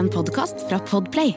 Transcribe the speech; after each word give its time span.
En 0.00 0.08
podkast 0.08 0.62
fra 0.68 0.78
Podplay. 0.78 1.34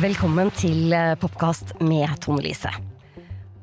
Velkommen 0.00 0.48
til 0.56 0.94
eh, 0.96 1.12
Popkast 1.20 1.74
med 1.84 2.08
Tone 2.24 2.40
Lise. 2.46 2.72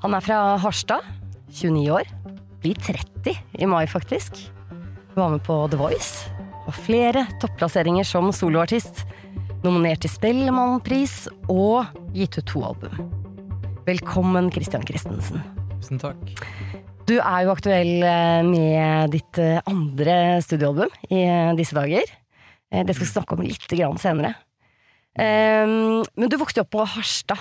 Han 0.06 0.14
er 0.14 0.28
fra 0.28 0.38
Harstad, 0.62 1.01
29 1.49 1.90
år. 1.97 2.13
Blir 2.62 2.78
30 2.86 3.34
i 3.34 3.66
mai, 3.66 3.88
faktisk. 3.90 4.38
Var 5.18 5.34
med 5.34 5.42
på 5.50 5.58
The 5.74 5.82
Voice. 5.82 6.29
Og 6.70 6.78
flere 6.78 7.26
topplasseringer 7.42 8.06
som 8.06 8.29
soloartist. 8.29 9.02
Nominert 9.66 10.06
til 10.06 10.13
Spellemannpris 10.13 11.24
og 11.50 11.90
gitt 12.13 12.38
ut 12.38 12.52
to 12.54 12.66
album. 12.70 13.13
Velkommen, 13.90 14.54
Christian 14.54 14.86
Christensen. 14.86 15.54
Tusen 15.86 15.99
takk. 16.02 16.22
Du 17.05 17.20
er 17.20 17.44
jo 17.45 17.52
aktuell 17.53 18.02
eh, 18.02 18.41
med 18.41 19.12
ditt 19.13 19.38
eh, 19.38 19.59
andre 19.70 20.39
studioalbum 20.41 20.89
i 21.13 21.20
eh, 21.21 21.52
disse 21.59 21.77
dager. 21.77 22.09
Det 22.73 22.95
skal 22.95 23.05
vi 23.05 23.11
snakke 23.11 23.35
om 23.35 23.44
litt 23.45 23.75
senere. 24.02 24.31
Men 25.16 26.31
du 26.31 26.35
vokste 26.41 26.63
opp 26.63 26.71
på 26.73 26.81
Harstad. 26.95 27.38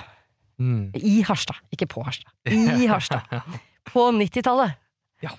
Mm. 0.60 0.92
I 0.92 1.24
Harstad, 1.24 1.56
ikke 1.72 1.88
på 1.90 2.04
Harstad. 2.04 2.28
I 2.44 2.84
Harstad. 2.86 3.24
På 3.88 4.06
90-tallet. 4.12 4.76
Ja, 5.24 5.32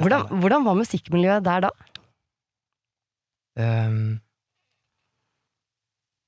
Hvordan, 0.00 0.26
hvordan 0.40 0.64
var 0.64 0.76
musikkmiljøet 0.80 1.44
der 1.44 1.68
da? 1.68 1.70
Um, 3.60 4.18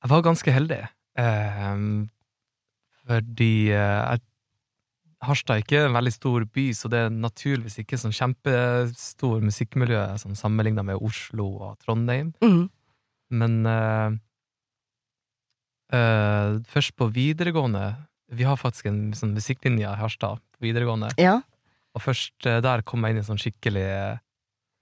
jeg 0.00 0.12
var 0.12 0.24
ganske 0.24 0.54
heldig. 0.54 0.80
Um, 1.18 2.08
fordi 3.08 3.52
uh, 3.74 3.76
jeg, 3.76 4.24
Harstad 5.20 5.58
er 5.58 5.64
ikke 5.64 5.80
en 5.84 5.96
veldig 5.96 6.12
stor 6.14 6.44
by, 6.48 6.62
så 6.76 6.88
det 6.88 7.00
er 7.04 7.10
naturligvis 7.12 7.76
ikke 7.82 7.98
sånn 8.00 8.14
kjempestor 8.16 9.42
musikkmiljø 9.44 10.04
sånn 10.22 10.38
sammenligna 10.38 10.84
med 10.86 11.02
Oslo 11.04 11.48
og 11.66 11.74
Trondheim. 11.84 12.30
Mm. 12.40 12.62
Men 13.40 13.58
uh, 13.68 14.16
uh, 15.92 16.56
først 16.66 16.96
på 16.98 17.06
videregående 17.14 17.92
Vi 18.34 18.42
har 18.48 18.58
faktisk 18.58 18.88
en 18.90 19.12
sånn 19.14 19.36
musikklinje 19.36 19.84
i 19.86 20.00
Harstad 20.00 20.40
på 20.56 20.64
videregående. 20.64 21.12
Ja. 21.20 21.36
Og 21.94 22.06
først 22.06 22.48
uh, 22.48 22.58
der 22.64 22.86
kom 22.86 23.04
jeg 23.04 23.14
inn 23.14 23.22
i 23.22 23.28
sånn 23.28 23.40
skikkelig 23.42 23.86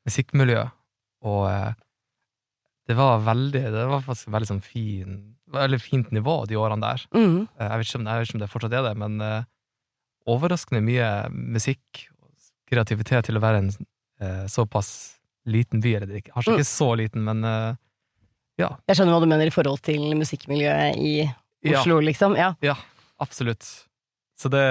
musikkmiljø, 0.09 0.63
og 1.27 1.75
det 2.89 2.95
var 2.97 3.19
veldig 3.27 3.61
Det 3.75 3.85
var 3.91 4.01
faktisk 4.07 4.31
veldig 4.33 4.49
sånn 4.49 4.63
fin 4.65 5.17
Veldig 5.53 5.81
fint 5.83 6.11
nivå 6.15 6.45
de 6.47 6.57
årene 6.61 6.85
der. 6.85 7.03
Mm. 7.17 7.47
Jeg 7.59 7.81
vet 7.81 7.95
om, 7.97 8.07
jeg 8.07 8.21
vet 8.21 8.29
ikke 8.29 8.37
om 8.37 8.43
det 8.43 8.53
fortsatt 8.53 8.75
er 8.77 8.85
det, 8.85 8.99
men 9.01 9.23
overraskende 10.29 10.83
mye 10.85 11.09
musikk 11.33 12.05
og 12.23 12.33
kreativitet 12.71 13.25
til 13.29 13.39
å 13.39 13.43
være 13.43 13.63
en 13.65 13.71
eh, 14.21 14.45
såpass 14.51 14.91
liten 15.49 15.81
by. 15.81 15.95
Eller 15.97 16.11
er 16.13 16.21
ikke- 16.21 16.33
kanskje 16.35 16.53
Mm. 16.53 16.59
ikke 16.59 16.69
så 16.69 16.89
liten, 16.97 17.25
men 17.25 17.45
eh, 17.45 17.77
ja. 18.59 18.71
Jeg 18.89 18.97
skjønner 18.99 19.15
hva 19.17 19.21
du 19.25 19.27
mener 19.31 19.47
i 19.47 19.55
forhold 19.55 19.81
til 19.83 20.01
musikkmiljøet 20.19 20.97
i 20.99 21.13
Ja. 21.65 21.81
Oslo, 21.81 22.01
liksom. 22.01 22.37
Ja. 22.37 22.55
Ja, 22.63 22.75
absolutt. 23.21 23.65
Så 24.39 24.49
det 24.51 24.63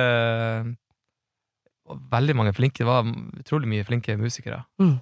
var 1.86 1.98
veldig 2.22 2.36
mange 2.36 2.54
flinke 2.56 2.78
Det 2.84 2.86
var 2.88 3.04
utrolig 3.04 3.68
mye 3.68 3.84
flinke 3.88 4.16
musikere 4.20 4.64
Mm. 4.80 5.00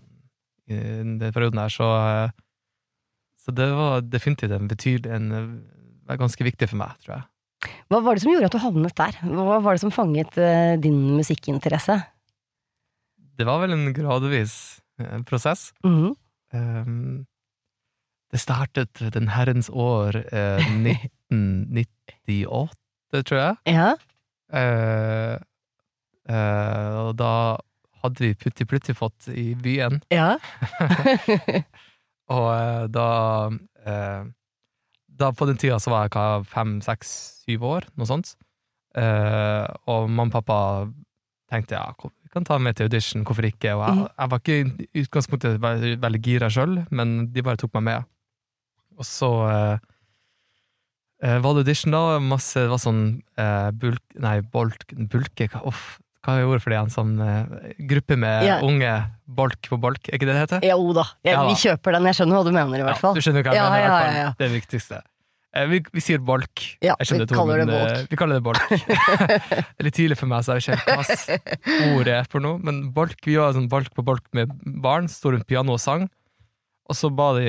i 0.67 0.75
den 0.75 1.19
perioden 1.33 1.59
her, 1.59 1.69
så 1.69 1.85
eh, 2.25 2.31
Så 3.45 3.53
det 3.53 3.67
var 3.75 4.01
definitivt 4.01 4.51
en 4.51 4.67
betydelig 4.67 5.11
en, 5.13 5.31
eh, 6.09 6.15
ganske 6.17 6.41
viktig 6.43 6.67
for 6.69 6.77
meg, 6.77 6.95
tror 7.03 7.15
jeg. 7.17 7.23
Hva 7.91 8.01
var 8.01 8.17
det 8.17 8.23
som 8.23 8.31
gjorde 8.33 8.49
at 8.49 8.55
du 8.55 8.61
havnet 8.63 8.95
der? 8.97 9.13
Hva 9.29 9.59
var 9.61 9.75
det 9.75 9.83
som 9.83 9.93
fanget 9.93 10.37
eh, 10.41 10.73
din 10.81 11.15
musikkinteresse? 11.19 11.99
Det 13.35 13.45
var 13.45 13.61
vel 13.61 13.75
en 13.75 13.93
gradvis 13.93 14.81
eh, 14.99 15.21
prosess. 15.27 15.73
-hmm. 15.83 16.15
Um, 16.53 17.25
det 18.31 18.39
startet 18.39 19.13
den 19.13 19.27
herrens 19.27 19.69
år 19.69 20.15
eh, 20.33 20.57
1998, 21.29 23.23
tror 23.25 23.39
jeg. 23.39 23.55
Ja. 23.65 23.95
Eh, 24.53 25.37
eh, 26.29 26.95
og 27.05 27.15
da 27.17 27.57
hadde 28.03 28.19
vi 28.23 28.33
Putti 28.33 28.65
Pluttipott 28.65 29.27
i 29.27 29.55
byen, 29.55 30.01
Ja. 30.11 30.37
og 32.35 32.49
eh, 32.55 32.87
da 32.93 33.07
Da 35.15 35.31
på 35.31 35.47
den 35.47 35.57
tida 35.61 35.77
så 35.79 35.91
var 35.93 36.05
jeg 36.07 36.15
hva, 36.15 36.43
fem, 36.49 36.77
seks, 36.83 37.11
syv 37.45 37.63
år, 37.69 37.87
noe 37.95 38.07
sånt. 38.09 38.33
Uh, 38.95 39.63
og 39.91 40.09
mamma 40.09 40.29
og 40.29 40.35
pappa 40.37 40.57
tenkte 41.51 41.75
ja, 41.77 41.87
vi 41.99 42.29
kan 42.33 42.45
ta 42.47 42.57
med 42.59 42.75
til 42.75 42.87
audition, 42.89 43.23
hvorfor 43.27 43.47
ikke? 43.47 43.73
Og 43.75 43.83
jeg, 43.85 43.95
Mhm. 43.95 44.07
jeg 44.17 44.31
var 44.31 44.39
ikke 44.39 44.87
i 44.95 45.03
utgangspunktet 45.05 45.59
veldig, 45.63 45.91
veldig 46.01 46.21
gira 46.23 46.49
sjøl, 46.51 46.77
men 46.91 47.31
de 47.31 47.43
bare 47.43 47.59
tok 47.59 47.73
meg 47.77 47.83
med. 47.83 48.07
Og 48.97 49.05
så 49.07 49.29
uh, 49.47 49.77
var 51.39 51.53
det 51.55 51.63
audition, 51.65 51.91
da. 51.95 52.19
Masse, 52.19 52.59
det 52.59 52.69
var 52.71 52.81
sånn 52.83 53.03
uh, 53.39 53.71
bulk... 53.71 54.03
Nei, 54.19 54.39
bolk, 54.41 54.85
bulke 55.11 55.49
Off, 55.63 55.99
hva 56.25 56.35
er 56.41 56.47
ordet 56.49 56.63
for 56.63 56.73
det 56.73 56.77
igjen? 56.79 56.91
Sånn 56.93 57.15
uh, 57.21 57.71
gruppe 57.91 58.17
med 58.19 58.45
Ja. 58.47 58.59
unge 58.65 58.93
bolk 59.25 59.69
på 59.69 59.77
bolk, 59.81 60.09
er 60.09 60.17
ikke 60.17 60.27
det 60.29 60.35
det 60.35 60.43
heter? 60.43 60.63
Jo 60.67 60.93
da, 60.97 61.03
jeg, 61.23 61.33
Ja 61.33 61.41
da. 61.43 61.49
vi 61.49 61.55
kjøper 61.61 61.95
den. 61.97 62.05
Jeg 62.11 62.17
skjønner 62.19 62.39
hva 62.39 62.45
du 62.47 62.51
mener, 62.55 62.79
i 62.81 62.85
hvert 62.87 63.01
fall. 63.01 63.13
Ja, 63.15 63.19
du 63.21 63.25
skjønner 63.27 63.45
hva 63.45 63.53
jeg 63.55 63.67
mener, 63.69 63.77
i 63.77 63.91
hvert 63.91 64.07
fall. 64.09 64.33
Det 64.39 64.45
er 64.45 64.49
det 64.49 64.55
viktigste. 64.59 65.01
Uh, 65.55 65.65
vi, 65.71 65.79
vi 65.95 66.01
sier 66.03 66.19
bolk. 66.19 66.65
Ja, 66.83 66.97
vi 66.99 67.05
to, 67.07 67.15
ord, 67.23 67.29
kaller 67.31 67.61
det 67.61 67.67
men, 67.69 67.75
bolk. 67.79 67.91
eh, 67.95 68.07
Vi 68.11 68.17
kaller 68.19 68.41
det 68.41 68.43
bolk. 68.43 68.65
det 69.29 69.79
er 69.79 69.87
litt 69.87 69.95
tidlig 69.95 70.17
for 70.19 70.27
meg, 70.27 70.43
så 70.43 70.57
jeg 70.57 70.75
vet 70.75 70.81
ikke 70.83 71.61
hva 71.63 71.95
ordet 71.95 72.15
er 72.19 72.27
for 72.31 72.43
noe. 72.43 72.59
Men 72.59 72.81
bolk, 72.95 73.15
vi 73.23 73.37
var 73.39 73.55
sånn 73.55 73.69
bolk 73.71 73.93
på 73.95 74.03
bolk 74.03 74.25
med 74.35 74.51
barn, 74.83 75.07
sto 75.07 75.31
rundt 75.31 75.47
piano 75.47 75.77
og 75.77 75.79
sang. 75.79 76.09
Og 76.85 76.93
så 76.93 77.09
ba 77.09 77.31
de 77.33 77.47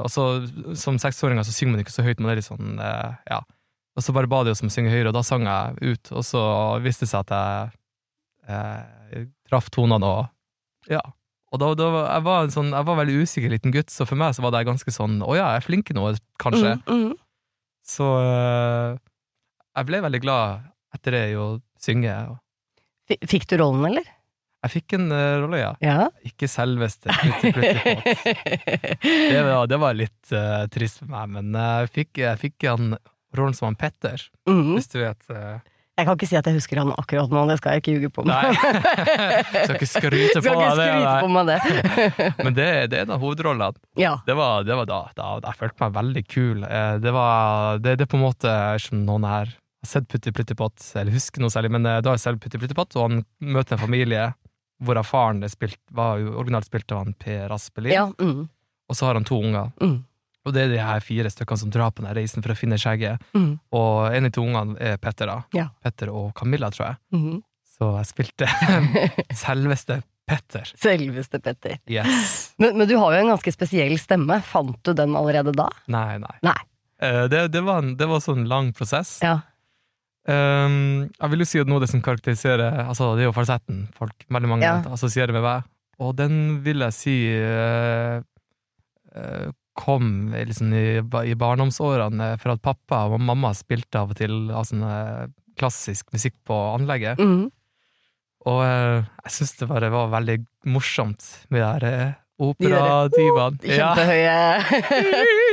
Og 0.00 0.06
så 0.08 0.22
som 0.80 0.96
seksåringer 0.96 1.44
så 1.44 1.52
synger 1.52 1.74
man 1.74 1.82
ikke 1.82 1.92
så 1.92 2.04
høyt, 2.06 2.22
man 2.24 2.30
er 2.32 2.38
litt 2.40 2.46
sånn 2.48 2.78
Ja. 2.80 3.42
Og 3.92 4.00
så 4.00 4.14
bare 4.16 4.30
ba 4.30 4.38
de 4.46 4.54
oss 4.54 4.62
om 4.64 4.70
å 4.70 4.72
synge 4.72 4.88
høyere, 4.88 5.10
og 5.10 5.18
da 5.18 5.20
sang 5.26 5.42
jeg 5.44 5.76
ut. 5.98 6.12
Og 6.16 6.22
så 6.24 6.40
viste 6.80 7.04
det 7.04 7.10
seg 7.10 7.26
at 7.26 7.34
jeg 7.36 7.72
eh, 8.48 9.26
traff 9.48 9.70
tonene 9.70 10.04
og 10.06 10.28
Ja. 10.90 11.00
Og 11.52 11.60
da, 11.60 11.74
da 11.76 11.90
var- 11.92 12.06
jeg, 12.14 12.22
var 12.24 12.42
en 12.46 12.50
sånn, 12.54 12.70
jeg 12.72 12.84
var 12.88 12.96
veldig 12.96 13.16
usikker 13.22 13.50
liten 13.52 13.72
gutt, 13.74 13.90
så 13.92 14.06
for 14.08 14.16
meg 14.16 14.32
så 14.34 14.40
var 14.42 14.50
det 14.56 14.62
ganske 14.66 14.88
sånn 14.94 15.18
Å 15.20 15.34
ja, 15.36 15.50
jeg 15.52 15.60
er 15.60 15.66
flink 15.66 15.90
nå, 15.92 16.06
kanskje. 16.40 16.78
Mm, 16.88 17.02
mm. 17.10 17.12
Så 17.84 18.06
øh, 18.08 18.96
jeg 19.76 19.86
ble 19.90 20.00
veldig 20.06 20.20
glad 20.24 20.62
etter 20.96 21.10
det 21.16 21.22
i 21.32 21.36
å 21.36 21.60
synge. 21.80 22.14
F- 23.10 23.28
Fikk 23.28 23.46
du 23.52 23.56
rollen, 23.60 23.84
eller? 23.90 24.08
Jeg 24.62 24.70
fikk 24.76 24.92
en 24.94 25.08
uh, 25.10 25.40
rolle, 25.42 25.58
ja. 25.58 25.70
Ja. 25.82 26.04
Ikke 26.22 26.46
selveste 26.48 27.10
Plutti 27.10 27.50
Pluttipott. 27.52 28.04
Det, 29.02 29.40
var- 29.48 29.66
det 29.66 29.78
var 29.82 29.96
litt 29.98 30.32
uh, 30.32 30.64
trist 30.72 31.00
for 31.02 31.10
meg, 31.10 31.32
men 31.34 31.52
jeg 31.58 31.90
fikk, 31.96 32.20
jeg 32.22 32.38
fikk 32.46 32.68
han, 32.70 32.94
rollen 33.36 33.56
som 33.58 33.68
han 33.72 33.76
Petter, 33.80 34.22
Mhm. 34.48 34.72
hvis 34.76 34.88
du 34.92 35.00
vet 35.02 35.28
øh. 35.34 35.58
Jeg 35.98 36.06
kan 36.08 36.16
ikke 36.16 36.26
si 36.30 36.36
at 36.38 36.46
jeg 36.48 36.56
husker 36.56 36.78
han 36.80 36.90
akkurat 36.96 37.32
nå, 37.34 37.40
det 37.50 37.58
skal 37.60 37.74
jeg 37.74 37.82
ikke 37.82 37.94
ljuge 37.98 38.10
på. 38.16 38.22
Nei, 38.24 38.52
skal 39.66 39.74
ikke 39.76 39.88
skryte 39.90 40.40
på 40.40 40.44
Skal 40.46 40.56
ikke 40.56 40.76
skryte 40.78 41.16
på 41.20 41.32
meg 41.34 41.50
det. 41.50 41.58
Men 42.46 42.54
det, 42.56 42.68
det 42.92 43.00
er 43.00 43.04
en 43.04 43.12
av 43.18 43.20
hovedrollene. 43.20 43.82
Ja. 44.00 44.14
Det 44.24 44.36
var, 44.38 44.64
det 44.64 44.78
var 44.78 44.88
da, 44.88 45.00
da, 45.18 45.26
jeg 45.44 45.58
følte 45.60 45.84
meg 45.84 45.96
veldig 45.98 46.22
kul. 46.32 46.62
Eh, 46.64 46.94
Det 47.04 47.12
var 47.12 47.82
det, 47.84 47.98
det 48.00 48.06
er 48.06 48.12
på 48.14 48.16
en 48.16 48.24
måte 48.24 48.54
som 48.86 49.02
noen 49.04 49.26
her 49.28 49.52
har 49.52 49.90
sett 49.92 50.08
Putti 50.08 50.32
Pluttipott, 50.32 50.78
eller 50.96 51.12
husker 51.12 51.42
noe 51.44 51.52
særlig, 51.52 51.72
men 51.74 51.84
eh, 51.90 52.00
da 52.00 52.12
har 52.12 52.16
jeg 52.16 52.24
selv 52.24 52.40
Putti 52.40 52.60
Pluttipott, 52.62 52.96
og 52.96 53.08
han 53.10 53.20
møter 53.42 53.76
en 53.76 53.82
familie 53.84 54.30
hvorav 54.82 55.06
faren 55.06 55.44
spilt, 55.50 55.78
var 55.94 56.22
jo 56.22 56.32
originalt 56.40 56.66
spilt 56.70 56.90
av 56.94 57.04
han 57.04 57.12
Per 57.20 57.52
Aspelid, 57.54 57.92
ja. 57.94 58.06
Mm. 58.18 58.46
og 58.88 58.96
så 58.98 59.10
har 59.10 59.18
han 59.20 59.28
to 59.28 59.38
unger. 59.44 59.68
Mm. 59.82 59.98
Og 60.46 60.54
det 60.56 60.64
er 60.64 60.72
de 60.72 60.80
her 60.82 61.00
fire 61.04 61.30
stykkene 61.30 61.60
som 61.60 61.70
drar 61.70 61.92
på 61.94 62.02
den 62.02 62.14
reisen 62.16 62.42
for 62.42 62.54
å 62.54 62.58
finne 62.58 62.78
skjegget. 62.80 63.22
Mm. 63.36 63.52
Og 63.78 63.92
en 64.08 64.24
av 64.26 64.30
de 64.30 64.34
to 64.34 64.42
ungene 64.42 64.74
er 64.82 64.96
Petter, 65.02 65.30
da. 65.30 65.36
Ja. 65.54 65.68
Petter 65.84 66.10
og 66.10 66.32
Camilla, 66.38 66.70
tror 66.74 66.88
jeg. 66.88 66.98
Mm. 67.14 67.36
Så 67.76 67.92
jeg 67.98 68.08
spilte 68.10 68.48
selveste 69.44 70.00
Petter. 70.28 70.72
Selveste 70.78 71.40
Petter. 71.42 71.78
Yes. 71.90 72.52
Men, 72.58 72.76
men 72.78 72.90
du 72.90 72.96
har 72.98 73.14
jo 73.14 73.22
en 73.22 73.32
ganske 73.34 73.54
spesiell 73.54 73.94
stemme. 74.02 74.40
Fant 74.46 74.78
du 74.86 74.92
den 74.98 75.14
allerede 75.18 75.54
da? 75.56 75.68
Nei, 75.92 76.18
nei. 76.22 76.34
Nei. 76.46 76.58
Eh, 77.02 77.24
Det, 77.30 77.46
det, 77.54 77.62
var 77.66 77.82
en, 77.82 77.94
det 77.98 78.06
var 78.10 78.22
sånn 78.22 78.44
lang 78.50 78.70
prosess. 78.76 79.16
Ja. 79.22 79.38
Um, 80.22 81.08
jeg 81.18 81.32
vil 81.32 81.42
jo 81.42 81.48
si 81.50 81.58
at 81.62 81.66
noe 81.70 81.80
av 81.80 81.82
det 81.82 81.88
som 81.90 81.98
karakteriserer 82.04 82.84
Altså, 82.84 83.08
det 83.18 83.24
er 83.24 83.26
jo 83.26 83.32
falsetten 83.34 83.80
folk 83.96 84.22
veldig 84.30 84.50
mange 84.52 84.68
Ja. 84.68 84.76
assosierer 84.94 85.34
med 85.34 85.42
meg. 85.42 85.64
Og 85.98 86.14
den 86.18 86.36
vil 86.62 86.84
jeg 86.86 86.94
si 86.94 87.16
uh, 87.34 88.22
eh, 89.18 89.48
kom 89.78 90.32
liksom 90.34 90.72
i, 90.76 90.86
i 91.00 91.34
barndomsårene 91.38 92.34
for 92.42 92.54
at 92.54 92.64
pappa 92.64 93.04
og 93.08 93.22
mamma 93.24 93.54
spilte 93.56 94.02
av 94.02 94.12
og 94.12 94.18
til 94.20 94.50
av 94.52 94.66
sånn 94.68 94.84
eh, 94.84 95.26
klassisk 95.58 96.12
musikk 96.14 96.36
på 96.48 96.56
anlegget. 96.74 97.20
Mm. 97.20 97.46
Og 98.50 98.60
eh, 98.66 98.98
jeg 99.26 99.36
syns 99.38 99.56
det 99.60 99.70
bare 99.70 99.92
var 99.92 100.12
veldig 100.12 100.38
morsomt 100.72 101.24
med 101.52 101.62
de 101.62 101.64
der 101.86 102.18
operadivaene. 102.42 103.58
De 103.62 103.76
Kjempehøye 103.76 104.38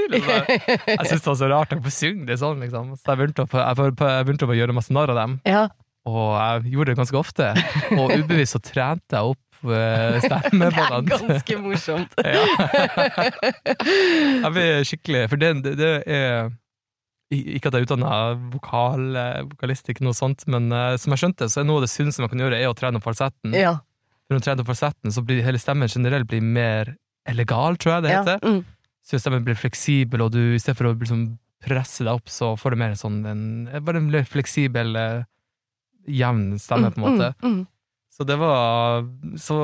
Jeg 0.96 1.06
syns 1.06 1.22
det 1.22 1.30
var 1.30 1.38
så 1.38 1.50
rart 1.52 1.76
å 1.76 1.82
få 1.86 1.94
synge 1.94 2.26
det 2.30 2.40
sånn, 2.42 2.64
liksom. 2.64 2.96
Så 2.98 3.12
jeg 3.12 3.22
begynte 3.22 3.46
å, 3.46 3.50
jeg, 3.62 3.94
jeg 3.94 4.26
begynte 4.26 4.50
å 4.50 4.58
gjøre 4.58 4.76
masse 4.78 4.96
narr 4.96 5.14
av 5.14 5.20
dem. 5.22 5.38
Ja. 5.48 5.68
og 6.10 6.32
jeg 6.40 6.74
gjorde 6.74 6.94
det 6.94 7.00
ganske 7.04 7.20
ofte. 7.20 7.52
Og 7.98 8.16
ubevisst 8.16 8.58
så 8.58 8.62
trente 8.64 9.20
jeg 9.20 9.36
opp 9.36 9.49
uh, 9.66 10.20
Det 10.62 10.70
er 10.70 11.06
ganske 11.10 11.60
morsomt. 11.64 12.16
Ja. 12.24 12.44
jeg 14.44 14.52
blir 14.56 14.88
skikkelig 14.88 15.24
For 15.32 15.42
det, 15.42 15.52
det, 15.66 15.74
det 15.80 15.92
er 16.06 16.50
Ikke 17.34 17.70
at 17.70 17.76
jeg 17.76 17.84
er 17.84 17.88
utdanna 17.88 18.14
vokal, 18.54 19.04
eh, 19.20 19.44
vokalist, 19.52 19.92
ikke 19.92 20.06
noe 20.08 20.18
sånt, 20.18 20.48
men 20.50 20.72
uh, 20.74 20.96
som 20.98 21.14
jeg 21.14 21.24
skjønte, 21.24 21.50
så 21.52 21.62
er 21.62 21.68
noe 21.70 21.82
av 21.82 21.86
det 21.86 21.92
sunneste 21.94 22.24
man 22.24 22.32
kan 22.32 22.42
gjøre, 22.42 22.58
er 22.58 22.72
å 22.72 22.78
trene 22.78 22.98
opp 22.98 23.06
falsetten. 23.06 23.54
Ja. 23.54 23.76
Når 24.30 24.40
du 24.40 24.46
trener 24.48 24.64
opp 24.64 24.72
falsetten, 24.72 25.14
så 25.14 25.22
blir 25.26 25.44
hele 25.46 25.62
stemmen 25.62 25.92
generelt 25.92 26.26
blir 26.32 26.42
mer 26.42 26.96
illegal, 27.30 27.78
tror 27.78 28.00
jeg 28.00 28.08
det 28.08 28.16
ja. 28.16 28.40
Mm. 28.42 28.64
Så 29.06 29.22
stemmen 29.22 29.46
blir 29.46 29.58
fleksibel, 29.58 30.26
og 30.26 30.34
du 30.34 30.42
i 30.56 30.62
stedet 30.62 30.80
for 30.80 30.90
å 30.90 30.96
liksom 30.98 31.28
presse 31.66 32.06
deg 32.06 32.14
opp, 32.14 32.32
så 32.32 32.54
får 32.60 32.74
du 32.74 32.82
mer 32.82 32.96
sånn 33.00 33.20
en, 33.28 33.44
bare 33.86 34.02
en 34.02 34.26
fleksibel, 34.28 34.96
eh, 34.96 35.28
jevn 36.10 36.54
stemme, 36.62 36.92
på 36.94 37.02
en 37.02 37.06
måte. 37.06 37.34
Mm, 37.44 37.56
mm. 37.56 37.66
Så 38.20 38.26
det 38.28 38.36
var 38.36 39.06
Så 39.40 39.56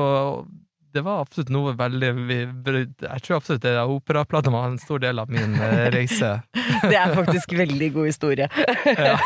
det 0.96 1.02
var 1.04 1.20
absolutt 1.20 1.50
noe 1.52 1.74
veldig 1.76 2.08
Jeg 3.04 3.20
tror 3.26 3.36
absolutt 3.36 3.60
det 3.66 3.74
operaplata 3.84 4.48
var 4.54 4.70
en 4.70 4.78
stor 4.80 4.98
del 5.02 5.18
av 5.20 5.28
min 5.28 5.52
eh, 5.60 5.90
reise. 5.96 6.30
Det 6.54 6.96
er 6.96 7.12
faktisk 7.18 7.52
veldig 7.52 7.90
god 7.98 8.06
historie. 8.08 8.48
Ja. 8.86 9.18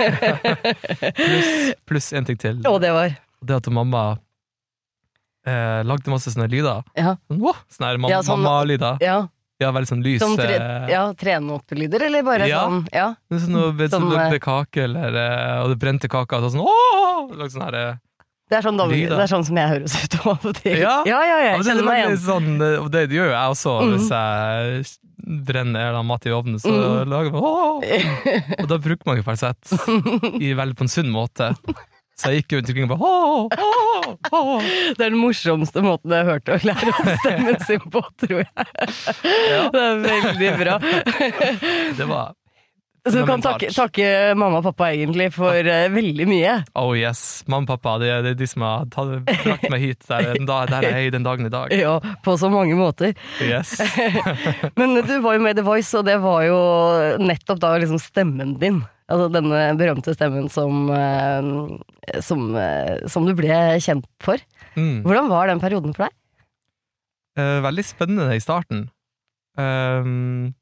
Pluss 1.15 1.53
pluss 1.87 2.13
en 2.19 2.27
ting 2.27 2.41
til. 2.43 2.59
Og 2.67 2.81
det 2.83 2.91
var 2.97 3.15
Det 3.41 3.55
at 3.61 3.71
mamma 3.73 4.03
eh, 5.47 5.81
lagde 5.87 6.11
masse 6.13 6.33
sånne 6.35 6.51
lyder. 6.53 6.83
Ja. 6.99 7.15
Sånn, 7.31 7.39
wow, 7.41 7.57
sånne 7.73 7.93
her 7.93 8.03
mam 8.03 8.11
Ja, 8.13 8.19
sånn- 8.27 8.43
mamma-lyder. 8.43 8.99
Ja, 9.07 9.21
Ja, 9.61 9.71
veldig 9.77 9.91
sånn 9.93 10.03
lys 10.03 10.23
som 10.25 10.35
tre, 10.41 10.55
eh, 10.57 10.87
ja, 10.89 11.03
trenotelyder, 11.13 12.01
eller 12.07 12.23
bare 12.25 12.47
Ja. 12.49 12.63
sånn 12.67 12.89
Ja. 12.93 13.15
Sånn 13.31 13.41
sånn, 13.41 13.51
sånn, 13.53 13.77
sånn, 13.77 13.89
sånn 13.91 14.11
sånn, 14.11 14.31
sånn, 14.31 14.41
kake, 14.41 14.85
eller 14.85 15.15
eh, 15.15 15.63
Og 15.63 15.69
det 15.71 15.79
brente 15.79 16.09
kaka, 16.09 16.37
og 16.39 16.51
sånn 16.51 16.65
sånn, 16.65 17.37
sånn, 17.39 17.51
sånn 17.51 17.63
her 17.69 17.75
eh, 17.75 17.97
Det 18.51 18.59
er 18.59 18.65
sånn, 18.67 18.81
Lyder. 18.91 19.13
det 19.15 19.23
er 19.23 19.31
sånn 19.31 19.45
som 19.47 19.59
jeg 19.61 19.71
høres 19.71 19.93
ut 19.95 20.17
av 20.21 20.49
og 20.51 20.57
til. 20.59 20.81
Ja. 20.81 20.97
ja, 21.07 21.21
ja, 21.23 21.37
Ja, 21.37 21.37
jeg 21.45 21.53
er 21.53 21.69
kjenner 21.69 21.87
meg 21.87 22.01
igjen. 22.01 22.17
sånn, 22.25 22.49
eh, 22.67 22.89
det 22.91 23.05
gjør 23.15 23.29
jo 23.31 23.37
jeg 23.37 23.55
også 23.55 23.75
mm. 23.79 23.93
hvis 23.95 24.11
jeg 24.11 25.45
brenner 25.47 25.93
eller 25.93 26.03
mat 26.09 26.27
i 26.27 26.35
ovnen. 26.35 26.59
Så 26.63 26.73
mm. 26.73 27.13
lager 27.13 27.37
man 27.37 27.47
åh! 27.47 27.87
Og 28.65 28.67
da 28.73 28.81
bruker 28.83 29.07
man 29.07 29.21
jo 29.21 29.27
falsett 29.27 29.77
i 30.41 30.51
veldig 30.59 30.79
på 30.81 30.87
en 30.89 30.93
sunn 30.93 31.15
måte. 31.15 31.53
Så 32.21 32.35
jeg 32.35 32.43
gikk 32.43 32.59
rundt 32.59 32.71
omkring 32.73 32.85
og 32.85 32.91
bare 32.91 33.07
åh, 33.07 33.47
åh, 33.65 34.33
åh. 34.37 34.67
Det 34.99 35.07
er 35.07 35.13
den 35.15 35.21
morsomste 35.23 35.81
måten 35.85 36.13
jeg 36.13 36.27
har 36.27 36.35
hørt 36.35 36.51
å 36.53 36.59
lære 36.69 36.93
opp 36.93 37.09
stemmen 37.23 37.63
sin 37.69 37.87
på, 37.95 38.03
tror 38.21 38.43
jeg. 38.43 38.67
Det 39.73 39.85
er 39.87 40.03
veldig 40.05 40.51
bra. 40.61 40.77
Det 42.01 42.09
var 42.11 42.35
Så 43.07 43.15
du 43.17 43.25
kan 43.25 43.41
takke, 43.41 43.71
takke 43.73 44.07
mamma 44.37 44.59
og 44.61 44.67
pappa 44.67 44.91
egentlig 44.93 45.31
for 45.33 45.57
uh, 45.57 45.87
veldig 45.93 46.27
mye. 46.29 46.57
Oh 46.77 46.93
yes. 46.97 47.43
Mamma 47.49 47.65
og 47.65 47.73
pappa, 47.73 47.95
det 48.03 48.11
er, 48.13 48.29
er 48.33 48.37
de 48.37 48.49
som 48.51 48.65
har 48.67 48.85
brakt 48.91 49.67
meg 49.73 49.81
hit 49.81 50.05
der, 50.11 50.35
der, 50.37 50.73
der 50.75 50.87
jeg 50.89 51.09
er 51.09 51.15
den 51.17 51.25
dagen 51.27 51.49
i 51.49 51.53
dag. 51.53 51.73
Ja, 51.81 51.97
på 52.25 52.37
så 52.37 52.51
mange 52.53 52.77
måter. 52.77 53.15
Yes. 53.41 53.79
Men 54.79 54.99
du 55.01 55.15
var 55.25 55.39
jo 55.39 55.45
med 55.47 55.57
i 55.57 55.61
The 55.63 55.65
Voice, 55.65 55.95
og 55.97 56.05
det 56.05 56.19
var 56.21 56.45
jo 56.45 56.61
nettopp 57.25 57.63
da 57.63 57.73
liksom 57.81 58.01
stemmen 58.03 58.59
din. 58.61 58.83
Altså 59.11 59.31
denne 59.33 59.63
berømte 59.81 60.15
stemmen 60.15 60.47
som, 60.53 60.85
eh, 60.95 62.21
som, 62.23 62.45
eh, 62.55 63.01
som 63.11 63.27
du 63.27 63.33
ble 63.39 63.57
kjent 63.83 64.07
for. 64.23 64.39
Mm. 64.77 65.03
Hvordan 65.09 65.33
var 65.33 65.49
den 65.51 65.63
perioden 65.63 65.97
for 65.97 66.07
deg? 66.07 66.17
Uh, 67.39 67.59
veldig 67.65 67.87
spennende 67.87 68.37
i 68.37 68.43
starten. 68.43 68.89
Um, 69.59 70.53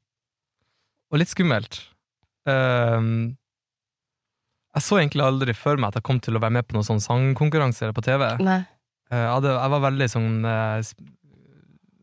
og 1.11 1.21
litt 1.21 1.31
skummelt. 1.31 1.81
Ehm, 2.49 3.13
jeg 4.75 4.85
så 4.85 4.99
egentlig 4.99 5.25
aldri 5.25 5.55
for 5.57 5.79
meg 5.81 5.89
at 5.91 5.99
jeg 5.99 6.05
kom 6.09 6.19
til 6.23 6.37
å 6.37 6.41
være 6.43 6.53
med 6.59 6.67
på 6.69 6.75
noen 6.77 6.85
sånn 6.87 7.01
sangkonkurranser 7.03 7.93
på 7.97 8.03
TV. 8.05 8.25
Nei. 8.45 8.59
Eh, 9.09 9.17
jeg, 9.17 9.31
hadde, 9.33 9.55
jeg 9.55 9.73
var 9.73 9.85
veldig 9.87 10.07
sånn 10.13 10.35
eh, 10.45 10.91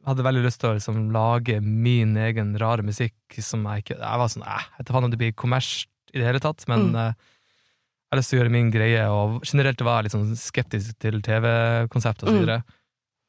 Hadde 0.07 0.23
veldig 0.23 0.43
lyst 0.45 0.61
til 0.63 0.71
å 0.71 0.75
liksom, 0.77 0.99
lage 1.15 1.57
min 1.63 2.13
egen 2.23 2.53
rare 2.63 2.83
musikk 2.87 3.39
som 3.43 3.65
jeg 3.67 3.83
ikke 3.83 3.97
Jeg 3.99 4.21
var 4.23 4.29
sånn 4.31 4.45
eh, 4.47 4.67
Jeg 4.69 4.77
vet 4.85 4.91
ikke 4.93 5.01
om 5.03 5.11
det 5.11 5.19
blir 5.23 5.33
kommers 5.39 5.71
i 6.15 6.21
det 6.21 6.27
hele 6.29 6.41
tatt, 6.43 6.63
men 6.71 6.85
Mm. 6.93 6.97
eh, 7.01 7.33
jeg 8.07 8.15
har 8.15 8.19
lyst 8.21 8.31
til 8.31 8.39
å 8.39 8.41
gjøre 8.45 8.53
min 8.55 8.69
greie, 8.71 9.01
og 9.11 9.41
generelt 9.45 9.81
var 9.83 9.97
jeg 9.99 10.05
litt 10.07 10.15
sånn 10.15 10.37
skeptisk 10.39 10.99
til 11.03 11.19
TV-konsept 11.27 12.23
og 12.23 12.29
så 12.31 12.35
Mm. 12.37 12.39
videre. 12.45 12.59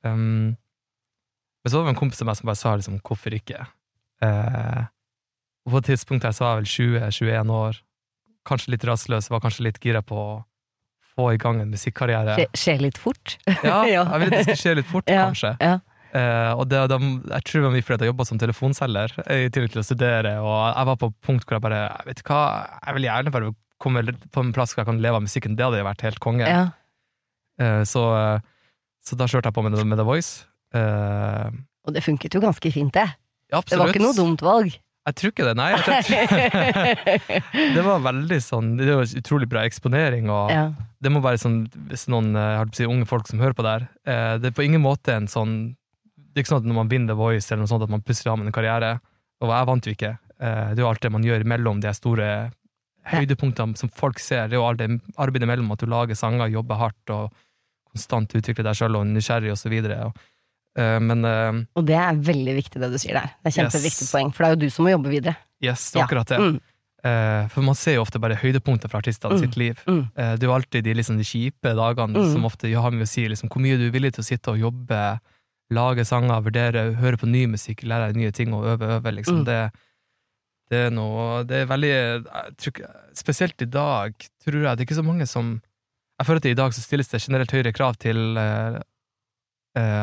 Um, 0.05 0.53
men 0.53 1.67
så 1.73 1.79
var 1.81 1.87
det 1.89 1.95
en 1.95 1.99
kompis 1.99 2.21
av 2.21 2.27
meg 2.29 2.37
som 2.37 2.45
bare 2.45 2.55
sa 2.61 2.75
liksom, 2.77 2.99
hvorfor 3.01 3.33
ikke? 3.33 3.65
Eh, 4.21 4.85
og 5.67 5.73
på 5.73 5.81
et 5.81 5.89
tidspunkt 5.91 6.23
her 6.23 6.31
så 6.35 6.45
var 6.45 6.61
jeg 6.61 6.63
vel 6.63 7.09
20-21 7.11 7.51
år, 7.57 7.79
kanskje 8.47 8.71
litt 8.71 8.85
rastløs, 8.87 9.27
var 9.33 9.41
kanskje 9.43 9.65
litt 9.67 9.81
gira 9.83 9.99
på 10.07 10.15
å 10.15 10.29
få 11.17 11.33
i 11.35 11.39
gang 11.41 11.59
en 11.59 11.73
musikkarriere. 11.73 12.37
Skje, 12.39 12.47
skje 12.61 12.75
litt 12.85 12.97
fort? 13.01 13.35
Ja, 13.65 13.81
jeg 13.89 14.07
ville 14.23 14.31
det 14.37 14.45
skulle 14.47 14.61
skje 14.63 14.75
litt 14.79 14.87
fort, 14.89 15.11
Ja, 15.17 15.27
kanskje. 15.27 15.53
ja. 15.59 15.77
Uh, 16.07 16.53
og 16.55 16.69
det, 16.71 16.79
de, 16.87 16.97
jeg 17.33 17.43
tror 17.45 17.59
det 17.59 17.65
var 17.67 17.73
mye 17.75 17.83
fordi 17.83 18.05
jeg 18.07 18.09
jobba 18.13 18.25
som 18.29 18.39
telefonselger 18.39 19.11
i 19.27 19.49
tillegg 19.53 19.73
til 19.73 19.81
å 19.81 19.85
studere, 19.85 20.31
og 20.39 20.53
jeg 20.71 20.87
var 20.87 20.99
på 21.01 21.09
et 21.11 21.17
punkt 21.27 21.43
hvor 21.43 21.57
jeg 21.57 21.65
bare 21.65 21.81
jeg 21.83 22.07
Vet 22.07 22.21
du 22.21 22.29
hva, 22.31 22.39
jeg 22.87 22.95
vil 22.95 23.07
gjerne 23.09 23.33
bare 23.35 23.49
komme 23.83 24.03
på 24.15 24.41
en 24.45 24.53
plass 24.55 24.71
hvor 24.73 24.81
jeg 24.85 24.89
kan 24.89 25.01
leve 25.03 25.19
av 25.19 25.25
musikken. 25.27 25.57
Det 25.59 25.67
hadde 25.67 25.83
vært 25.85 26.05
helt 26.07 26.21
konge. 26.23 26.47
Ja. 26.47 26.63
Uh, 27.61 27.83
så, 27.85 28.05
eh, 28.17 28.47
så 29.05 29.19
da 29.19 29.27
kjørte 29.29 29.51
jeg 29.51 29.57
på 29.59 29.65
med, 29.67 29.75
med 29.83 29.99
The 29.99 30.05
Voice. 30.07 30.47
Uh, 30.73 31.51
Og 31.85 31.93
det 31.93 32.01
funket 32.07 32.33
jo 32.33 32.41
ganske 32.41 32.71
fint, 32.73 32.93
det. 32.95 33.05
ja, 33.51 33.61
Det 33.61 33.77
var 33.77 33.91
ikke 33.91 34.01
noe 34.07 34.17
dumt 34.17 34.41
valg. 34.47 34.79
Jeg 35.07 35.15
tror 35.15 35.31
ikke 35.31 35.45
det, 35.47 35.55
nei. 35.55 35.71
Det 37.77 37.83
var 37.85 38.01
veldig 38.03 38.39
sånn 38.43 38.73
Det 38.79 38.87
var 38.91 39.13
utrolig 39.21 39.47
bra 39.49 39.63
eksponering, 39.67 40.27
og 40.33 40.51
ja. 40.51 40.65
det 41.03 41.11
må 41.13 41.21
være 41.23 41.39
sånn 41.41 41.61
Hvis 41.87 42.07
noen 42.11 42.35
eh, 42.35 42.59
si, 42.75 42.87
unge 42.87 43.07
folk 43.09 43.29
som 43.29 43.39
hører 43.43 43.55
på 43.57 43.65
der, 43.65 43.87
eh, 44.07 44.35
det 44.41 44.51
er 44.51 44.57
på 44.57 44.65
ingen 44.67 44.83
måte 44.83 45.15
en 45.15 45.29
sånn 45.31 45.53
Det 46.17 46.41
er 46.41 46.43
ikke 46.43 46.53
sånn 46.53 46.63
at 46.65 46.69
når 46.69 46.79
man 46.81 46.91
vinner 46.91 47.13
The 47.13 47.19
Voice, 47.21 47.47
eller 47.49 47.63
noe 47.63 47.71
sånt, 47.71 47.87
at 47.87 47.93
man 47.93 48.03
plutselig 48.03 48.33
har 48.33 48.37
med 48.37 48.51
en 48.51 48.55
karriere. 48.57 48.91
Og 49.41 49.49
jeg 49.53 49.67
vant 49.71 49.87
jo 49.87 49.93
ikke. 49.95 50.11
Eh, 50.37 50.67
Det 50.73 50.77
er 50.77 50.83
jo 50.83 50.89
alt 50.91 51.01
det 51.01 51.13
man 51.15 51.25
gjør 51.25 51.47
mellom 51.49 51.79
de 51.81 51.93
store 51.97 52.27
høydepunktene 53.07 53.79
som 53.79 53.89
folk 53.89 54.19
ser. 54.19 54.49
Det 54.51 54.57
er 54.57 54.61
jo 54.61 54.67
alt 54.67 54.81
det 54.83 54.89
arbeidet 55.17 55.47
mellom 55.49 55.71
at 55.73 55.81
du 55.81 55.87
lager 55.89 56.19
sanger, 56.19 56.51
jobber 56.51 56.81
hardt 56.83 57.13
og 57.15 57.31
konstant 57.93 58.35
utvikler 58.37 58.67
deg 58.67 58.77
sjøl 58.77 58.99
og 58.99 59.05
er 59.07 59.13
nysgjerrig 59.15 59.53
og 59.53 59.59
så 59.61 59.71
videre. 59.71 60.09
Og, 60.09 60.25
Men 60.77 61.25
eh, 61.25 61.61
Og 61.75 61.85
det 61.85 61.95
er 61.97 62.13
veldig 62.21 62.53
viktig 62.61 62.79
det 62.81 62.91
du 62.93 62.97
sier 63.01 63.13
der. 63.17 63.31
Det 63.43 63.49
er 63.51 63.55
kjempeviktig 63.63 64.05
Yes. 64.05 64.11
poeng, 64.13 64.31
for 64.33 64.43
det 64.43 64.49
er 64.49 64.55
jo 64.55 64.61
du 64.65 64.69
som 64.69 64.85
må 64.85 64.91
jobbe 64.93 65.09
videre. 65.09 65.35
yes, 65.63 65.91
det 65.91 65.97
er 65.97 65.99
Ja. 66.03 66.05
akkurat 66.07 66.27
det. 66.27 66.39
Mm, 66.39 66.59
Eh, 67.05 67.47
For 67.53 67.61
man 67.61 67.75
ser 67.75 67.93
jo 67.93 68.01
ofte 68.01 68.19
bare 68.19 68.35
høydepunkter 68.35 68.89
fra 68.89 68.97
artistene 68.99 69.33
Mm. 69.37 69.39
sitt 69.39 69.55
liv. 69.55 69.81
mm. 69.87 70.09
Eh, 70.17 70.35
Det 70.35 70.43
er 70.43 70.47
jo 70.49 70.53
alltid 70.57 70.83
de, 70.83 70.93
liksom, 70.95 71.15
de 71.17 71.23
kjipe 71.23 71.73
dagene 71.77 72.17
Mm. 72.17 72.33
som 72.33 72.43
ofte 72.43 72.67
har 72.73 72.91
med 72.91 73.03
å 73.05 73.07
si 73.07 73.27
liksom, 73.29 73.47
hvor 73.49 73.61
mye 73.61 73.77
du 73.77 73.87
er 73.87 73.91
villig 73.91 74.13
til 74.13 74.23
å 74.23 74.25
sitte 74.25 74.47
og 74.51 74.57
jobbe, 74.59 75.19
lage 75.71 76.03
sanger, 76.05 76.41
vurdere, 76.43 76.95
høre 76.97 77.15
på 77.17 77.27
ny 77.29 77.45
musikk, 77.45 77.83
lære 77.83 78.07
deg 78.11 78.15
nye 78.17 78.31
ting 78.31 78.51
og 78.53 78.63
øve, 78.65 78.99
øve. 78.99 79.13
Liksom. 79.13 79.39
Mm. 79.41 79.45
Det, 79.45 79.71
det 80.69 80.77
er 80.87 80.89
noe 80.89 81.43
Det 81.45 81.61
er 81.61 81.65
veldig 81.67 82.25
tror 82.57 82.73
Spesielt 83.15 83.61
i 83.61 83.65
dag, 83.65 84.13
tror 84.43 84.61
jeg 84.63 84.77
det 84.77 84.81
er 84.81 84.85
ikke 84.85 85.01
så 85.01 85.05
mange 85.05 85.27
som 85.27 85.61
Jeg 86.19 86.27
føler 86.27 86.37
at 86.37 86.45
i 86.45 86.53
dag 86.55 86.71
så 86.73 86.81
stilles 86.81 87.07
det 87.09 87.21
generelt 87.21 87.51
høyere 87.51 87.73
krav 87.73 87.95
til 87.99 88.35
eh, 88.37 88.75
eh, 88.75 88.81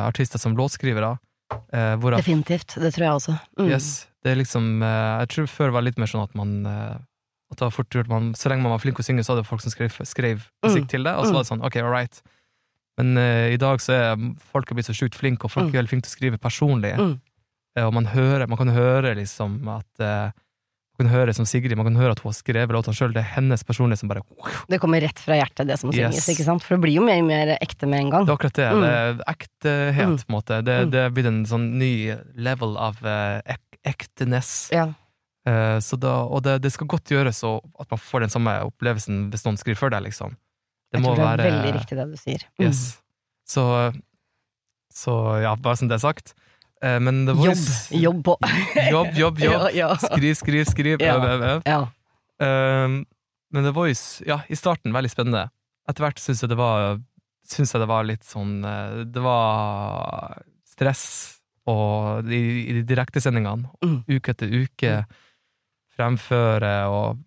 artister 0.09 0.39
som 0.39 0.57
låtskrivere. 0.57 1.19
Eh, 1.73 1.95
hvorav 2.01 2.19
Definitivt. 2.23 2.75
Det 2.81 2.93
tror 2.95 3.05
jeg 3.07 3.15
også. 3.21 3.35
Mm. 3.59 3.69
Yes. 3.71 3.89
Det 4.25 4.33
er 4.33 4.37
liksom 4.41 4.83
eh, 4.83 5.19
Jeg 5.21 5.29
tror 5.35 5.47
før 5.53 5.71
var 5.75 5.83
det 5.85 5.91
litt 5.93 5.99
mer 6.01 6.09
sånn 6.11 6.23
at 6.25 6.35
man 6.35 6.55
eh, 6.67 6.95
At 7.53 7.59
det 7.61 7.67
var 7.67 7.71
fort 7.77 7.91
gjort 7.93 8.09
man, 8.09 8.31
Så 8.35 8.49
lenge 8.49 8.63
man 8.65 8.73
var 8.73 8.81
flink 8.81 8.97
til 8.97 9.05
å 9.05 9.09
synge, 9.11 9.25
så 9.27 9.35
hadde 9.35 9.45
folk 9.47 9.61
som 9.63 9.71
skrev, 9.71 9.93
skrev 10.09 10.47
musikk 10.65 10.87
Mm. 10.87 10.89
til 10.89 11.05
det, 11.05 11.13
og 11.15 11.27
så 11.27 11.31
Mm. 11.31 11.35
var 11.35 11.43
det 11.45 11.51
sånn, 11.53 11.65
ok, 11.65 11.77
all 11.85 11.93
right. 11.93 12.23
Men 12.99 13.17
uh, 13.19 13.51
i 13.53 13.57
dag 13.61 13.79
så 13.83 13.93
er 13.93 14.35
folk 14.39 14.67
blitt 14.71 14.87
så 14.87 14.95
sjukt 14.97 15.15
flinke, 15.19 15.45
og 15.45 15.51
folk 15.53 15.67
Mm. 15.67 15.75
er 15.75 15.83
veldig 15.83 15.91
flinke 15.93 16.07
til 16.09 16.15
å 16.15 16.17
skrive 16.19 16.39
personlig. 16.41 16.95
Mm. 16.99 17.21
Uh, 17.79 17.85
og 17.87 17.93
man 17.95 18.07
hører, 18.07 18.47
man 18.49 18.57
kan 18.59 18.69
høre 18.69 19.15
liksom 19.15 19.61
at 19.69 20.01
eh, 20.01 20.31
Man 20.97 21.09
kan 21.09 21.17
høre 21.17 21.33
som 21.35 21.45
Sigrid, 21.45 21.75
man 21.77 21.87
kan 21.89 21.97
høre 21.99 22.13
at 22.15 22.21
hun 22.23 22.31
har 22.31 22.37
skrevet 22.39 22.71
låta 22.71 22.93
sjøl. 22.95 23.11
Det 23.13 23.19
er 23.25 23.31
hennes 23.35 23.65
personlighet 23.67 23.99
som 23.99 24.09
bare 24.13 24.23
Det 24.71 24.79
kommer 24.79 25.01
rett 25.03 25.19
fra 25.19 25.35
hjertet, 25.41 25.67
det 25.67 25.79
som 25.81 25.91
synges, 25.91 26.15
Yes. 26.23 26.29
ikke 26.31 26.45
sant? 26.47 26.63
For 26.63 26.77
det 26.77 26.83
blir 26.85 26.95
jo 27.01 27.03
mye 27.03 27.23
mer 27.27 27.57
ekte 27.61 27.89
med 27.91 28.05
en 28.05 28.11
gang. 28.11 28.27
Det 28.27 28.31
er 28.31 28.37
akkurat 28.39 28.59
det. 28.61 28.69
Mm. 28.71 28.81
Det 28.85 28.93
er 28.95 29.25
ektehet, 29.35 30.07
Mm. 30.07 30.17
på 30.23 30.29
en 30.31 30.37
måte. 30.37 30.65
Det, 30.65 30.77
Mm. 30.85 30.91
det 30.93 31.15
blitt 31.15 31.27
en 31.27 31.45
sånn 31.45 31.67
ny 31.79 32.15
level 32.37 32.77
av 32.79 33.03
eh, 33.05 33.41
ek 33.45 33.61
ekteness. 33.85 34.71
Ja. 34.73 34.87
Eh, 35.47 35.79
så 35.83 35.99
da, 35.99 36.23
og 36.25 36.43
det, 36.45 36.63
det 36.63 36.71
skal 36.73 36.87
godt 36.87 37.05
gjøres 37.11 37.43
at 37.45 37.91
man 37.91 37.99
får 37.99 38.21
den 38.21 38.31
samme 38.31 38.55
opplevelsen 38.65 39.31
hvis 39.31 39.45
noen 39.45 39.59
skriver 39.59 39.77
for 39.77 39.91
deg, 39.91 40.03
liksom. 40.05 40.31
Det 40.93 41.01
Jeg 41.01 41.03
må 41.03 41.17
tror 41.17 41.17
det 41.17 41.27
er 41.27 41.37
være 41.37 41.51
veldig 41.51 41.75
riktig 41.81 41.97
det 41.99 42.07
du 42.13 42.17
sier. 42.17 42.43
Mm. 42.61 42.67
Yes. 42.69 43.01
Så, 43.45 43.93
så 44.95 45.43
ja, 45.43 45.55
bare 45.57 45.77
som 45.77 45.89
det 45.91 45.97
er 45.99 46.07
sagt. 46.07 46.35
Eh, 46.85 46.99
men 47.01 47.23
The 47.27 47.33
Jobb. 47.33 47.47
Voice 47.47 47.91
Jobb 47.97 48.21
på. 48.27 48.37
Jobb, 48.93 49.15
jobb, 49.17 49.39
jobb. 49.41 49.53
Ja, 49.55 49.71
ja. 49.73 49.89
Skriv, 50.03 50.35
skriv, 50.37 50.65
skriv. 50.69 51.01
Ja. 51.01 51.81
Um, 52.43 53.05
men 53.55 53.65
The 53.65 53.71
Voice, 53.77 54.21
ja, 54.27 54.41
i 54.51 54.57
starten 54.59 54.93
veldig 54.93 55.11
spennende. 55.13 55.47
Etter 55.89 56.05
hvert 56.07 56.19
syns 56.23 56.43
jeg 56.45 56.51
det 56.53 56.59
var 56.61 56.99
Synes 57.45 57.75
jeg 57.75 57.81
det 57.83 57.89
var 57.91 58.07
litt 58.09 58.23
sånn 58.25 58.55
eh, 58.65 59.03
Det 59.13 59.21
var 59.21 60.39
stress 60.65 61.03
og 61.69 62.25
i, 62.33 62.39
i 62.69 62.73
de 62.79 62.83
direktesendingene, 62.89 63.69
Mm. 63.85 63.99
uke 64.09 64.33
etter 64.33 64.49
uke, 64.53 64.95
fremføre 65.97 66.73
og 66.93 67.21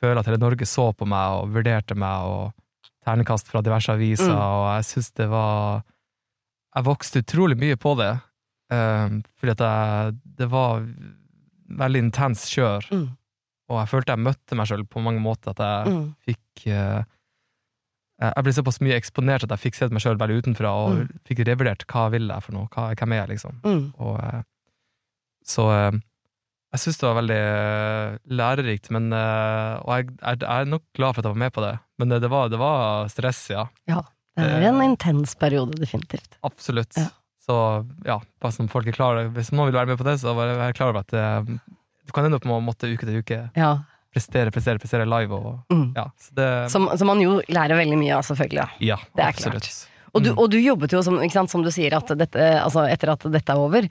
føle 0.00 0.20
at 0.20 0.28
hele 0.28 0.40
Norge 0.42 0.66
så 0.68 0.90
på 0.96 1.06
meg 1.08 1.38
og 1.38 1.52
vurderte 1.54 1.96
meg 1.96 2.26
og 2.28 2.50
ternekast 3.04 3.48
fra 3.52 3.62
diverse 3.64 3.92
aviser, 3.92 4.32
Mm. 4.32 4.40
og 4.40 4.64
jeg 4.76 4.84
syns 4.90 5.10
det 5.16 5.28
var 5.32 5.82
Jeg 6.74 6.84
vokste 6.88 7.20
utrolig 7.22 7.56
mye 7.56 7.76
på 7.78 7.92
det, 8.00 8.10
eh, 8.74 9.18
fordi 9.40 9.54
at 9.54 9.62
jeg 9.64 10.16
Det 10.38 10.48
var 10.50 10.82
veldig 11.70 12.00
intens 12.04 12.44
kjør, 12.52 12.86
Mm. 12.92 13.08
og 13.70 13.76
jeg 13.80 13.88
følte 13.92 14.12
jeg 14.16 14.24
møtte 14.26 14.56
meg 14.58 14.66
sjøl 14.68 14.84
på 14.86 15.02
mange 15.02 15.20
måter, 15.22 15.50
at 15.54 15.62
jeg 15.62 15.92
Mm. 15.94 16.14
fikk 16.26 16.66
uh, 16.74 17.02
Jeg 18.20 18.44
ble 18.44 18.52
såpass 18.54 18.80
mye 18.80 18.94
eksponert 18.96 19.42
at 19.42 19.50
jeg 19.50 19.58
fikk 19.58 19.74
sett 19.74 19.90
meg 19.92 20.00
sjøl 20.00 20.16
veldig 20.16 20.42
utenfra, 20.42 20.70
og 20.70 20.90
Mm. 20.96 21.08
fikk 21.26 21.44
revurdert 21.48 21.84
hva 21.90 22.10
vil 22.10 22.28
jeg 22.28 22.42
for 22.42 22.52
noe, 22.52 22.68
hva, 22.70 22.94
hvem 22.94 23.12
er 23.12 23.26
jeg, 23.26 23.28
liksom. 23.36 23.60
Mm. 23.64 23.92
Og, 23.98 24.18
uh, 24.22 24.42
så 25.44 25.66
uh, 25.68 25.98
jeg 26.72 26.80
syns 26.80 26.98
det 26.98 27.08
var 27.08 27.18
veldig 27.22 28.36
lærerikt, 28.38 28.90
men 28.90 29.12
Og 29.12 29.90
jeg, 29.94 30.08
jeg, 30.22 30.42
er 30.42 30.64
nok 30.64 30.82
glad 30.94 31.14
for 31.14 31.20
at 31.20 31.24
jeg 31.28 31.34
var 31.34 31.44
med 31.44 31.52
på 31.52 31.62
det, 31.62 31.78
men 31.98 32.08
det, 32.08 32.20
det, 32.22 32.30
var, 32.30 32.48
det 32.48 32.58
var 32.58 33.08
stress, 33.08 33.50
ja. 33.50 33.66
Det 33.86 34.42
er 34.42 34.66
en 34.68 34.80
intens 34.82 35.36
periode, 35.38 35.76
definitivt. 35.78 36.38
Absolutt. 36.42 36.96
Ja. 36.96 37.06
Så 37.44 37.54
ja, 38.08 38.18
bare 38.40 38.52
som 38.56 38.68
folk 38.72 38.86
er 38.88 38.96
klar 38.96 39.18
Hvis 39.34 39.50
noen 39.52 39.68
vil 39.68 39.76
være 39.76 39.90
med 39.92 39.98
på 40.00 40.04
det, 40.06 40.14
så 40.22 40.32
bare 40.36 40.54
vær 40.56 40.72
klar 40.76 40.94
over 40.94 41.02
at 41.04 41.12
eh, 41.12 41.42
du 42.06 42.12
kan 42.16 42.24
ende 42.24 42.38
opp 42.38 42.46
med 42.48 42.56
å 42.56 42.62
måtte 42.64 42.88
uke 42.88 43.04
til 43.04 43.18
uke 43.20 43.40
Ja. 43.56 43.74
prestere, 44.14 44.50
prestere, 44.54 44.78
prestere 44.78 45.04
live. 45.08 45.32
Og, 45.34 45.58
Mm. 45.74 45.92
ja, 45.96 46.04
så 46.20 46.34
det, 46.38 46.70
Som, 46.70 46.88
som 46.96 47.06
man 47.10 47.20
jo 47.20 47.40
lærer 47.48 47.76
veldig 47.76 47.98
mye 47.98 48.14
av, 48.16 48.22
selvfølgelig. 48.24 48.68
Ja. 48.80 48.96
det 49.16 49.24
er 49.24 49.28
absolutt. 49.28 49.88
Og, 50.14 50.22
du, 50.22 50.30
Mm. 50.30 50.38
og 50.38 50.50
du 50.50 50.58
jobbet 50.62 50.92
jo, 50.92 51.02
som, 51.02 51.18
sant, 51.28 51.50
som 51.50 51.62
du 51.62 51.70
sier, 51.74 51.92
at 51.96 52.06
dette, 52.16 52.38
altså 52.62 52.86
etter 52.88 53.10
at 53.10 53.24
dette 53.26 53.50
er 53.50 53.58
over, 53.58 53.88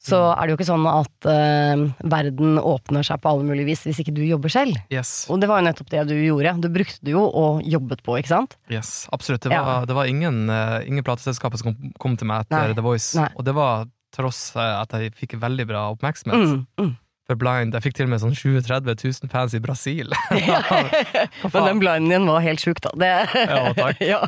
så 0.00 0.16
Mm. 0.16 0.32
er 0.32 0.40
det 0.46 0.50
jo 0.52 0.56
ikke 0.56 0.68
sånn 0.70 0.86
at 0.88 1.28
uh, 1.28 2.08
verden 2.08 2.56
åpner 2.58 3.04
seg 3.04 3.20
på 3.20 3.28
alle 3.28 3.44
mulige 3.44 3.66
vis 3.68 3.82
hvis 3.84 4.00
ikke 4.00 4.14
du 4.16 4.22
jobber 4.24 4.48
selv. 4.48 4.78
Yes. 4.90 5.26
Og 5.28 5.40
det 5.42 5.48
var 5.50 5.60
jo 5.60 5.66
nettopp 5.68 5.90
det 5.92 6.06
du 6.08 6.14
gjorde. 6.16 6.54
Du 6.64 6.68
brukte 6.72 6.98
det 7.04 7.12
jo 7.12 7.26
og 7.28 7.60
jobbet 7.68 8.00
på, 8.06 8.16
ikke 8.16 8.32
sant? 8.32 8.56
Yes, 8.72 9.06
absolutt. 9.12 9.42
Det 9.44 9.52
Ja. 9.52 9.62
var, 9.64 9.86
det 9.86 9.94
var 9.94 10.06
ingen, 10.08 10.48
uh, 10.48 10.80
ingen 10.86 11.04
plateselskaper 11.04 11.58
som 11.60 11.74
kom, 11.74 11.92
kom 12.00 12.16
til 12.16 12.26
meg 12.32 12.46
etter 12.46 12.68
Nei. 12.68 12.74
The 12.74 12.82
Voice, 12.82 13.14
Nei. 13.20 13.28
og 13.36 13.44
det 13.44 13.54
var 13.54 13.86
tross 14.10 14.56
eh, 14.56 14.80
at 14.80 14.90
jeg 14.90 15.12
fikk 15.14 15.36
veldig 15.38 15.66
bra 15.68 15.84
oppmerksomhet. 15.94 16.48
Mm, 16.48 16.66
mm. 16.80 16.96
For 17.30 17.38
Blind, 17.38 17.76
Jeg 17.76 17.84
fikk 17.84 17.94
til 17.94 18.08
og 18.08 18.10
med 18.10 18.18
sånn 18.24 18.32
20 18.34 18.64
000-30 18.66 19.04
000 19.22 19.30
fans 19.30 19.52
i 19.54 19.60
Brasil. 19.62 20.10
Men 21.54 21.66
den 21.68 21.78
blinden 21.82 22.10
din 22.10 22.26
var 22.26 22.42
helt 22.42 22.62
sjuk, 22.62 22.80
da. 22.82 22.90
Det, 22.98 23.10
Ja, 23.38 23.60
takk. 23.76 24.00
ja. 24.12 24.18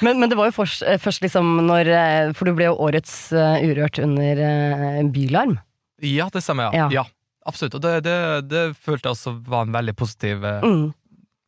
men, 0.00 0.16
men 0.22 0.30
det 0.32 0.38
var 0.38 0.48
jo 0.48 0.54
først, 0.56 0.84
først 1.04 1.20
liksom 1.24 1.50
når 1.68 1.90
eh, 1.92 2.30
For 2.38 2.48
du 2.48 2.56
ble 2.56 2.70
jo 2.70 2.76
årets 2.80 3.12
eh, 3.36 3.66
Urørt 3.68 4.00
under 4.00 4.40
eh, 4.46 5.00
Bylarm. 5.12 5.58
ja, 6.00 6.30
det 6.32 6.40
stemmer, 6.44 6.70
ja. 6.72 6.86
Ja. 6.86 7.02
ja. 7.02 7.04
absolutt. 7.50 7.76
Og 7.76 7.82
det, 7.84 7.92
det, 8.08 8.16
det 8.48 8.62
følte 8.80 9.10
jeg 9.10 9.18
også 9.18 9.34
var 9.50 9.68
en 9.68 9.76
veldig 9.76 9.96
positiv 10.00 10.44
eh, 10.48 10.64
Mm. 10.64 10.88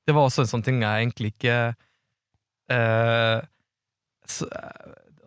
Det 0.04 0.16
var 0.16 0.26
også 0.26 0.42
en 0.44 0.50
sånn 0.50 0.64
ting 0.66 0.80
jeg 0.82 1.04
egentlig 1.06 1.28
ikke 1.36 1.56
eh, 2.74 3.38
så, 4.26 4.48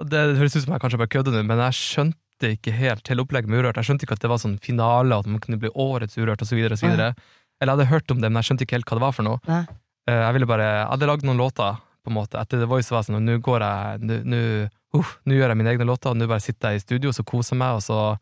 Det 0.04 0.24
høres 0.38 0.58
ut 0.58 0.66
som 0.66 0.76
jeg 0.76 0.84
kanskje 0.84 1.00
bare 1.00 1.14
kødder 1.16 1.36
nå, 1.38 1.44
men 1.48 1.62
jeg 1.70 1.78
skjønte 1.80 2.20
ikke 2.44 2.74
helt 2.76 3.08
hele 3.08 3.24
opplegget 3.24 3.50
med 3.50 3.60
Urørt. 3.64 3.76
Jeg 3.80 3.86
skjønte 3.86 4.04
ikke 4.04 4.14
at 4.18 4.22
det 4.22 4.30
var 4.30 4.38
sånn 4.38 4.60
finale, 4.60 5.18
at 5.18 5.26
man 5.26 5.40
kunne 5.40 5.60
bli 5.60 5.70
årets 5.72 6.18
Urørt, 6.18 6.42
osv. 6.42 6.58
Eller 6.58 7.16
jeg 7.62 7.70
hadde 7.70 7.86
hørt 7.88 8.12
om 8.12 8.20
det, 8.22 8.30
men 8.32 8.42
jeg 8.44 8.50
skjønte 8.50 8.64
ikke 8.68 8.76
helt 8.76 8.86
hva 8.90 8.98
det 9.00 9.06
var 9.06 9.12
for 9.16 9.24
noe. 9.24 9.40
Nei. 9.48 9.62
Eh, 10.08 10.20
jeg 10.22 10.34
ville 10.34 10.46
bare, 10.46 10.62
jeg 10.68 10.88
hadde 10.92 11.08
lagd 11.08 11.24
noen 11.24 11.38
låter, 11.40 11.78
på 12.06 12.12
en 12.12 12.18
måte. 12.20 12.38
Etter 12.38 12.60
The 12.60 12.68
Voice 12.70 12.92
var 12.92 13.02
sånn, 13.08 13.24
nå 13.26 13.40
går 13.42 13.64
jeg, 13.66 14.20
nå, 14.28 14.70
uh, 14.94 15.14
gjør 15.26 15.50
jeg 15.50 15.58
mine 15.58 15.72
egne 15.74 15.88
låter, 15.88 16.12
og 16.12 16.18
nå 16.20 16.28
bare 16.28 16.44
sitter 16.44 16.76
jeg 16.76 16.82
i 16.82 16.84
studio 16.84 17.10
og 17.10 17.16
så 17.18 17.24
koser 17.26 17.56
meg, 17.58 17.80
og 17.80 17.82
så 17.86 18.18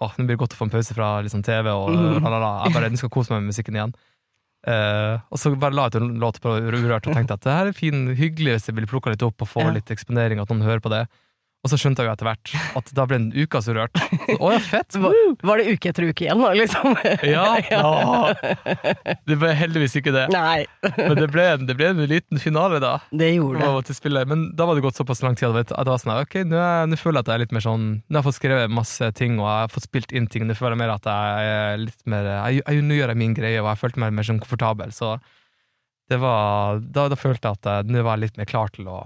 Åh, 0.00 0.12
nå 0.14 0.24
blir 0.28 0.36
det 0.36 0.40
godt 0.44 0.52
å 0.54 0.58
få 0.60 0.66
en 0.68 0.70
pause 0.70 0.94
fra 0.94 1.06
liksom, 1.26 1.42
TV 1.42 1.66
og 1.74 1.88
Mm. 1.90 2.22
la, 2.22 2.28
la, 2.30 2.38
la. 2.38 2.50
Jeg 2.64 2.72
bare, 2.76 2.88
nå 2.90 2.98
skal 3.00 3.10
kose 3.10 3.32
meg 3.32 3.40
med 3.42 3.50
musikken 3.50 3.74
igjen. 3.74 3.94
Uh, 4.66 5.18
og 5.30 5.38
så 5.42 5.50
bare 5.58 5.74
la 5.74 5.86
jeg 5.88 5.94
ut 5.94 6.02
en 6.02 6.18
låt 6.22 6.38
på 6.42 6.52
Urørt 6.54 7.06
og 7.08 7.14
tenkte 7.16 7.34
at 7.34 7.42
det 7.42 7.52
her 7.54 7.66
er 7.70 7.72
fin, 7.74 8.04
hyggelig 8.14 8.52
hvis 8.56 8.68
jeg 8.70 8.76
vil 8.78 8.86
plukke 8.90 9.10
litt 9.10 9.22
opp 9.26 9.42
og 9.42 9.48
få 9.50 9.64
Ja. 9.64 9.72
litt 9.74 9.90
eksponering, 9.90 10.38
at 10.42 10.48
noen 10.50 10.62
hører 10.62 10.78
på 10.82 10.90
det. 10.90 11.08
Og 11.68 11.72
så 11.74 11.76
skjønte 11.82 12.00
jeg 12.00 12.08
jo 12.08 12.12
etter 12.16 12.28
hvert 12.30 12.52
at 12.80 12.90
da 12.96 13.04
ble 13.04 13.16
en 13.18 13.26
ukas 13.36 13.66
Så, 13.68 13.74
Å 14.38 14.52
ja, 14.54 14.60
fett! 14.64 14.86
Så 14.94 15.02
var, 15.02 15.16
var 15.44 15.60
det 15.60 15.74
uke 15.76 15.90
etter 15.90 16.06
uke 16.08 16.24
igjen, 16.24 16.40
da, 16.40 16.52
liksom? 16.56 16.94
Ja, 17.28 17.58
ja. 17.68 19.10
Det 19.28 19.36
ble 19.36 19.50
heldigvis 19.58 19.98
ikke 20.00 20.14
det. 20.14 20.22
Nei, 20.32 20.64
Men 20.96 21.18
det 21.18 21.26
ble, 21.34 21.44
det 21.68 21.76
ble 21.76 21.90
en 21.92 22.00
liten 22.08 22.40
finale, 22.40 22.80
da. 22.80 22.94
det 23.12 23.34
gjorde 23.34 23.68
det. 24.00 24.24
Men 24.30 24.46
da 24.56 24.68
var 24.70 24.78
det 24.78 24.86
gått 24.86 24.96
såpass 24.96 25.20
lang 25.26 25.36
tid 25.36 25.52
at 25.52 25.74
det 25.74 25.92
var 25.92 26.00
sånn 26.00 26.14
ok, 26.16 26.38
nå, 26.48 26.56
er, 26.56 26.96
føler 26.96 27.20
jeg 27.20 27.26
at 27.26 27.32
jeg 27.32 27.36
er 27.36 27.44
litt 27.44 27.54
mer 27.58 27.66
sånn 27.66 27.84
Nå 27.98 28.16
har 28.16 28.22
jeg 28.22 28.28
fått 28.30 28.38
skrevet 28.38 28.72
masse 28.72 29.10
ting, 29.18 29.36
og 29.42 29.44
jeg 29.44 29.66
har 29.66 29.74
fått 29.74 29.88
spilt 29.90 30.16
inn 30.16 30.30
ting. 30.32 30.48
Nå 30.48 30.56
føler 30.56 30.78
jeg 30.78 30.82
mer 30.86 30.94
at 30.96 31.10
jeg 31.12 31.52
er 31.58 31.84
litt 31.84 32.00
mer 32.08 32.30
jeg, 32.32 32.62
jeg, 32.64 32.86
Nå 32.88 32.96
gjør 32.96 33.12
jeg 33.12 33.20
min 33.26 33.36
greie, 33.36 33.60
og 33.60 33.68
jeg 33.68 33.82
følte 33.82 34.00
meg 34.06 34.16
mer 34.16 34.28
sånn 34.30 34.40
komfortabel. 34.40 34.96
Så 34.96 35.18
det 36.08 36.16
var 36.22 36.80
Da, 36.80 37.10
da 37.12 37.20
følte 37.20 37.52
jeg 37.52 37.60
at 37.60 37.88
nå 37.92 38.00
var 38.00 38.16
jeg 38.16 38.28
litt 38.30 38.40
mer 38.40 38.48
klar 38.48 38.72
til 38.72 38.88
å 38.88 39.02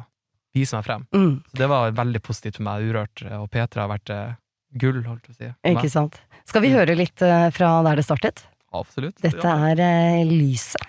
vise 0.55 0.77
meg 0.77 0.85
frem. 0.87 1.07
Mm, 1.15 1.35
Så 1.53 1.59
det 1.63 1.69
var 1.73 1.93
veldig 1.97 2.23
positivt 2.23 2.59
for 2.61 2.67
meg. 2.69 2.87
Urørt 2.89 3.25
og 3.39 3.49
P3 3.53 3.81
har 3.85 3.91
vært 3.93 4.13
eh, 4.15 4.35
gull, 4.83 5.03
holdt 5.07 5.29
jeg 5.29 5.35
på 5.35 5.37
å 5.37 5.41
si. 5.41 5.51
meg. 5.53 5.77
ikke 5.77 5.93
sant. 5.93 6.21
Skal 6.49 6.65
vi 6.65 6.73
høre 6.75 6.97
litt 6.99 7.23
eh, 7.23 7.49
fra 7.55 7.75
der 7.87 8.01
det 8.01 8.05
startet? 8.09 8.45
Absolutt. 8.73 9.19
Dette 9.23 9.57
er 9.73 9.83
eh, 9.85 10.23
Lyset. 10.29 10.89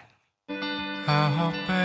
Jeg 0.49 1.31
hopper 1.37 1.82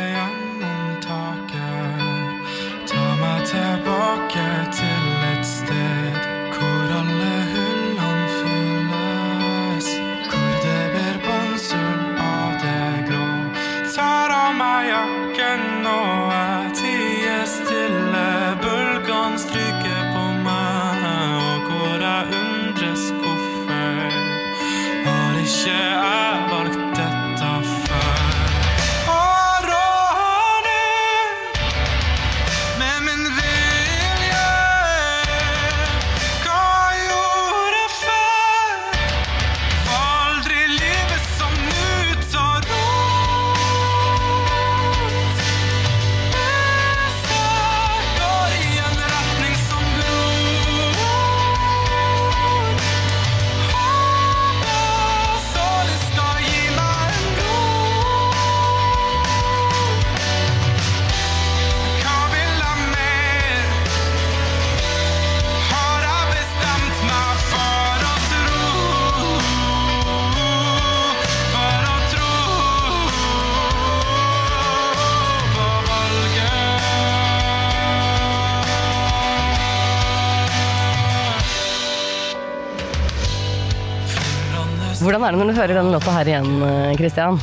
Hvordan 84.98 85.22
er 85.24 85.34
det 85.34 85.38
når 85.40 85.50
du 85.52 85.56
hører 85.58 85.76
denne 85.78 85.92
låta 85.94 86.12
her 86.16 86.28
igjen, 86.28 86.48
eh, 86.66 86.96
Christian? 86.98 87.38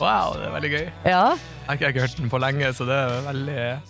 Wow, 0.00 0.34
det 0.36 0.46
er 0.48 0.52
veldig 0.56 0.70
gøy. 0.72 0.84
Ja? 1.06 1.22
Jeg 1.32 1.66
har 1.66 1.74
ikke- 1.76 1.80
jeg 1.80 1.86
har 1.86 1.92
ikke 1.94 2.00
hørt 2.06 2.16
den 2.16 2.30
på 2.30 2.38
lenge, 2.40 2.72
så 2.74 2.84
det 2.84 2.96
er 2.98 3.22
veldig 3.32 3.80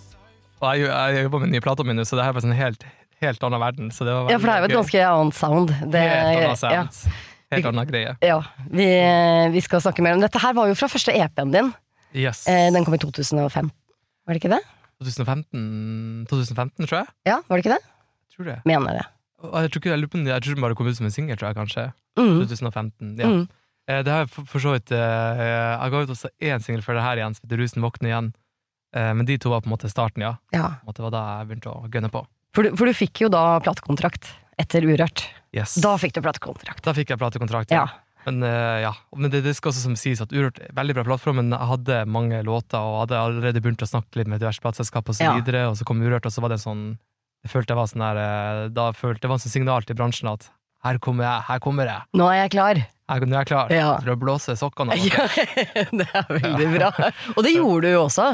Og 0.62 0.76
jeg, 0.78 0.86
jeg 0.86 1.22
jobber 1.24 1.38
med 1.40 1.48
nye 1.50 1.60
plater 1.60 1.84
mine, 1.84 2.04
så 2.04 2.14
det 2.16 2.24
her 2.24 2.32
er 2.32 2.44
en 2.46 2.52
helt, 2.52 2.84
helt 3.20 3.42
annen 3.42 3.60
verden. 3.60 3.90
Så 3.90 4.04
det 4.04 4.12
var 4.14 4.22
veldig 4.28 4.30
ja, 4.30 4.38
for 4.38 4.46
det 4.46 4.54
er 4.54 4.58
jo 4.60 4.64
et 4.64 4.76
ganske 4.78 5.00
annet 5.10 5.34
sound. 5.34 5.68
Det, 5.90 6.00
Helt 6.00 6.44
annet 6.44 6.58
sound. 6.58 7.12
Helt 7.50 7.66
annen 7.66 7.86
greie. 7.88 8.16
ja. 8.22 8.40
Vi, 8.70 8.86
vi 9.52 9.60
skal 9.60 9.80
snakke 9.80 10.00
mer 10.02 10.12
om 10.14 10.20
Dette 10.20 10.38
her 10.38 10.52
var 10.54 10.66
jo 10.68 10.74
fra 10.74 10.86
første 10.86 11.10
EP-en 11.12 11.50
din. 11.50 11.74
Yes. 12.14 12.46
Eh, 12.46 12.70
Den 12.70 12.84
kom 12.84 12.94
i 12.94 12.98
2005. 12.98 13.70
Var 14.26 14.34
det 14.34 14.42
ikke 14.44 14.54
det? 14.54 14.62
2015, 15.02 16.26
2015, 16.30 16.86
tror 16.86 16.98
jeg. 17.02 17.06
Ja, 17.26 17.40
var 17.48 17.56
det 17.58 17.64
ikke 17.66 17.74
det? 17.74 17.82
Tror 18.36 18.44
det. 18.46 18.60
Mener 18.64 18.92
det. 19.00 19.06
Jeg 19.42 19.70
tror 19.72 19.80
ikke 19.82 19.90
jeg 19.90 20.00
lurer 20.02 20.12
på 20.12 20.20
jeg 20.28 20.42
tror 20.44 20.54
den 20.54 20.62
bare 20.64 20.76
kom 20.78 20.86
ut 20.86 20.96
som 20.98 21.06
en 21.08 21.14
singel, 21.14 21.36
tror 21.36 21.50
jeg 21.50 21.58
kanskje. 21.58 21.84
Mm. 22.18 22.36
2015. 22.46 23.16
Ja. 23.18 23.28
Mm. 23.32 23.42
Eh, 23.90 24.02
Det 24.06 24.12
har 24.12 24.20
jeg 24.24 24.30
for, 24.30 24.44
for 24.46 24.62
så 24.62 24.74
vidt 24.76 24.92
eh, 24.94 25.40
Jeg 25.42 25.90
ga 25.90 26.02
ut 26.04 26.12
også 26.14 26.28
én 26.38 26.62
singel 26.62 26.82
før 26.86 26.94
det 27.00 27.02
her 27.06 27.16
igjen, 27.22 27.34
som 27.34 27.46
heter 27.48 27.58
Rusen 27.62 27.82
våkner 27.82 28.12
igjen. 28.12 28.28
Eh, 28.94 29.12
Men 29.16 29.26
de 29.26 29.38
to 29.42 29.50
var 29.50 29.60
på 29.64 29.70
en 29.70 29.74
måte 29.74 29.90
starten, 29.90 30.22
ja. 30.22 30.36
Ja. 30.54 30.76
Måte 30.86 31.02
var 31.02 31.10
da 31.14 31.22
jeg 31.40 31.48
begynte 31.50 31.72
å 31.74 31.88
gønne 31.90 32.10
på. 32.12 32.22
For 32.54 32.62
du, 32.68 32.76
for 32.76 32.86
du 32.86 32.92
fikk 32.94 33.24
jo 33.24 33.28
da 33.32 33.58
platekontrakt 33.64 34.28
etter 34.60 34.84
Urørt. 34.84 35.24
Yes. 35.56 35.74
Da 35.82 35.96
fikk 35.98 36.12
du 36.14 36.20
platekontrakt. 36.22 36.84
Da 36.84 36.92
fikk 36.94 37.10
jeg 37.14 37.18
platekontrakt. 37.18 37.72
Ja. 37.72 37.86
Men 38.26 38.42
eh, 38.46 38.82
ja, 38.84 38.92
men 39.18 39.32
det, 39.32 39.40
det 39.42 39.56
skal 39.58 39.72
også 39.72 39.82
som 39.88 39.96
sies 39.98 40.20
at 40.22 40.30
Urørt 40.30 40.60
er 40.62 40.70
veldig 40.76 40.94
bra 40.94 41.02
plattform, 41.08 41.40
men 41.40 41.50
jeg 41.56 41.66
hadde 41.72 41.96
mange 42.06 42.38
låter, 42.46 42.78
og 42.78 43.00
hadde 43.06 43.18
allerede 43.18 43.62
begynt 43.64 43.82
å 43.82 43.88
snakke 43.88 44.20
litt 44.20 44.28
med 44.30 44.38
diverse 44.44 44.62
plateselskap 44.62 45.08
og 45.10 45.16
så 45.18 45.24
Ja. 45.26 45.32
videre, 45.40 45.64
og 45.72 45.74
så 45.80 45.88
kom 45.88 45.98
Urørt, 46.04 46.28
og 46.28 46.30
så 46.36 46.44
var 46.44 46.52
det 46.52 46.60
en 46.60 46.66
sånn 46.68 46.84
Jeg 47.42 47.50
følte 47.50 47.72
jeg 47.74 47.78
var 47.80 47.88
sånn 47.90 48.02
der 48.04 48.18
eh, 48.22 48.68
Da 48.70 48.84
følte 48.94 49.24
det 49.24 49.30
var 49.32 49.40
sånn 49.42 49.50
signal 49.54 49.82
til 49.88 49.96
bransjen 49.98 50.28
at 50.32 50.50
her 50.82 50.98
kommer 51.02 51.22
jeg, 51.28 51.42
her 51.46 51.58
kommer 51.62 51.86
jeg, 51.86 52.02
Nå 52.18 52.26
er 52.30 52.40
jeg 52.40 52.50
klar. 52.56 52.78
her, 53.10 53.20
nå 53.26 53.34
er 53.36 53.42
jeg 53.44 53.48
klar 53.52 53.70
Ja. 53.74 53.90
til 54.02 54.10
å 54.14 54.16
blåse 54.18 54.56
sokkene 54.58 54.96
av. 54.96 55.04
Ja, 55.06 55.26
det 56.00 56.06
er 56.10 56.32
veldig 56.32 56.66
bra. 56.74 56.88
Og 57.36 57.42
det 57.46 57.52
gjorde 57.54 57.86
du 57.86 57.92
jo 57.94 58.00
også, 58.08 58.28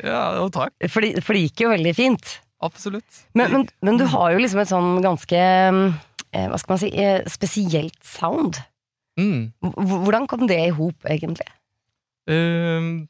Ja, 0.00 0.22
jo, 0.38 0.46
takk. 0.54 0.72
for 0.88 1.04
det 1.04 1.20
for 1.26 1.36
det 1.36 1.42
gikk 1.50 1.64
jo 1.66 1.72
veldig 1.74 1.92
fint. 1.98 2.38
Absolutt. 2.64 3.22
Men, 3.36 3.52
men, 3.52 3.66
men 3.84 4.00
du 4.00 4.06
har 4.12 4.32
jo 4.32 4.40
liksom 4.40 4.60
et 4.62 4.68
sånn 4.72 4.90
ganske 5.04 5.36
eh, 5.44 6.46
Hva 6.48 6.58
skal 6.60 6.72
man 6.76 6.80
si 6.84 6.90
eh, 7.00 7.20
spesielt 7.32 7.96
sound. 8.04 8.60
Mm. 9.20 9.50
Hvordan 9.60 10.28
kom 10.30 10.46
det 10.48 10.56
i 10.68 10.72
hop, 10.76 11.04
egentlig? 11.04 11.48
Um, 12.30 13.08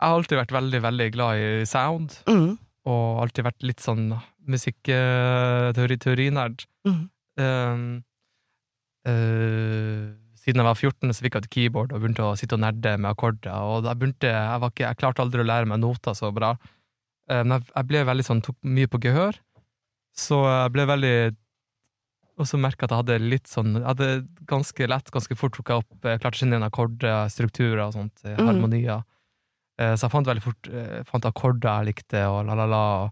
jeg 0.00 0.08
har 0.08 0.16
alltid 0.18 0.38
vært 0.40 0.52
veldig, 0.56 0.80
veldig 0.84 1.08
glad 1.14 1.36
i 1.40 1.50
sound, 1.68 2.16
Mm. 2.28 2.56
og 2.88 3.22
alltid 3.26 3.44
vært 3.48 3.62
litt 3.66 3.80
sånn 3.84 4.06
musikk-teorinerd. 4.46 6.64
Mm. 6.88 7.02
Um, 7.42 7.84
uh, 9.08 10.10
siden 10.42 10.58
jeg 10.58 10.66
var 10.66 10.74
14, 10.78 11.12
så 11.14 11.22
fikk 11.24 11.36
jeg 11.38 11.44
et 11.46 11.52
keyboard 11.54 11.92
og 11.94 12.00
begynte 12.02 12.24
å 12.26 12.34
sitte 12.38 12.56
og 12.58 12.62
nerde 12.64 12.96
med 12.98 13.12
akkorder. 13.12 13.54
Og 13.62 13.86
jeg, 13.86 13.98
begynte, 14.00 14.30
jeg, 14.32 14.58
var 14.64 14.70
ikke, 14.72 14.88
jeg 14.88 14.98
klarte 15.02 15.22
aldri 15.22 15.44
å 15.44 15.46
lære 15.46 15.68
meg 15.70 15.78
noter 15.84 16.16
så 16.18 16.32
bra. 16.34 16.50
Eh, 17.30 17.44
Men 17.44 17.60
jeg, 17.60 17.68
jeg 17.76 17.88
ble 17.92 18.00
veldig 18.08 18.26
sånn, 18.26 18.42
tok 18.42 18.58
mye 18.66 18.90
på 18.90 18.98
gehør, 19.04 19.38
så 20.18 20.36
jeg 20.48 20.72
ble 20.74 20.84
veldig 20.90 21.14
Og 22.42 22.48
så 22.48 22.58
merka 22.60 22.84
jeg 22.84 22.88
at 22.88 22.92
jeg 22.92 23.00
hadde 23.00 23.28
litt 23.30 23.48
sånn 23.48 23.70
Jeg 23.78 23.86
hadde 23.86 24.08
ganske 24.50 24.86
lett, 24.90 25.08
ganske 25.14 25.36
fort 25.40 25.54
trukka 25.56 25.78
opp 25.80 26.04
Jeg 26.04 26.20
klarte 26.20 26.36
å 26.36 26.40
kjenne 26.42 26.54
igjen 26.58 26.66
akkorder, 26.66 27.30
strukturer 27.32 27.80
og 27.86 27.94
sånt, 27.94 28.16
eh, 28.26 28.34
Mhm. 28.36 28.46
harmonier. 28.50 29.00
Eh, 29.78 29.94
Så 29.96 30.02
jeg 30.04 30.10
fant 30.12 30.26
veldig 30.26 30.42
fort 30.44 30.68
eh, 30.68 31.00
fant 31.08 31.24
akkorder 31.24 31.70
jeg 31.78 31.86
likte, 31.94 32.20
og 32.28 32.44
la-la-la. 32.46 33.08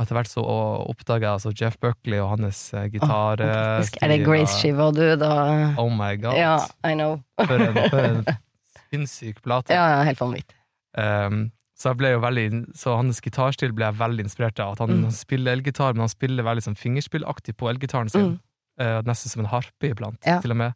Etter 0.00 0.16
hvert 0.16 0.30
så 0.30 0.40
oppdaga 0.88 1.26
jeg 1.28 1.32
altså 1.36 1.50
Jeff 1.52 1.76
Buckley 1.78 2.16
og 2.18 2.30
hans 2.38 2.60
eh, 2.74 2.86
gitar... 2.90 3.42
oh, 3.44 3.82
Er 4.02 4.08
det 4.08 4.22
Grace-skiva 4.24 4.86
du 4.96 5.02
da 5.20 5.32
Oh 5.78 5.90
my 5.92 6.14
god. 6.16 6.38
Ja, 6.40 6.54
I 6.88 6.94
know. 6.96 7.18
For 7.38 7.60
en, 7.60 7.76
for 7.92 8.00
en 8.08 8.22
sinnssyk 8.92 9.42
plate. 9.44 9.72
Ja, 9.76 9.84
ja, 9.98 9.98
helt 10.08 10.20
vanvittig. 10.20 10.56
Um, 10.96 11.50
så 11.76 11.92
veldig 11.96 12.74
Så 12.78 12.94
hans 12.96 13.20
gitarstil 13.24 13.72
ble 13.76 13.88
jeg 13.90 13.98
veldig 14.00 14.24
inspirert 14.24 14.60
av. 14.64 14.72
At 14.76 14.78
han, 14.84 14.90
Mm. 14.96 15.02
han 15.10 15.12
spiller 15.16 15.52
elgitar, 15.56 15.92
men 15.94 16.04
han 16.06 16.12
spiller 16.12 16.44
veldig 16.46 16.62
sånn 16.68 16.78
fingerspillaktig 16.78 17.56
på 17.60 17.68
elgitaren 17.72 18.08
sin. 18.12 18.32
Mm. 18.32 18.40
Uh, 18.80 19.00
nesten 19.04 19.28
som 19.32 19.44
en 19.44 19.50
harpe 19.52 19.90
iblant, 19.92 20.18
Ja. 20.26 20.40
til 20.40 20.52
og 20.52 20.56
med. 20.56 20.72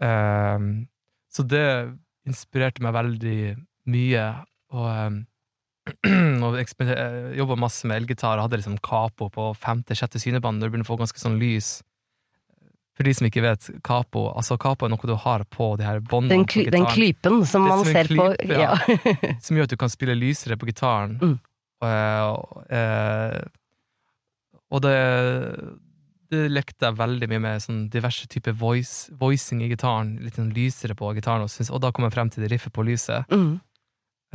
Um, 0.00 0.88
så 1.32 1.44
det 1.48 1.64
inspirerte 2.28 2.82
meg 2.84 2.94
veldig 2.96 3.38
mye. 3.92 4.24
Og, 4.72 4.86
um, 5.06 5.26
og 6.46 6.58
jobba 7.36 7.56
masse 7.58 7.88
med 7.88 8.02
elgitar 8.02 8.36
og 8.36 8.46
hadde 8.46 8.60
liksom 8.60 8.78
capo 8.84 9.28
på 9.34 9.48
femte-sjette 9.58 10.20
synebånd 10.22 10.60
når 10.60 10.68
du 10.68 10.74
begynner 10.74 10.86
å 10.86 10.92
få 10.92 11.00
ganske 11.00 11.22
sånn 11.22 11.40
lys. 11.42 11.80
For 12.92 13.08
de 13.08 13.14
som 13.16 13.26
ikke 13.26 13.42
vet, 13.44 13.70
capo 13.84 14.26
altså 14.30 14.58
capo 14.60 14.86
er 14.86 14.92
noe 14.92 15.08
du 15.08 15.14
har 15.16 15.46
på 15.50 15.70
de 15.80 15.86
her 15.86 16.02
båndene 16.04 16.42
Den, 16.42 16.44
på 16.44 16.52
kly, 16.54 16.66
den 16.74 16.88
klypen 16.90 17.40
som 17.48 17.64
man 17.64 17.80
som 17.80 17.88
ser 17.88 18.10
ser 18.10 18.20
på 18.20 18.26
ja. 18.52 18.74
ja. 18.76 19.32
som 19.44 19.56
gjør 19.56 19.70
at 19.70 19.72
du 19.72 19.80
kan 19.80 19.92
spille 19.92 20.18
lysere 20.18 20.58
på 20.60 20.68
gitaren. 20.68 21.16
Mm. 21.22 21.38
Og, 21.82 22.60
eh, 22.70 23.40
og 24.70 24.84
det, 24.84 24.98
det 26.30 26.44
lekte 26.52 26.86
jeg 26.86 26.98
veldig 27.00 27.28
mye 27.32 27.42
med, 27.42 27.64
sånn 27.64 27.82
diverse 27.90 28.28
typer 28.30 28.54
voice, 28.54 29.10
voicing 29.18 29.64
i 29.64 29.72
gitaren. 29.72 30.14
Litt 30.22 30.38
sånn 30.38 30.52
lysere 30.54 30.94
på 30.98 31.10
gitaren, 31.16 31.48
og, 31.48 31.50
synes, 31.50 31.72
og 31.72 31.82
da 31.82 31.90
kom 31.96 32.06
jeg 32.06 32.14
frem 32.14 32.30
til 32.30 32.44
det 32.44 32.52
riffet 32.54 32.76
på 32.76 32.86
lyset. 32.86 33.26
Mm. 33.32 33.56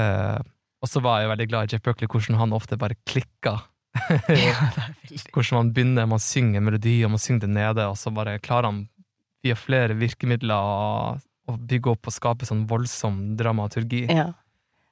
Eh, 0.01 0.39
og 0.83 0.89
så 0.91 1.01
var 1.01 1.21
jeg 1.23 1.31
veldig 1.31 1.47
glad 1.51 1.67
i 1.67 1.75
Jeff 1.75 1.83
Buckley, 1.85 2.07
hvordan 2.11 2.37
han 2.41 2.53
ofte 2.57 2.77
bare 2.79 2.97
klikka. 3.09 3.57
Ja, 4.29 4.53
hvordan 5.33 5.55
man 5.57 5.69
begynner, 5.73 6.05
man 6.09 6.21
synger 6.21 6.61
melodi, 6.61 6.99
og 7.07 7.15
man 7.15 7.21
synger 7.23 7.47
det 7.47 7.53
nede, 7.55 7.85
og 7.89 7.95
så 7.97 8.11
bare 8.13 8.35
klarer 8.43 8.69
han 8.69 8.83
via 9.45 9.55
flere 9.57 9.95
virkemidler 9.97 10.53
å 11.47 11.55
bygge 11.57 11.93
opp 11.95 12.09
og 12.09 12.13
skape 12.13 12.45
sånn 12.45 12.65
voldsom 12.69 13.37
dramaturgi. 13.39 14.03
Ja. 14.11 14.33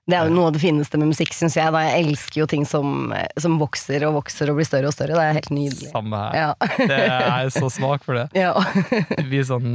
Det 0.06 0.14
er 0.18 0.28
jo 0.30 0.36
noe 0.38 0.48
av 0.52 0.54
det 0.54 0.62
fineste 0.62 1.00
med 1.02 1.10
musikk, 1.10 1.34
syns 1.34 1.56
jeg. 1.58 1.70
Da. 1.74 1.80
Jeg 1.82 2.04
elsker 2.06 2.44
jo 2.44 2.46
ting 2.50 2.66
som, 2.70 3.10
som 3.42 3.56
vokser 3.58 4.04
og 4.06 4.20
vokser 4.20 4.52
og 4.52 4.60
blir 4.60 4.68
større 4.70 4.92
og 4.92 4.94
større. 4.94 5.18
Det 5.18 5.24
er 5.24 5.38
helt 5.40 5.50
nydelig. 5.54 5.90
Samme 5.90 6.20
her. 6.22 6.36
Ja. 6.38 6.76
Det 6.78 7.00
er 7.00 7.24
jeg 7.26 7.56
så 7.56 7.72
svak 7.80 8.06
for 8.06 8.20
det. 8.22 8.28
ja. 8.38 8.52
Det 9.16 9.26
blir 9.30 9.46
sånn 9.50 9.72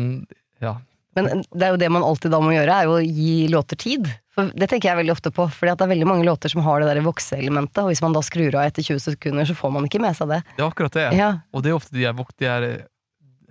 Ja. 0.63 0.77
Men 1.17 1.43
det 1.51 1.63
er 1.67 1.73
jo 1.75 1.77
det 1.83 1.89
man 1.91 2.05
alltid 2.07 2.31
da 2.31 2.39
må 2.41 2.53
gjøre, 2.55 2.71
er 2.71 2.85
jo 2.87 2.93
å 2.99 3.03
gi 3.03 3.49
låter 3.51 3.77
tid. 3.77 4.07
For 4.35 4.47
Det 4.55 4.69
tenker 4.71 4.89
jeg 4.93 4.99
veldig 5.01 5.13
ofte 5.17 5.33
på, 5.35 5.49
at 5.51 5.79
det 5.79 5.83
er 5.87 5.91
veldig 5.91 6.07
mange 6.07 6.25
låter 6.25 6.49
som 6.53 6.63
har 6.63 6.81
det 6.81 6.87
der 6.95 7.01
vokseelementet, 7.03 7.79
og 7.83 7.89
hvis 7.91 8.03
man 8.05 8.13
da 8.15 8.21
skrur 8.23 8.55
av 8.55 8.69
etter 8.69 8.83
20 8.87 9.01
sekunder, 9.01 9.45
så 9.45 9.57
får 9.59 9.73
man 9.75 9.89
ikke 9.89 10.01
med 10.01 10.15
seg 10.15 10.29
det. 10.31 10.43
Det 10.57 10.63
er 10.63 10.69
akkurat 10.71 10.93
det. 10.95 11.09
Ja, 11.19 11.33
Og 11.53 11.63
det 11.65 11.71
er 11.73 11.75
ofte 11.81 11.93
de 11.97 12.05
vok- 12.15 12.37
de 12.39 12.47
er 12.47 12.87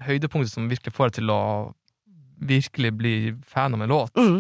høydepunktene 0.08 0.50
som 0.50 0.70
virkelig 0.72 0.94
får 0.96 1.10
deg 1.12 1.14
til 1.20 1.30
å 1.36 1.42
virkelig 2.40 2.92
bli 2.96 3.14
fan 3.46 3.74
av 3.76 3.82
en 3.82 3.90
låt. 3.90 4.14
mm. 4.16 4.40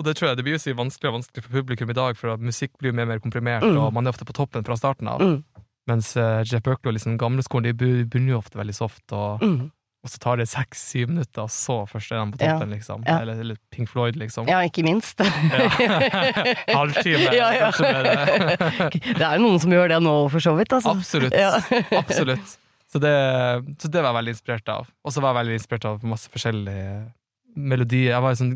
Og 0.00 0.04
det 0.06 0.14
tror 0.16 0.30
jeg 0.30 0.36
det 0.38 0.44
blir 0.46 0.54
jo 0.56 0.62
så 0.64 0.72
vanskelig 0.74 1.08
og 1.10 1.16
vanskelig 1.20 1.42
for 1.44 1.52
publikum 1.60 1.90
i 1.90 1.92
dag, 1.92 2.16
for 2.16 2.30
at 2.32 2.40
musikk 2.40 2.70
blir 2.80 2.88
jo 2.90 2.96
mer 2.96 3.02
og 3.04 3.08
mer 3.12 3.18
komprimert, 3.20 3.62
Mm. 3.62 3.76
og 3.78 3.92
man 3.92 4.06
er 4.06 4.10
ofte 4.14 4.24
på 4.24 4.32
toppen 4.32 4.64
fra 4.64 4.74
starten 4.74 5.06
av. 5.06 5.20
Mm. 5.20 5.44
Mens 5.86 6.16
uh, 6.16 6.42
Jeff 6.42 6.62
Berkley 6.62 6.88
og 6.88 6.94
liksom 6.96 7.18
gamleskolen 7.18 7.64
de 7.68 7.74
begynner 8.08 8.32
jo 8.32 8.38
ofte 8.40 8.56
veldig 8.56 8.74
soft, 8.74 9.04
og, 9.12 9.40
Mm. 9.42 9.70
Og 10.02 10.08
så 10.08 10.18
tar 10.22 10.36
det 10.40 10.46
seks-syv 10.48 11.10
minutter, 11.12 11.42
og 11.44 11.50
så 11.52 11.74
først 11.90 12.12
er 12.12 12.22
de 12.24 12.32
på 12.32 12.40
Ja. 12.44 12.54
toppen, 12.56 12.70
liksom. 12.72 13.02
Ja. 13.06 13.18
Eller, 13.20 13.40
eller 13.42 13.56
Pink 13.70 13.88
Floyd, 13.92 14.16
liksom. 14.16 14.48
ja, 14.48 14.60
ikke 14.64 14.82
minst. 14.86 15.20
Halvtime, 16.74 17.34
Ja, 17.36 17.50
ja. 17.52 17.70
Det 19.18 19.20
er 19.24 19.36
jo 19.36 19.42
noen 19.44 19.60
som 19.62 19.72
gjør 19.74 19.92
det 19.92 20.00
nå, 20.04 20.14
for 20.32 20.40
så 20.44 20.54
vidt. 20.58 20.72
Altså. 20.76 20.94
Absolutt. 20.96 21.36
Ja. 21.36 21.52
Absolutt. 22.02 22.56
Så 22.90 22.98
det, 22.98 23.12
så 23.78 23.88
det 23.92 24.00
var 24.02 24.10
jeg 24.10 24.18
veldig 24.18 24.32
inspirert 24.34 24.68
av. 24.72 24.88
Og 25.06 25.12
så 25.14 25.22
var 25.22 25.34
jeg 25.34 25.40
veldig 25.44 25.58
inspirert 25.60 25.84
av 25.92 26.06
masse 26.10 26.32
forskjellige 26.32 26.94
melodier. 27.60 28.14
Jeg 28.16 28.24
var 28.24 28.34
sånn, 28.40 28.50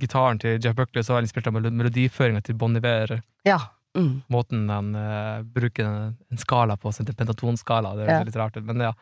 Gitaren 0.00 0.40
til 0.40 0.56
Jeff 0.64 0.76
Buckley 0.78 1.04
så 1.04 1.14
var 1.16 1.20
jeg 1.22 1.28
inspirert 1.28 1.50
av 1.50 1.56
melo- 1.58 1.72
melodiføringa 1.82 2.40
til 2.46 2.56
Bon 2.60 2.76
Iver. 2.78 3.18
Ja. 3.48 3.58
Mm. 3.98 4.20
Måten 4.30 4.68
han 4.70 4.92
uh, 4.94 5.42
bruker 5.44 5.88
en, 5.88 6.16
skala 6.40 6.76
på, 6.80 6.92
som 6.94 7.04
heter 7.04 7.16
pentatonskala. 7.18 7.94
Det 7.98 8.08
Ja. 8.08 8.20
litt 8.24 8.38
rart 8.38 8.56
men 8.64 8.80
ja. 8.86 8.94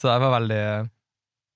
Så 0.00 0.08
jeg 0.08 0.22
var 0.24 0.34
veldig 0.40 0.62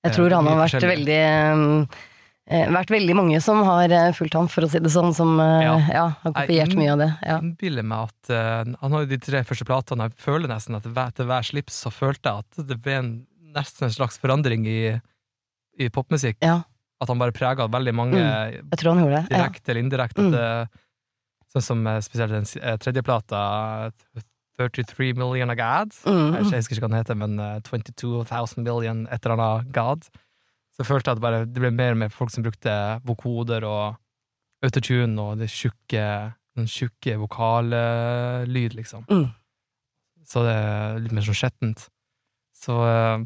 Jeg 0.07 0.17
tror 0.17 0.37
han 0.39 0.51
har 0.51 0.61
vært 0.63 0.87
veldig 0.91 1.23
eh, 1.23 2.69
vært 2.77 2.93
veldig 2.95 3.17
mange 3.19 3.41
som 3.45 3.63
har 3.67 3.93
eh, 3.93 4.13
fulgt 4.17 4.37
ham, 4.39 4.49
for 4.53 4.67
å 4.67 4.71
si 4.71 4.81
det 4.83 4.93
sånn, 4.95 5.13
som 5.17 5.35
eh, 5.43 5.65
ja. 5.67 5.75
Ja. 5.93 6.07
har 6.23 6.37
kopiert 6.37 6.77
mye 6.79 6.93
av 6.95 7.03
det. 7.03 7.11
Ja. 7.21 7.35
Jeg 7.37 7.51
innbiller 7.51 7.87
meg 7.87 8.13
at 8.13 8.33
uh, 8.33 8.77
Han 8.83 8.97
har 8.97 9.05
jo 9.05 9.11
de 9.11 9.21
tre 9.23 9.43
første 9.49 9.67
platene. 9.69 10.09
Jeg 10.11 10.25
føler 10.27 10.53
nesten 10.53 10.79
at 10.79 10.87
hver, 10.87 11.13
til 11.17 11.29
hver 11.31 11.51
slips 11.51 11.83
så 11.87 11.93
følte 11.95 12.33
jeg 12.33 12.47
at 12.47 12.71
det 12.71 12.79
ble 12.85 12.97
en, 13.01 13.13
nesten 13.57 13.89
en 13.89 13.95
slags 13.99 14.19
forandring 14.23 14.67
i, 14.71 14.81
i 15.81 15.91
popmusikk. 15.93 16.41
Ja. 16.45 16.63
At 17.03 17.13
han 17.13 17.21
bare 17.21 17.35
prega 17.37 17.67
veldig 17.69 17.93
mange 17.93 18.17
Jeg 18.21 18.79
tror 18.81 18.95
han 18.95 19.05
gjorde 19.05 19.19
det. 19.19 19.27
Ja. 19.29 19.43
direkte 19.43 19.73
eller 19.73 19.85
indirekte. 19.85 20.27
Mm. 20.31 20.83
Sånn 21.57 21.65
som 21.65 21.87
eh, 21.89 22.01
spesielt 22.05 22.35
den 22.35 22.49
eh, 22.61 22.77
tredje 22.83 23.03
plata, 23.07 23.41
33 24.59 25.13
Million 25.19 25.51
of 25.53 25.57
God. 25.59 25.93
Mm. 26.07 26.35
Jeg 26.39 26.45
husker 26.61 26.77
ikke 26.77 26.87
hva 26.87 26.93
den 26.93 26.99
heter, 27.01 27.19
men 27.21 27.39
eh, 27.41 27.59
22,000 27.67 28.65
million 28.65 29.07
et 29.13 29.21
eller 29.27 29.37
annet 29.37 29.73
God. 29.77 30.09
Så 30.77 30.85
følte 30.85 31.11
jeg 31.11 31.17
at 31.19 31.23
bare, 31.25 31.45
det 31.49 31.61
ble 31.63 31.71
mer 31.73 31.93
og 31.95 32.01
mer 32.03 32.11
folk 32.13 32.31
som 32.33 32.45
brukte 32.45 32.73
vokoder 33.09 33.65
og 33.65 33.97
autotune 34.65 35.21
og 35.23 35.39
det 35.41 35.49
tjukke, 35.53 36.03
den 36.57 36.67
tjukke 36.69 37.19
vokallyd, 37.21 38.75
liksom. 38.77 39.05
Mm. 39.09 39.29
Så 40.27 40.43
det 40.45 40.53
er 40.57 40.99
litt 41.05 41.13
mer 41.17 41.25
sånn 41.29 41.37
skjettent. 41.39 41.87
Så 42.57 42.77
eh, 42.89 43.25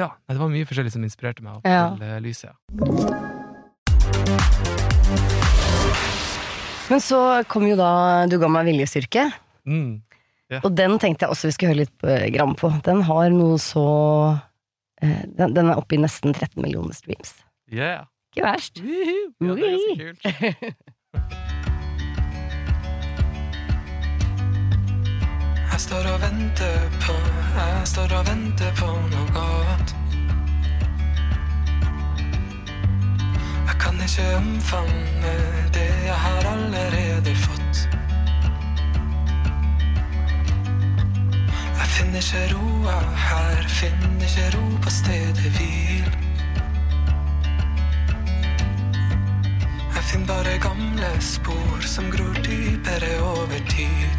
ja, 0.00 0.08
det 0.30 0.38
var 0.40 0.48
mye 0.50 0.66
forskjellig 0.66 0.94
som 0.94 1.04
inspirerte 1.06 1.42
meg 1.44 1.60
Ja. 1.68 1.90
til 1.94 2.06
eh, 2.06 2.20
lyset. 2.24 2.54
Men 6.90 7.00
så 7.00 7.18
kom 7.48 7.64
jo 7.68 7.76
da 7.78 8.26
Du 8.28 8.38
ga 8.42 8.48
meg 8.52 8.66
viljestyrke, 8.70 9.30
Mm. 9.62 10.00
Og 10.60 10.70
den 10.76 10.98
tenkte 11.00 11.24
jeg 11.24 11.34
også 11.34 11.48
vi 11.48 11.56
skulle 11.56 11.72
høre 11.72 11.82
litt 11.84 11.94
på, 12.02 12.16
gram 12.36 12.54
på. 12.58 12.72
Den 12.84 13.02
har 13.08 13.32
noe 13.32 13.58
så 13.62 13.86
eh, 15.02 15.22
den, 15.38 15.56
den 15.56 15.72
er 15.72 15.80
oppe 15.80 15.96
i 15.96 16.02
nesten 16.02 16.34
13 16.34 16.60
millioner 16.60 16.96
streams. 16.96 17.38
Yeah. 17.72 18.04
Ikke 18.32 18.48
verst. 18.48 18.80
Ja, 18.80 19.54
det 19.56 19.64
er 19.64 19.76
ganske 19.76 19.96
kult. 20.04 20.82
Jeg 25.72 25.80
står 25.80 26.04
og 26.12 26.20
venter 26.20 26.76
på, 27.00 27.14
jeg 27.56 27.86
står 27.90 28.12
og 28.18 28.26
venter 28.28 28.74
på 28.76 28.86
noe 29.12 29.32
godt. 29.34 29.94
Jeg 33.66 33.76
kan 33.82 34.02
ikke 34.06 34.26
omfavne 34.36 35.32
det 35.74 35.88
jeg 36.06 36.18
har 36.24 36.42
allerede 36.52 37.31
finner 41.92 42.24
ikke 42.24 42.54
roa 42.54 42.98
her, 43.28 43.64
finner 43.68 44.24
ikke 44.26 44.46
ro 44.56 44.64
på 44.84 44.90
stedet 44.90 45.48
hvil. 45.56 46.08
Jeg 49.94 50.04
finner 50.10 50.26
bare 50.26 50.58
gamle 50.68 51.10
spor 51.20 51.84
som 51.94 52.08
gror 52.14 52.36
dypere 52.48 53.12
over 53.20 53.60
tid. 53.68 54.11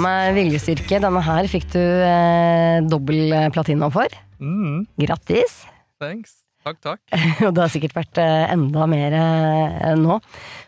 Meg 0.00 0.34
viljestyrke. 0.36 0.98
Denne 1.02 1.22
her 1.24 1.48
fikk 1.50 1.68
du 1.74 1.80
eh, 1.82 2.80
dobbel 2.88 3.32
platina 3.54 3.88
for. 3.94 4.06
Mm, 4.40 4.84
Grattis. 5.00 5.62
thanks. 6.00 6.42
Takk, 6.66 6.80
takk. 6.82 7.00
Og 7.46 7.52
det 7.54 7.62
har 7.62 7.70
sikkert 7.70 7.94
vært 7.94 8.18
eh, 8.18 8.48
enda 8.50 8.88
mer 8.90 9.14
eh, 9.14 9.92
nå. 10.00 10.16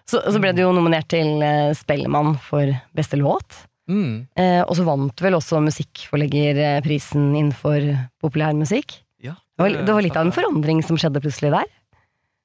Så, 0.07 0.21
så 0.31 0.38
ble 0.38 0.53
du 0.55 0.62
jo 0.62 0.71
nominert 0.77 1.09
til 1.11 1.43
eh, 1.43 1.73
Spellemann 1.75 2.37
for 2.38 2.71
beste 2.95 3.19
låt. 3.19 3.64
Mm, 3.88 4.27
Eh, 4.37 4.61
og 4.69 4.75
så 4.77 4.85
vant 4.85 5.17
vel 5.25 5.33
også 5.38 5.62
musikkforleggerprisen 5.64 7.31
innenfor 7.38 7.81
populærmusikk. 8.23 8.99
ja, 9.25 9.33
Det 9.57 9.62
var, 9.64 9.77
det 9.87 9.95
var 9.97 10.05
litt 10.05 10.17
av 10.21 10.27
en 10.29 10.35
forandring 10.37 10.83
som 10.85 10.99
skjedde 11.01 11.23
plutselig 11.25 11.51
der, 11.55 11.67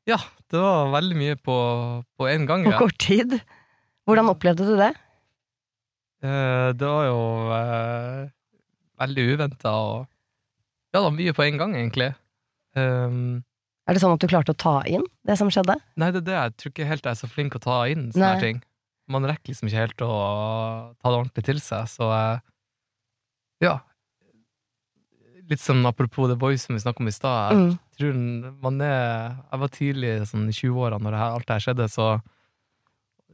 Ja, 0.08 0.18
det 0.52 0.60
var 0.60 0.90
veldig 0.96 1.16
mye 1.20 1.36
på, 1.40 1.56
på 2.18 2.28
en 2.32 2.46
gang. 2.48 2.64
på 2.66 2.72
Ja. 2.74 2.78
kort 2.80 2.98
tid. 3.00 3.38
Hvordan 4.08 4.30
opplevde 4.32 4.66
du 4.68 4.76
det? 4.80 4.94
Eh, 6.24 6.70
det 6.80 6.88
var 6.88 7.06
jo 7.10 7.22
eh, 7.52 8.28
veldig 9.04 9.26
uventa 9.36 9.74
og 9.76 10.06
Ja, 10.94 11.00
det 11.02 11.06
var 11.08 11.16
mye 11.18 11.34
på 11.34 11.44
en 11.48 11.58
gang, 11.58 11.74
egentlig. 11.76 12.12
Um, 12.78 13.44
Er 13.90 13.94
det 13.98 14.02
sånn 14.04 14.14
at 14.16 14.22
du 14.24 14.28
klarte 14.30 14.54
å 14.54 14.58
ta 14.58 14.76
inn 14.88 15.04
det 15.28 15.36
som 15.40 15.50
skjedde? 15.52 15.76
nei, 16.00 16.12
det 16.14 16.22
er 16.22 16.28
det. 16.28 16.36
Jeg 16.38 16.54
tror 16.62 16.72
ikke 16.74 16.88
helt 16.88 17.04
jeg 17.04 17.12
er 17.12 17.20
så 17.20 17.28
flink 17.30 17.56
å 17.58 17.62
ta 17.64 17.80
inn 17.92 18.12
sånne 18.14 18.30
Nei. 18.38 18.40
ting. 18.40 18.62
Man 19.12 19.26
rekker 19.28 19.52
liksom 19.52 19.68
ikke 19.68 19.82
helt 19.84 20.02
å 20.06 20.12
ta 20.96 21.10
det 21.12 21.18
ordentlig 21.20 21.44
til 21.50 21.60
seg, 21.60 21.90
så 21.92 22.08
eh, 22.14 22.40
ja. 23.66 23.80
Litt 25.50 25.60
sånn 25.60 25.84
apropos 25.86 26.30
The 26.32 26.38
Voice 26.40 26.64
som 26.64 26.78
vi 26.78 26.82
snakket 26.86 27.04
om 27.04 27.10
i 27.12 27.12
stad. 27.12 27.52
Jeg 27.52 27.60
Mm. 27.60 27.80
tror 27.98 28.62
man 28.64 28.82
er 28.82 29.36
Jeg 29.52 29.60
var 29.60 29.68
tidlig 29.70 30.14
sånn 30.30 30.48
i 30.48 30.54
20-årene 30.56 31.02
når 31.04 31.12
det 31.12 31.20
her, 31.20 31.34
alt 31.36 31.46
det 31.48 31.54
her 31.58 31.66
skjedde, 31.74 31.90
så 31.92 32.22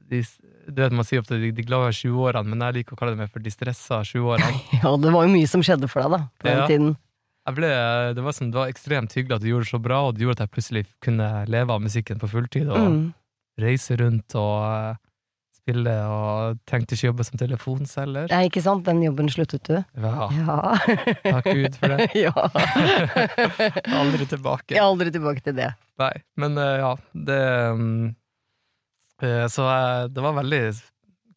de, 0.09 0.21
Du 0.69 0.81
vet 0.81 0.93
man 0.95 1.05
sier 1.07 1.21
ofte 1.21 1.37
de, 1.41 1.51
de 1.55 1.63
glade 1.65 1.91
20-årene, 1.97 2.49
men 2.49 2.63
jeg 2.67 2.79
liker 2.79 2.95
å 2.95 2.99
kalle 2.99 3.13
det 3.15 3.21
mer 3.23 3.29
for 3.33 3.39
de 3.45 3.51
stressa 3.53 4.01
20-årene. 4.05 4.49
Ja, 4.83 4.95
det 4.97 5.13
var 5.13 5.27
jo 5.27 5.33
mye 5.33 5.47
som 5.49 5.61
skjedde 5.65 5.89
for 5.91 6.01
deg 6.05 6.15
da, 6.17 6.21
på 6.41 6.49
den 6.49 6.57
Ja. 6.63 6.67
tiden. 6.69 6.95
Jeg 7.49 7.55
ble, 7.57 7.69
det, 8.13 8.21
var 8.21 8.33
sånn, 8.37 8.49
det 8.53 8.59
var 8.59 8.69
ekstremt 8.69 9.13
hyggelig 9.17 9.39
at 9.39 9.41
du 9.41 9.47
gjorde 9.49 9.65
det 9.65 9.71
så 9.73 9.79
bra, 9.81 10.01
og 10.05 10.13
det 10.17 10.21
gjorde 10.25 10.37
at 10.37 10.43
jeg 10.45 10.51
plutselig 10.53 10.83
kunne 11.01 11.29
leve 11.49 11.73
av 11.73 11.81
musikken 11.81 12.19
på 12.21 12.29
fulltid. 12.29 12.67
Og 12.69 12.77
Mm. 12.89 12.99
reise 13.59 13.95
rundt 13.97 14.35
og 14.37 14.59
eh, 14.69 14.99
spille, 15.57 15.95
og 16.13 16.59
tenkte 16.69 16.93
ikke 16.95 17.07
jobbe 17.09 17.25
som 17.25 17.39
telefonselger. 17.41 18.29
Ja, 18.29 18.43
ikke 18.45 18.61
sant? 18.61 18.85
Den 18.85 19.01
jobben 19.01 19.29
sluttet 19.33 19.65
du. 19.65 19.79
Ja, 19.97 20.29
Ja. 20.29 20.59
takk 21.25 21.49
Gud 21.49 21.75
for 21.81 21.95
det. 21.95 22.09
ja. 22.25 22.31
Aldri 23.99 24.25
tilbake. 24.29 24.75
Jeg 24.75 24.81
er 24.83 24.85
aldri 24.87 25.11
tilbake 25.13 25.43
til 25.45 25.57
det. 25.57 25.71
Nei, 25.99 26.13
men 26.39 26.57
eh, 26.61 26.77
ja, 26.83 26.93
det 27.13 27.41
mm, 27.75 28.15
Så 29.51 29.65
eh, 29.67 30.07
det 30.07 30.21
var 30.23 30.33
veldig 30.37 30.61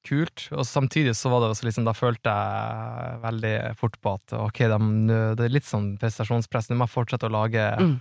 kult, 0.07 0.49
og 0.51 0.64
samtidig 0.66 1.12
så 1.14 1.31
var 1.31 1.40
det 1.45 1.51
også 1.55 1.66
liksom, 1.68 1.85
da 1.87 1.92
følte 1.95 2.31
jeg 2.35 3.18
veldig 3.23 3.53
fort 3.79 4.01
på 4.03 4.14
at 4.18 4.33
ok, 4.35 4.59
de, 4.73 4.79
det 5.38 5.45
er 5.47 5.53
litt 5.55 5.66
sånn 5.68 5.92
prestasjonspress, 6.01 6.71
nå 6.73 6.79
må 6.81 6.88
jeg 6.88 6.95
fortsette 6.97 7.29
å 7.29 7.31
lage 7.31 7.66
Mm. 7.79 8.01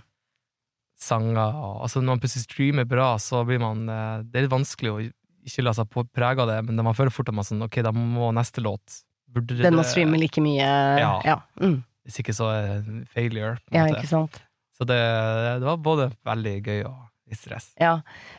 sanger. 0.98 1.54
Og, 1.54 1.76
altså 1.86 2.02
når 2.02 2.12
man 2.16 2.22
plutselig 2.22 2.44
streamer 2.48 2.86
bra, 2.90 3.12
så 3.22 3.44
blir 3.46 3.60
man 3.62 3.84
eh, 3.88 4.22
Det 4.26 4.38
er 4.40 4.46
litt 4.46 4.54
vanskelig 4.54 4.90
å 4.92 4.98
ikke 5.42 5.64
la 5.66 5.72
seg 5.74 5.88
på- 5.90 6.06
prege 6.14 6.38
av 6.42 6.46
det, 6.50 6.58
men 6.68 6.84
man 6.86 6.94
føler 6.94 7.10
fort 7.14 7.28
at 7.30 7.34
man 7.34 7.44
sånn, 7.46 7.62
ok, 7.66 7.80
da 7.82 7.90
må 7.94 8.28
neste 8.34 8.62
låt 8.62 9.00
burde 9.32 9.56
Den 9.62 9.74
må 9.74 9.82
streame 9.86 10.18
like 10.20 10.38
mye. 10.42 10.66
Ja. 11.02 11.14
Ja, 11.26 11.38
mm. 11.58 11.80
Hvis 12.06 12.18
ikke 12.22 12.34
så 12.34 12.50
failure. 13.14 13.56
På 13.66 13.74
en 13.74 13.78
ja 13.78 13.86
måte. 13.88 14.02
ikke 14.02 14.10
sant. 14.10 14.40
Så 14.78 14.86
det, 14.86 14.98
det 15.62 15.66
var 15.66 15.78
både 15.82 16.10
veldig 16.26 16.54
gøy 16.66 16.84
og 16.86 16.98
litt 17.32 17.40
stress. 17.42 17.70
Ja, 17.80 17.94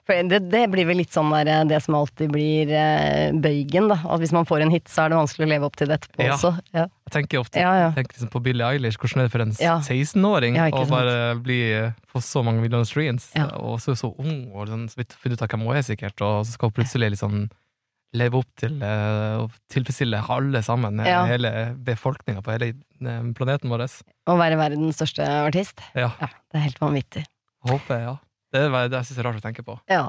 for 0.08 0.19
det, 0.29 0.39
det 0.53 0.62
blir 0.71 0.86
vel 0.88 1.01
litt 1.01 1.12
sånn 1.15 1.32
der, 1.34 1.49
eh, 1.51 1.63
det 1.69 1.82
som 1.84 1.97
alltid 1.99 2.32
blir 2.34 2.71
eh, 2.71 3.32
bøygen, 3.36 3.89
da. 3.91 3.97
At 4.08 4.21
hvis 4.23 4.32
man 4.36 4.45
får 4.49 4.63
en 4.65 4.71
hit, 4.73 4.88
så 4.91 5.03
er 5.06 5.13
det 5.13 5.19
vanskelig 5.19 5.47
å 5.47 5.51
leve 5.51 5.67
opp 5.67 5.75
til 5.79 5.89
det 5.91 5.99
etterpå 5.99 6.23
Ja. 6.27 6.38
også. 6.38 6.53
Ja. 6.73 6.86
Jeg 7.10 7.13
tenker 7.17 7.41
ofte 7.43 7.60
Ja, 7.60 7.73
ja. 7.82 7.89
tenker 7.97 8.15
liksom 8.15 8.32
på 8.34 8.41
Billie 8.45 8.63
Eilish, 8.65 8.97
hvordan 9.01 9.19
er 9.25 9.27
det 9.27 9.34
for 9.36 9.41
en 9.43 9.56
Ja. 9.60 9.75
16-åring 9.84 10.56
Ja, 10.56 10.69
å 10.71 10.86
bare 10.89 11.36
bli, 11.43 11.60
få 12.08 12.21
så 12.23 12.43
mange 12.45 12.62
millioner 12.63 12.86
streams, 12.88 13.27
og 13.60 13.79
så, 13.84 13.97
så 13.97 14.13
ung, 14.17 14.47
og 14.56 14.69
sånn, 14.71 14.88
så 14.89 15.01
vidt 15.01 15.13
finne 15.19 15.36
ut 15.36 15.41
av 15.43 15.49
hvem 15.51 15.65
hun 15.67 15.75
er, 15.75 15.84
sikkert, 15.84 16.21
og 16.21 16.45
så 16.45 16.53
skal 16.56 16.69
hun 16.71 16.77
plutselig 16.79 17.12
liksom 17.17 17.49
leve 18.13 18.38
opp 18.38 18.49
til 18.62 18.75
eh, 18.86 19.39
å 19.41 19.47
tilfredsstille 19.73 20.19
alle 20.29 20.60
sammen, 20.62 20.99
eh, 21.01 21.08
Ja. 21.10 21.23
hele 21.25 21.73
befolkninga 21.82 22.43
på 22.45 22.51
hele 22.53 22.67
eh, 23.01 23.23
planeten 23.34 23.71
vår. 23.73 23.88
Å 24.29 24.36
være 24.38 24.56
verdens 24.60 24.99
største 25.01 25.25
artist. 25.47 25.82
Ja, 25.97 26.12
Ja, 26.21 26.27
det 26.53 26.60
er 26.60 26.65
helt 26.69 26.77
vanvittig. 26.79 27.25
håper 27.65 27.97
jeg, 27.97 28.03
ja. 28.06 28.17
Det 28.53 28.61
er 28.67 28.89
det 28.91 28.99
jeg 28.99 29.09
syns 29.09 29.19
er 29.21 29.27
rart 29.27 29.39
å 29.41 29.45
tenke 29.47 29.63
på. 29.65 29.75
Ja. 29.89 30.03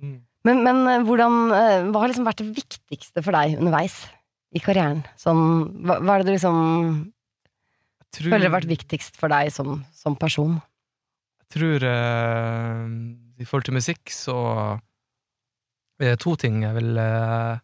Mm. 0.00 0.18
Men, 0.48 0.62
men 0.64 0.78
eh, 0.88 1.02
hvordan 1.04 1.34
eh, 1.52 1.86
Hva 1.92 2.00
har 2.04 2.08
liksom 2.12 2.24
vært 2.28 2.40
det 2.40 2.50
viktigste 2.56 3.20
for 3.24 3.36
deg 3.36 3.58
underveis 3.60 3.96
i 4.56 4.60
karrieren? 4.64 5.02
Sånn, 5.20 5.40
hva, 5.84 5.98
hva 6.00 6.14
er 6.16 6.22
det 6.24 6.30
du 6.30 6.34
liksom 6.36 6.60
tror, 8.10 8.30
føler 8.32 8.46
har 8.48 8.54
vært 8.58 8.70
viktigst 8.70 9.18
for 9.20 9.32
deg 9.32 9.50
som, 9.54 9.80
som 9.96 10.16
person? 10.20 10.58
Jeg 11.44 11.50
tror 11.56 11.84
eh, 11.88 12.84
i 13.40 13.46
forhold 13.48 13.68
til 13.68 13.76
musikk 13.76 14.12
så 14.14 14.36
er 16.00 16.14
det 16.14 16.20
to 16.22 16.32
ting 16.40 16.62
jeg 16.64 16.76
vil 16.78 16.96
eh, 17.00 17.60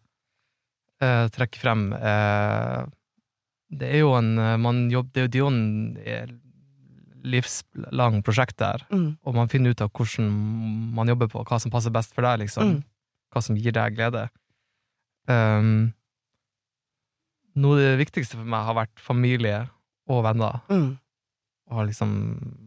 eh, 1.01 1.25
trekke 1.33 1.61
frem. 1.61 1.87
Eh, 1.97 2.81
det 3.77 3.89
er 3.97 4.03
jo 4.05 4.13
en 4.15 4.33
man 4.63 4.85
jobb, 4.93 5.09
det, 5.15 5.25
er 5.33 5.39
jo- 5.41 5.49
eh, 6.03 6.27
livslang 7.23 8.21
prosjekt 8.23 8.57
der, 8.57 8.83
Mm. 8.91 9.17
og 9.25 9.35
man 9.35 9.47
finner 9.47 9.71
ut 9.71 9.81
av 9.81 9.89
hvordan 9.91 10.29
man 10.93 11.07
jobber 11.07 11.27
på, 11.27 11.43
hva 11.45 11.59
som 11.59 11.71
passer 11.71 11.89
best 11.91 12.13
for 12.13 12.21
deg, 12.21 12.39
liksom. 12.45 12.63
Mm. 12.77 12.83
Hva 13.33 13.41
som 13.43 13.55
gir 13.57 13.71
deg 13.71 13.95
glede. 13.97 14.29
Um, 15.27 15.93
noe 17.57 17.73
av 17.73 17.81
det 17.81 17.97
viktigste 18.05 18.37
for 18.37 18.45
meg 18.47 18.63
har 18.67 18.75
vært 18.77 18.99
familie 19.01 19.69
og 20.07 20.23
venner 20.23 20.61
Mm. 20.69 20.97
og 21.71 21.87
liksom 21.87 22.63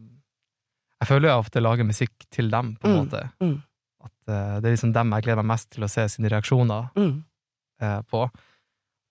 Jeg 1.01 1.07
føler 1.07 1.29
jeg 1.29 1.39
ofte 1.41 1.61
lager 1.61 1.83
musikk 1.83 2.11
til 2.29 2.49
dem, 2.51 2.75
på 2.77 2.85
en 2.87 2.91
Mm, 2.93 3.05
måte. 3.09 3.31
mm. 3.41 3.63
At 4.03 4.11
uh, 4.27 4.59
det 4.61 4.65
er 4.69 4.75
liksom 4.75 4.93
dem 4.93 5.09
jeg 5.13 5.23
gleder 5.23 5.37
meg 5.43 5.45
mest 5.57 5.69
til 5.71 5.83
å 5.83 5.89
se 5.89 6.07
sine 6.07 6.29
reaksjoner 6.29 6.91
Mm. 6.95 7.23
eh, 7.81 8.01
på. 8.03 8.29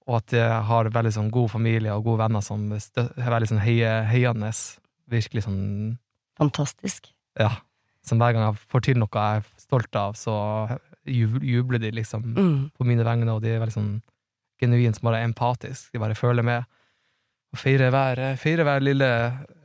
Og 0.06 0.16
at 0.16 0.26
jeg 0.30 0.62
har 0.62 0.84
veldig 0.84 1.12
sånn 1.12 1.30
god 1.32 1.50
familie 1.50 1.90
og 1.90 2.04
gode 2.04 2.18
venner 2.18 2.40
som 2.40 2.70
er 2.72 2.78
veldig 2.78 3.48
sånn 3.48 3.58
heie, 3.60 4.04
heiende. 4.06 4.52
Virkelig 5.10 5.44
sånn 5.46 5.98
Fantastisk. 6.40 7.10
Ja. 7.38 7.50
Som 8.06 8.18
hver 8.22 8.32
gang 8.32 8.46
jeg 8.46 8.60
får 8.72 8.82
til 8.86 8.96
noe 9.02 9.10
jeg 9.12 9.42
er 9.42 9.48
stolt 9.60 9.96
av, 10.00 10.14
så 10.16 10.32
jubler 11.04 11.78
de 11.82 11.90
liksom 11.92 12.22
Mm. 12.34 12.70
på 12.78 12.86
mine 12.86 13.04
vegne, 13.04 13.28
og 13.34 13.42
de 13.42 13.50
er 13.54 13.60
veldig 13.60 13.74
sånn 13.76 14.02
genuint 14.60 15.00
bare 15.02 15.22
empatisk. 15.24 15.90
De 15.92 15.98
bare 15.98 16.14
føler 16.14 16.42
med. 16.44 16.64
Og 17.52 17.58
feirer 17.58 17.90
hver, 17.90 18.36
feirer 18.38 18.64
hver 18.64 18.80
lille 18.80 19.08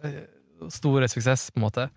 eh, 0.04 0.20
store 0.70 1.08
suksess, 1.08 1.52
på 1.52 1.60
en 1.62 1.66
måte. 1.70 1.90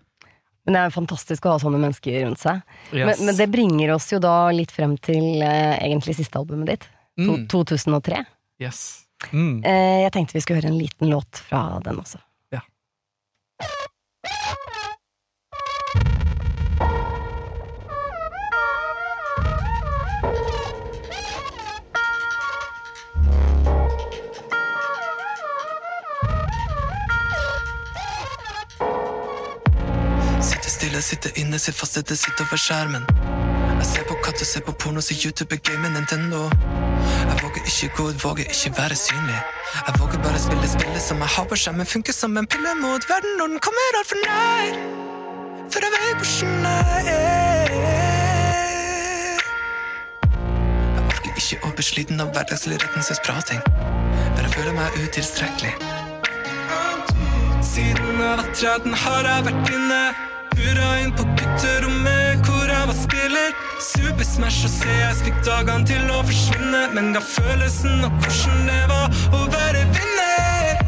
Men 0.65 0.73
det 0.75 0.79
er 0.81 0.89
jo 0.91 1.01
fantastisk 1.01 1.45
å 1.47 1.55
ha 1.55 1.59
sånne 1.59 1.79
mennesker 1.81 2.23
rundt 2.25 2.39
seg. 2.39 2.61
Yes. 2.93 3.05
Men, 3.19 3.25
men 3.25 3.35
det 3.39 3.49
bringer 3.51 3.93
oss 3.95 4.11
jo 4.11 4.19
da 4.19 4.49
litt 4.53 4.71
frem 4.71 4.97
til 5.01 5.41
eh, 5.41 5.79
egentlig 5.81 6.15
siste 6.19 6.37
albumet 6.37 6.67
ditt. 6.75 6.87
Mm. 7.19 7.47
2003. 7.49 8.23
Yes. 8.61 9.07
Mm. 9.33 9.63
Eh, 9.65 10.03
jeg 10.05 10.11
tenkte 10.15 10.33
vi 10.37 10.41
skulle 10.45 10.61
høre 10.61 10.71
en 10.71 10.79
liten 10.79 11.09
låt 11.09 11.41
fra 11.49 11.79
den 11.83 11.97
også. 11.99 12.19
Sitter 31.09 31.31
inne, 31.41 31.57
sitter 31.57 31.79
fast, 31.79 31.93
sitte 31.97 32.43
over 32.45 32.59
skjermen. 32.61 33.05
Jeg 33.79 33.85
ser 33.89 34.03
på 34.05 34.13
katt 34.21 34.43
og 34.43 34.45
ser 34.45 34.61
på 34.61 34.75
porno, 34.77 35.01
så 35.01 35.15
YouTube 35.17 35.55
er 35.55 35.61
gamen 35.65 35.95
Nintendo. 35.97 36.43
Jeg 36.51 37.37
våger 37.41 37.65
ikke 37.65 37.89
gå 37.97 38.03
ut, 38.11 38.19
våger 38.23 38.45
ikke 38.53 38.71
være 38.77 38.95
synlig. 38.95 39.39
Jeg 39.87 39.95
våger 39.97 40.21
bare 40.21 40.39
spille 40.43 40.69
spillet 40.69 41.01
som 41.01 41.17
jeg 41.25 41.31
har 41.35 41.49
på 41.49 41.57
skjermen, 41.57 41.89
funker 41.95 42.13
som 42.13 42.37
en 42.37 42.45
pille 42.45 42.75
mot 42.83 43.09
verden 43.09 43.41
når 43.41 43.47
den 43.55 43.63
kommer 43.65 43.97
altfor 44.03 44.21
nær. 44.27 44.77
For 45.73 45.79
jeg 45.87 45.91
vet 45.97 46.15
hvordan 46.21 46.53
jeg 46.69 47.01
er. 47.15 47.73
Jeg 50.93 51.03
orker 51.09 51.33
ikke 51.33 51.61
å 51.65 51.73
bli 51.73 51.89
sliten 51.89 52.21
av 52.21 52.33
hverdagslig 52.37 52.77
retningsløs-prating. 52.85 53.65
Bare 53.65 54.45
jeg 54.45 54.57
føler 54.59 54.77
meg 54.77 55.01
utilstrekkelig. 55.01 55.73
Siden 57.65 58.09
jeg 58.13 58.41
var 58.43 58.49
13 58.53 58.99
har 59.09 59.33
jeg 59.33 59.49
vært 59.49 59.77
inne. 59.79 60.03
Pura 60.69 60.99
inn 61.01 61.11
på 61.17 61.23
gutterommet 61.33 62.45
hvor 62.45 62.69
jeg 62.69 62.87
var 62.89 62.93
spiller. 62.93 63.53
Super 63.81 64.25
Smash 64.27 64.67
og 64.67 64.73
CS 64.75 65.21
fikk 65.25 65.39
dagene 65.47 65.87
til 65.89 66.11
å 66.13 66.19
forsvinne. 66.27 66.81
Men 66.93 67.09
ga 67.15 67.21
følelsen 67.25 68.03
av 68.05 68.13
hvordan 68.21 68.67
det 68.67 68.83
var 68.91 69.15
å 69.33 69.39
være 69.49 69.81
vinner. 69.95 70.83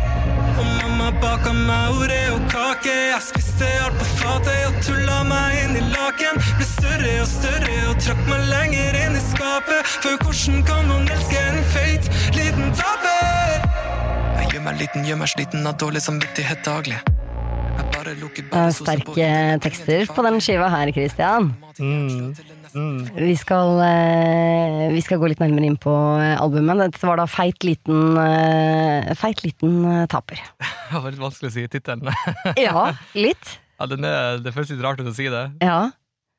Og 0.52 0.67
mamma 0.67 1.08
baka 1.24 1.54
meg 1.58 1.98
Oreo-kake. 1.98 2.94
Jeg 2.94 3.26
spiste 3.26 3.70
alt 3.88 3.98
på 3.98 4.10
fatet 4.20 4.67
og 4.67 4.78
tulla 4.86 5.24
meg 5.32 5.58
inn 5.63 5.74
i 5.80 5.86
laken. 5.96 6.38
Ble 6.60 6.67
større 6.70 7.15
og 7.24 7.32
større 7.32 7.78
og 7.88 7.96
trakk 8.06 8.22
meg 8.30 8.46
lenger 8.52 9.00
inn 9.02 9.17
i 9.17 9.24
skapet. 9.32 9.96
For 10.06 10.22
hvordan 10.22 10.62
kan 10.67 10.86
noen 10.91 11.10
elske 11.15 11.41
en 11.41 11.63
feit 11.74 12.12
liten 12.38 12.70
taper? 12.78 13.65
Jeg 14.44 14.54
gjør 14.54 14.67
meg 14.70 14.84
liten, 14.84 15.10
gjør 15.10 15.24
meg 15.24 15.34
sliten 15.34 15.65
av 15.65 15.82
dårlig 15.82 16.06
samvittighet 16.06 16.62
daglig. 16.70 17.02
Sterke 18.76 19.30
tekster 19.63 20.08
på 20.12 20.26
den 20.26 20.39
skiva 20.43 20.69
her, 20.71 20.91
Christian. 20.95 21.52
Mm. 21.80 22.34
Mm. 22.71 23.00
Vi 23.17 23.36
skal, 23.36 23.80
eh, 23.84 24.91
vi 24.93 25.02
skal 25.04 25.19
gå 25.19 25.32
litt 25.32 25.41
nærmere 25.43 25.67
inn 25.67 25.80
på 25.82 25.91
eh, 26.21 26.36
albumet. 26.39 26.86
Dette 26.86 27.08
var 27.08 27.19
da 27.19 27.28
Feit 27.30 27.65
liten, 27.67 28.15
eh, 28.21 29.12
feit 29.19 29.43
liten 29.43 29.82
eh, 29.86 30.06
taper. 30.12 30.39
Det 30.91 31.00
var 31.00 31.12
litt 31.12 31.24
vanskelig 31.24 31.52
å 31.52 31.56
si 31.56 31.67
tittelen. 31.71 32.12
Ja, 32.60 32.91
litt. 33.17 33.58
Ja, 33.82 33.88
den 33.89 34.06
er, 34.06 34.36
det 34.38 34.52
føles 34.54 34.69
litt 34.69 34.84
rart 34.86 35.00
ut 35.02 35.08
å 35.10 35.13
si 35.17 35.26
det. 35.34 35.39
Ja. 35.58 35.88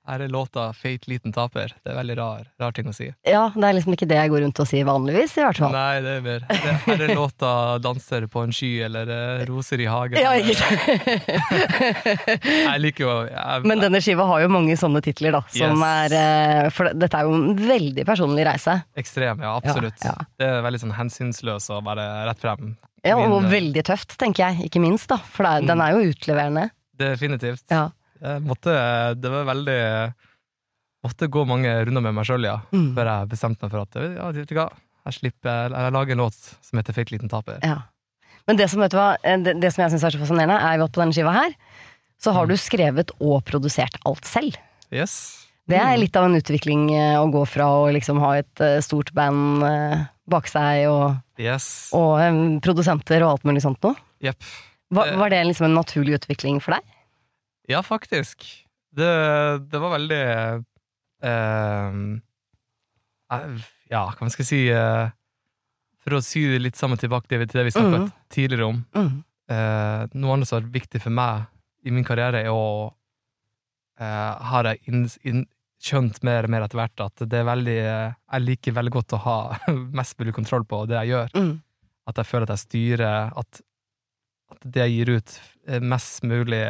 Her 0.03 0.19
er 0.25 0.29
låta 0.35 0.73
'Feit 0.75 1.07
liten 1.07 1.31
taper'. 1.33 1.71
Det 1.85 1.93
er 1.93 1.95
veldig 1.95 2.17
rar, 2.19 2.47
rar 2.59 2.73
ting 2.75 2.89
å 2.91 2.95
si. 2.95 3.07
ja, 3.23 3.53
det 3.55 3.63
er 3.69 3.77
liksom 3.77 3.95
ikke 3.95 4.09
det 4.11 4.17
jeg 4.19 4.31
går 4.33 4.41
rundt 4.43 4.61
og 4.61 4.67
sier 4.67 4.85
vanligvis, 4.89 5.37
i 5.39 5.45
hvert 5.45 5.61
fall. 5.63 5.73
Nei, 5.77 6.01
det 6.03 6.15
er 6.17 6.25
mer 6.25 6.43
det, 6.49 6.73
Her 6.87 7.05
er 7.07 7.15
låta 7.15 7.53
'Danser 7.79 8.27
på 8.27 8.43
en 8.43 8.51
sky' 8.51 8.83
eller 8.89 9.07
eh, 9.07 9.45
'Roser 9.47 9.79
i 9.79 9.87
hagen'. 9.87 10.19
Ja, 10.19 10.35
ikke 10.35 10.59
sant? 10.59 10.83
Jeg 12.43 12.81
liker 12.83 13.05
jo 13.07 13.15
jeg, 13.29 13.65
Men 13.71 13.79
denne 13.85 14.03
skiva 14.03 14.27
har 14.27 14.43
jo 14.43 14.51
mange 14.53 14.75
sånne 14.81 15.03
titler, 15.05 15.39
da. 15.39 15.43
Som 15.55 15.79
Yes. 15.79 16.13
er 16.13 16.19
eh, 16.19 16.69
For 16.75 16.93
dette 16.93 17.19
er 17.19 17.29
jo 17.29 17.35
en 17.39 17.57
veldig 17.57 18.05
personlig 18.09 18.47
reise. 18.49 18.83
Ekstrem, 18.99 19.39
ja, 19.41 19.55
absolutt. 19.57 20.03
Ja, 20.03 20.17
ja. 20.19 20.31
Det 20.39 20.51
er 20.51 20.63
veldig 20.67 20.83
sånn 20.83 20.97
hensynsløs 20.99 21.71
å 21.71 21.79
være 21.85 22.07
rett 22.27 22.43
frem. 22.43 22.77
Ja, 23.07 23.17
og 23.19 23.43
Min, 23.43 23.47
eh, 23.47 23.51
veldig 23.55 23.83
tøft, 23.87 24.19
tenker 24.19 24.49
jeg. 24.49 24.67
Ikke 24.71 24.83
minst, 24.83 25.09
da. 25.11 25.19
For 25.19 25.47
det 25.47 25.63
mm. 25.63 25.71
den 25.71 25.81
er 25.87 25.95
jo 25.95 26.13
utleverende. 26.13 26.71
Definitivt. 26.99 27.65
Ja. 27.71 27.89
Jeg 28.23 28.43
måtte, 28.47 28.73
det 29.21 29.31
var 29.33 29.45
veldig 29.49 29.79
Måtte 31.03 31.27
gå 31.35 31.43
mange 31.51 31.71
runder 31.85 32.01
med 32.05 32.15
meg 32.15 32.27
sjøl, 32.29 32.45
ja, 32.47 32.61
Mm. 32.71 32.93
før 32.95 33.09
jeg 33.11 33.29
bestemte 33.33 33.63
meg 33.67 33.71
for 33.73 33.81
at 33.83 33.97
ja, 33.99 34.29
vet 34.31 34.47
du 34.49 34.55
hva, 34.55 34.69
jeg 35.07 35.15
slipper 35.17 35.73
Jeg 35.75 35.93
lager 35.93 36.13
en 36.13 36.19
låt 36.23 36.35
som 36.63 36.79
heter 36.79 36.93
'Feit 36.95 37.11
liten 37.11 37.29
taper'. 37.29 37.59
ja. 37.65 37.83
Men 38.47 38.57
det 38.57 38.69
som, 38.71 38.81
vet 38.81 38.91
du 38.91 38.97
hva, 38.97 39.17
eh, 39.25 39.37
det, 39.37 39.61
det 39.61 39.73
som 39.73 39.83
jeg 39.83 39.93
syns 39.93 40.05
er 40.05 40.11
så 40.11 40.19
fascinerende, 40.23 40.61
er 40.63 40.79
jo 40.79 40.85
at 40.85 40.93
på 40.93 41.01
denne 41.03 41.13
skiva 41.15 41.33
her, 41.33 41.55
så 42.21 42.33
har 42.33 42.47
du 42.47 42.55
skrevet 42.55 43.11
og 43.21 43.45
produsert 43.45 43.95
alt 44.07 44.25
selv. 44.25 44.57
Yes. 44.93 45.47
Det 45.69 45.79
er 45.79 45.95
Mm. 45.97 46.01
litt 46.01 46.17
av 46.17 46.25
en 46.25 46.35
utvikling 46.41 46.91
eh, 46.91 47.17
å 47.19 47.31
gå 47.33 47.47
fra 47.47 47.65
å 47.67 47.93
liksom 47.93 48.19
ha 48.21 48.33
et 48.39 48.61
eh, 48.61 48.81
stort 48.81 49.13
band 49.15 49.63
eh, 49.63 50.07
bak 50.29 50.47
seg, 50.47 50.87
og, 50.89 51.17
Yes. 51.39 51.91
og 51.93 52.19
eh, 52.21 52.61
produsenter 52.61 53.23
og 53.23 53.31
alt 53.31 53.43
mulig 53.45 53.63
sånt 53.63 53.81
noe. 53.83 53.95
Yep. 54.23 54.37
Var, 54.91 55.07
Det- 55.07 55.17
var 55.19 55.29
det 55.31 55.47
liksom 55.47 55.65
en 55.67 55.75
naturlig 55.75 56.15
utvikling 56.21 56.61
for 56.61 56.73
deg? 56.75 56.83
Ja, 57.71 57.83
faktisk. 57.83 58.45
Det, 58.93 59.13
det 59.71 59.81
var 59.81 59.95
veldig 59.95 60.21
eh, 60.21 60.61
eh, 63.33 63.69
Ja, 63.93 64.03
hva 64.19 64.29
skal 64.29 64.45
jeg 64.45 64.51
si 64.51 64.63
eh, 64.69 65.07
For 66.05 66.19
å 66.19 66.25
sy 66.25 66.43
det 66.51 66.59
litt 66.61 66.81
sammen 66.81 67.01
tilbake 67.01 67.31
til 67.31 67.47
det 67.47 67.65
vi 67.71 67.73
snakket 67.73 68.11
mm. 68.11 68.13
tidligere 68.35 68.69
om. 68.69 68.83
Mm. 68.93 69.23
Eh, 69.53 70.03
noe 70.19 70.37
annet 70.37 70.51
som 70.51 70.61
er 70.61 70.69
viktig 70.75 71.01
for 71.03 71.15
meg 71.15 71.49
i 71.83 71.95
min 71.95 72.07
karriere, 72.07 72.45
er 72.45 72.53
å 72.53 72.93
eh, 73.99 74.47
Har 74.53 74.69
jeg 74.71 74.83
inn, 74.91 75.07
inn, 75.27 75.45
skjønt 75.83 76.21
mer 76.23 76.47
og 76.47 76.53
mer 76.55 76.63
etter 76.63 76.79
hvert 76.79 77.03
at 77.03 77.25
det 77.27 77.41
er 77.41 77.49
veldig 77.49 77.79
eh, 77.83 78.15
Jeg 78.15 78.47
liker 78.47 78.77
veldig 78.77 78.95
godt 78.95 79.17
å 79.17 79.23
ha 79.25 79.37
mest 79.99 80.19
mulig 80.21 80.35
kontroll 80.37 80.67
på 80.69 80.85
det 80.91 81.01
jeg 81.01 81.15
gjør. 81.15 81.37
Mm. 81.39 81.53
At 82.11 82.19
jeg 82.19 82.29
føler 82.29 82.49
at 82.49 82.57
jeg 82.57 82.67
styrer 82.67 83.39
At, 83.41 83.63
at 84.53 84.67
det 84.67 84.85
jeg 84.85 84.99
gir 84.99 85.17
ut, 85.17 85.39
er 85.71 85.89
mest 85.95 86.27
mulig 86.27 86.67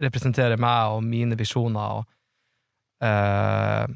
representerer 0.00 0.58
meg 0.60 0.94
og 0.96 1.02
mine 1.04 1.36
visjoner 1.38 2.00
og, 2.00 2.06
eh, 3.04 3.86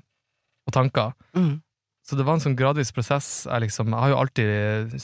og 0.66 0.72
tanker. 0.76 1.12
Mm. 1.36 1.62
Så 2.04 2.16
det 2.18 2.26
var 2.26 2.36
en 2.36 2.44
sånn 2.44 2.56
gradvis 2.58 2.92
prosess. 2.92 3.46
Jeg, 3.48 3.64
liksom, 3.66 3.88
jeg 3.94 4.02
har 4.02 4.12
jo 4.12 4.18
alltid 4.20 5.00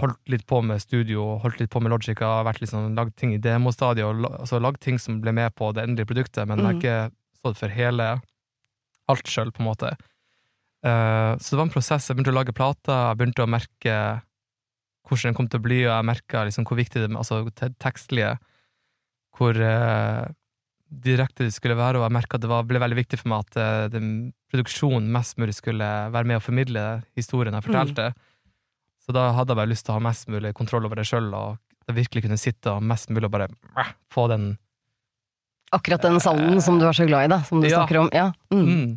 holdt 0.00 0.30
litt 0.32 0.46
på 0.48 0.62
med 0.64 0.80
studio, 0.80 1.38
holdt 1.42 1.58
litt 1.60 1.70
på 1.72 1.82
med 1.82 1.92
Logica, 1.92 2.38
vært 2.46 2.62
liksom, 2.62 2.94
lagd 2.96 3.16
ting 3.20 3.34
i 3.34 3.40
demostadiet, 3.42 4.06
og 4.06 4.24
altså, 4.40 4.60
lagd 4.62 4.80
ting 4.80 4.98
som 5.02 5.18
ble 5.20 5.34
med 5.36 5.52
på 5.58 5.72
det 5.76 5.84
endelige 5.84 6.08
produktet, 6.08 6.46
men 6.48 6.58
jeg 6.58 6.64
har 6.66 6.72
Mhm. 6.72 6.80
ikke 6.80 7.12
stått 7.42 7.58
for 7.58 7.68
hele 7.68 8.22
alt 9.08 9.26
sjøl, 9.26 9.50
på 9.52 9.60
en 9.60 9.66
måte. 9.68 9.96
Eh, 10.84 11.36
så 11.36 11.50
det 11.50 11.58
var 11.58 11.66
en 11.66 11.74
prosess. 11.74 12.08
Jeg 12.08 12.16
begynte 12.16 12.32
å 12.32 12.38
lage 12.40 12.54
plater, 12.54 13.10
jeg 13.10 13.18
begynte 13.18 13.44
å 13.44 13.50
merke 13.50 14.22
hvordan 15.06 15.22
den 15.28 15.34
kom 15.34 15.48
til 15.48 15.60
å 15.60 15.62
bli, 15.62 15.84
og 15.84 15.92
jeg 15.92 16.04
merka 16.08 16.44
liksom 16.46 16.64
hvor 16.64 16.78
viktig 16.78 17.02
det 17.02 17.10
altså 17.10 17.44
tekstlige, 17.78 18.38
hvor 19.36 19.56
uh, 19.56 20.26
direkte 20.92 21.46
det 21.46 21.54
skulle 21.54 21.76
være, 21.78 21.98
og 22.00 22.04
jeg 22.06 22.14
merka 22.18 22.36
at 22.36 22.44
det 22.44 22.50
var, 22.52 22.66
ble 22.68 22.82
veldig 22.82 22.98
viktig 23.00 23.18
for 23.22 23.32
meg 23.32 23.46
at 23.46 23.58
uh, 23.60 23.86
den 23.92 24.10
produksjonen 24.52 25.08
mest 25.14 25.38
mulig 25.40 25.54
skulle 25.56 25.88
være 26.12 26.28
med 26.28 26.40
å 26.40 26.44
formidle 26.44 26.82
historien 27.18 27.56
jeg 27.56 27.66
fortalte. 27.68 28.10
Så 29.02 29.14
da 29.16 29.30
hadde 29.34 29.54
jeg 29.54 29.58
bare 29.62 29.72
lyst 29.72 29.86
til 29.88 29.94
å 29.94 29.98
ha 29.98 30.04
mest 30.04 30.28
mulig 30.30 30.52
kontroll 30.54 30.84
over 30.86 31.00
det 31.00 31.08
sjøl, 31.08 31.32
og 31.34 31.56
virkelig 31.92 32.22
kunne 32.24 32.38
sitte 32.40 32.70
og 32.76 32.84
mest 32.86 33.10
mulig 33.12 33.30
bare 33.32 33.48
uh, 33.76 33.94
få 34.12 34.28
den 34.32 34.52
Akkurat 35.72 36.02
den 36.04 36.18
salmen 36.20 36.60
som 36.60 36.76
du 36.76 36.84
er 36.84 36.92
så 36.92 37.06
glad 37.08 37.24
i, 37.24 37.28
da. 37.32 37.38
Som 37.48 37.62
du 37.62 37.66
Ja. 37.66 37.78
snakker 37.80 37.96
om. 38.02 38.10
Ja. 38.12 38.26
Mm. 38.52 38.66
Mm. 38.68 38.90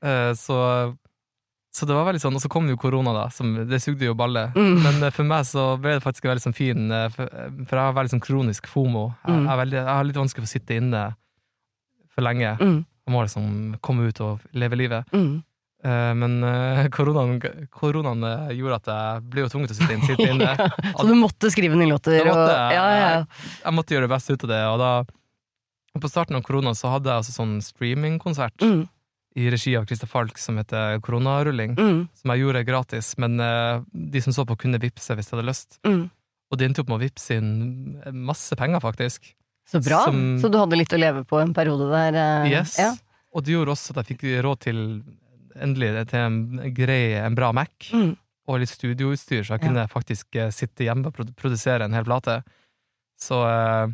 Eh, 0.00 0.30
så, 0.32 0.56
så 1.76 1.84
det 1.88 1.92
var 1.96 2.06
veldig 2.08 2.22
sånn, 2.22 2.36
og 2.38 2.40
så 2.40 2.48
kom 2.52 2.68
jo 2.72 2.76
korona, 2.80 3.12
da. 3.12 3.24
Som, 3.34 3.50
det 3.68 3.82
sugde 3.84 4.06
jo 4.08 4.14
balle. 4.16 4.46
Mm. 4.56 4.76
Men 4.82 5.02
eh, 5.04 5.12
for 5.12 5.28
meg 5.28 5.44
så 5.48 5.66
ble 5.80 5.98
det 5.98 6.04
faktisk 6.04 6.24
veldig 6.30 6.44
sånn 6.46 6.56
fin, 6.56 6.86
eh, 6.90 7.08
for, 7.12 7.28
for 7.68 7.76
jeg 7.76 7.84
har 7.90 7.96
veldig 7.98 8.14
sånn 8.16 8.24
kronisk 8.24 8.70
fomo. 8.72 9.10
Jeg, 9.26 9.34
Mm. 9.36 9.48
jeg, 9.50 9.60
veldig, 9.62 9.78
jeg 9.82 9.92
har 9.92 10.06
litt 10.08 10.20
vanskelig 10.22 10.44
for 10.46 10.48
å 10.48 10.54
sitte 10.56 10.78
inne 10.80 11.02
for 12.14 12.24
lenge. 12.24 12.54
Mm. 12.62 12.78
Jeg 13.06 13.12
må 13.14 13.20
liksom 13.26 13.50
komme 13.84 14.08
ut 14.08 14.20
og 14.24 14.40
leve 14.56 14.78
livet. 14.80 15.12
Mm. 15.12 15.34
Eh, 15.86 16.12
men 16.18 16.32
eh, 16.48 16.86
koronaen, 16.90 17.36
koronaen 17.70 18.24
eh, 18.26 18.54
gjorde 18.58 18.78
at 18.80 18.88
jeg 18.90 19.26
ble 19.30 19.44
jo 19.44 19.50
tvunget 19.52 19.70
til 19.70 19.76
å 19.76 19.80
sitte 19.82 19.94
inne. 19.98 20.08
Sitte 20.10 20.30
inne. 20.32 20.70
Så 20.96 21.06
du 21.06 21.14
måtte 21.20 21.50
skrive 21.52 21.76
nye 21.78 21.90
låter? 21.92 22.16
Da 22.24 22.32
måtte 22.32 22.48
og, 22.48 22.50
jeg- 22.56 22.74
ja, 22.80 22.86
ja, 22.96 23.06
Jeg, 23.12 23.26
Jeg 23.62 23.76
måtte 23.76 23.94
gjøre 23.94 24.08
det 24.08 24.14
beste 24.16 24.32
ut 24.34 24.46
av 24.48 24.50
det. 24.54 24.62
Og 24.72 24.78
da, 24.82 24.90
på 26.00 26.10
starten 26.10 26.36
av 26.40 26.42
korona 26.48 26.72
så 26.76 26.90
hadde 26.96 27.12
jeg 27.12 27.20
altså 27.22 27.36
sånn 27.36 27.54
streamingkonsert 27.64 28.64
Mm. 28.64 28.82
I 29.36 29.50
regi 29.52 29.74
av 29.76 29.84
Christer 29.86 30.08
Falk 30.08 30.38
som 30.40 30.56
heter 30.56 30.98
Koronarulling. 31.04 31.74
Mm. 31.76 32.08
som 32.16 32.30
jeg 32.32 32.40
gjorde 32.44 32.64
gratis, 32.66 33.14
men 33.20 33.38
eh, 33.40 33.82
de 33.92 34.20
som 34.24 34.32
så 34.32 34.46
på, 34.48 34.56
kunne 34.62 34.80
vippse 34.80 35.12
hvis 35.14 35.28
de 35.28 35.36
hadde 35.36 35.48
lyst. 35.50 35.78
Mm. 35.84 36.06
Og 36.50 36.58
de 36.58 36.64
endte 36.68 36.80
opp 36.80 36.88
med 36.88 37.00
å 37.00 37.04
vippse 37.04 37.36
inn 37.36 37.50
masse 38.14 38.56
penger, 38.56 38.80
faktisk. 38.80 39.34
Så 39.68 39.80
bra. 39.84 40.04
Som- 40.06 40.38
Så 40.40 40.48
du 40.50 40.56
hadde 40.58 40.76
litt 40.78 40.92
å 40.94 40.98
leve 40.98 41.24
på 41.26 41.40
en 41.42 41.52
periode 41.52 41.90
der? 41.90 42.14
eh, 42.46 42.50
Yes. 42.52 42.78
Ja. 42.78 42.94
Og 43.34 43.44
det 43.44 43.52
gjorde 43.52 43.72
også 43.74 43.90
at 43.98 44.06
jeg 44.08 44.16
fikk 44.16 44.42
råd 44.46 44.60
til 44.60 45.02
endelig 45.60 46.06
til 46.08 46.18
en 46.20 46.72
grei, 46.72 47.14
en 47.20 47.34
bra 47.34 47.50
Mac 47.52 47.90
Mm. 47.92 48.16
og 48.48 48.60
litt 48.60 48.68
studioutstyr, 48.70 49.42
så 49.44 49.58
jeg 49.58 49.62
Ja. 49.62 49.66
kunne 49.68 49.88
faktisk 49.88 50.36
eh, 50.36 50.48
sitte 50.50 50.84
hjemme 50.86 51.06
og 51.06 51.14
produsere 51.36 51.82
en 51.84 51.92
hel 51.92 52.04
plate. 52.04 52.42
Så 53.18 53.42
eh, 53.44 53.92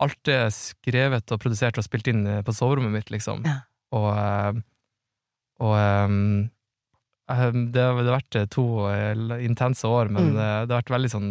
alt 0.00 0.28
er 0.28 0.48
skrevet 0.50 1.30
og 1.32 1.40
produsert 1.40 1.78
og 1.78 1.84
spilt 1.84 2.08
inn 2.08 2.26
eh, 2.26 2.42
på 2.42 2.52
soverommet 2.52 2.92
mitt, 2.92 3.10
liksom. 3.10 3.44
Ja. 3.46 3.60
Og, 3.92 4.10
eh, 4.18 4.60
og 5.62 5.74
eh, 5.78 6.08
det, 7.72 7.80
har, 7.80 8.02
vært 8.04 8.36
eh, 8.36 8.46
to 8.52 8.64
eh, 8.90 9.14
intense 9.44 9.86
år, 9.88 10.08
men 10.12 10.32
Mm. 10.34 10.36
eh, 10.36 10.66
det 10.66 10.74
har 10.74 10.82
vært 10.82 10.90
veldig 10.96 11.10
sånn 11.10 11.30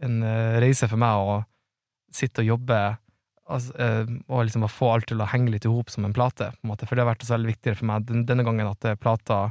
en 0.00 0.22
reise 0.62 0.86
for 0.88 0.96
meg 0.96 1.10
å 1.18 1.44
sitte 2.14 2.40
og 2.44 2.46
jobbe 2.52 2.76
altså, 3.50 3.72
og 4.28 4.44
liksom 4.46 4.66
få 4.70 4.92
alt 4.94 5.08
til 5.10 5.20
å 5.20 5.26
henge 5.26 5.50
litt 5.50 5.64
i 5.66 5.72
hop 5.72 5.90
som 5.90 6.04
en 6.06 6.12
plate, 6.14 6.52
på 6.62 6.68
en. 6.70 6.86
For 6.86 6.94
det 6.94 7.02
har 7.02 7.10
vært 7.14 7.24
så 7.26 7.34
veldig 7.34 7.50
viktigere 7.50 7.78
for 7.80 7.86
meg 7.90 8.06
denne 8.06 8.44
gangen 8.46 8.68
at 8.70 8.86
plata 9.00 9.50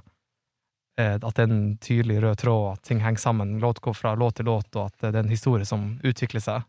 At 0.97 1.35
det 1.35 1.43
er 1.43 1.51
en 1.51 1.77
tydelig 1.77 2.21
rød 2.23 2.37
tråd, 2.41 2.77
at 2.77 2.83
ting 2.87 2.99
henger 3.03 3.19
sammen, 3.21 3.59
låt 3.59 3.79
går 3.85 3.93
fra 3.93 4.15
låt 4.15 4.35
til 4.39 4.45
låt, 4.45 4.71
og 4.75 4.87
at 4.87 4.95
det 5.03 5.11
er 5.13 5.19
en 5.25 5.29
historie 5.29 5.65
som 5.65 5.99
utvikler 6.01 6.41
seg. 6.41 6.63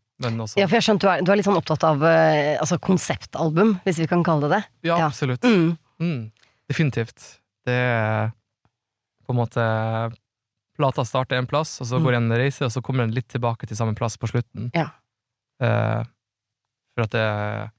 Ja, 0.59 0.67
for 0.67 0.79
jeg 0.79 0.87
skjønte 0.89 1.07
du 1.07 1.11
er, 1.13 1.23
du 1.23 1.31
er 1.33 1.39
litt 1.39 1.47
sånn 1.47 1.59
opptatt 1.61 1.85
av 1.87 2.03
eh, 2.09 2.57
altså 2.59 2.79
konseptalbum, 2.83 3.77
hvis 3.85 4.01
vi 4.03 4.09
kan 4.11 4.25
kalle 4.27 4.49
det 4.49 4.57
det. 4.57 4.63
Ja, 4.91 4.97
ja. 4.99 5.07
absolutt. 5.07 5.45
Mm. 5.47 5.77
Mm, 6.03 6.31
definitivt. 6.71 7.39
Det 7.67 7.75
er 7.75 8.33
på 9.27 9.35
en 9.35 9.41
måte 9.43 9.65
Plata 10.79 11.03
starter 11.03 11.35
en 11.41 11.47
plass, 11.51 11.81
og 11.83 11.89
så 11.91 11.99
Mm. 11.99 12.05
går 12.07 12.15
en 12.17 12.29
reise, 12.39 12.63
og 12.65 12.71
så 12.71 12.81
kommer 12.81 13.03
den 13.07 13.11
litt 13.17 13.27
tilbake 13.29 13.67
til 13.67 13.77
samme 13.77 13.97
plass 13.99 14.15
på 14.17 14.29
slutten. 14.31 14.71
Ja. 14.75 14.89
Eh, 15.61 16.05
for 16.95 17.03
at 17.03 17.11
det 17.11 17.71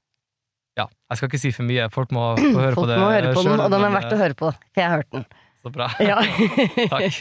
Ja, 0.78 0.86
jeg 1.10 1.16
skal 1.18 1.28
ikke 1.28 1.40
si 1.40 1.50
for 1.52 1.64
mye. 1.64 1.88
Folk 1.92 2.10
må 2.12 2.36
få 2.38 2.60
høre 2.60 2.74
Folk 2.74 2.86
på 2.86 2.88
det 2.88 2.98
må 3.00 3.08
høre 3.10 3.32
på 3.34 3.42
den, 3.44 3.60
og 3.60 3.70
den 3.72 3.84
er 3.84 3.90
verdt 3.96 4.12
å 4.12 4.18
høre 4.20 4.34
på, 4.38 4.52
for 4.52 4.80
jeg 4.80 4.88
har 4.88 4.96
hørt 5.00 5.10
den. 5.12 5.24
Så 5.62 5.70
bra. 5.74 5.90
Ja. 6.00 6.20
Takk. 6.88 7.20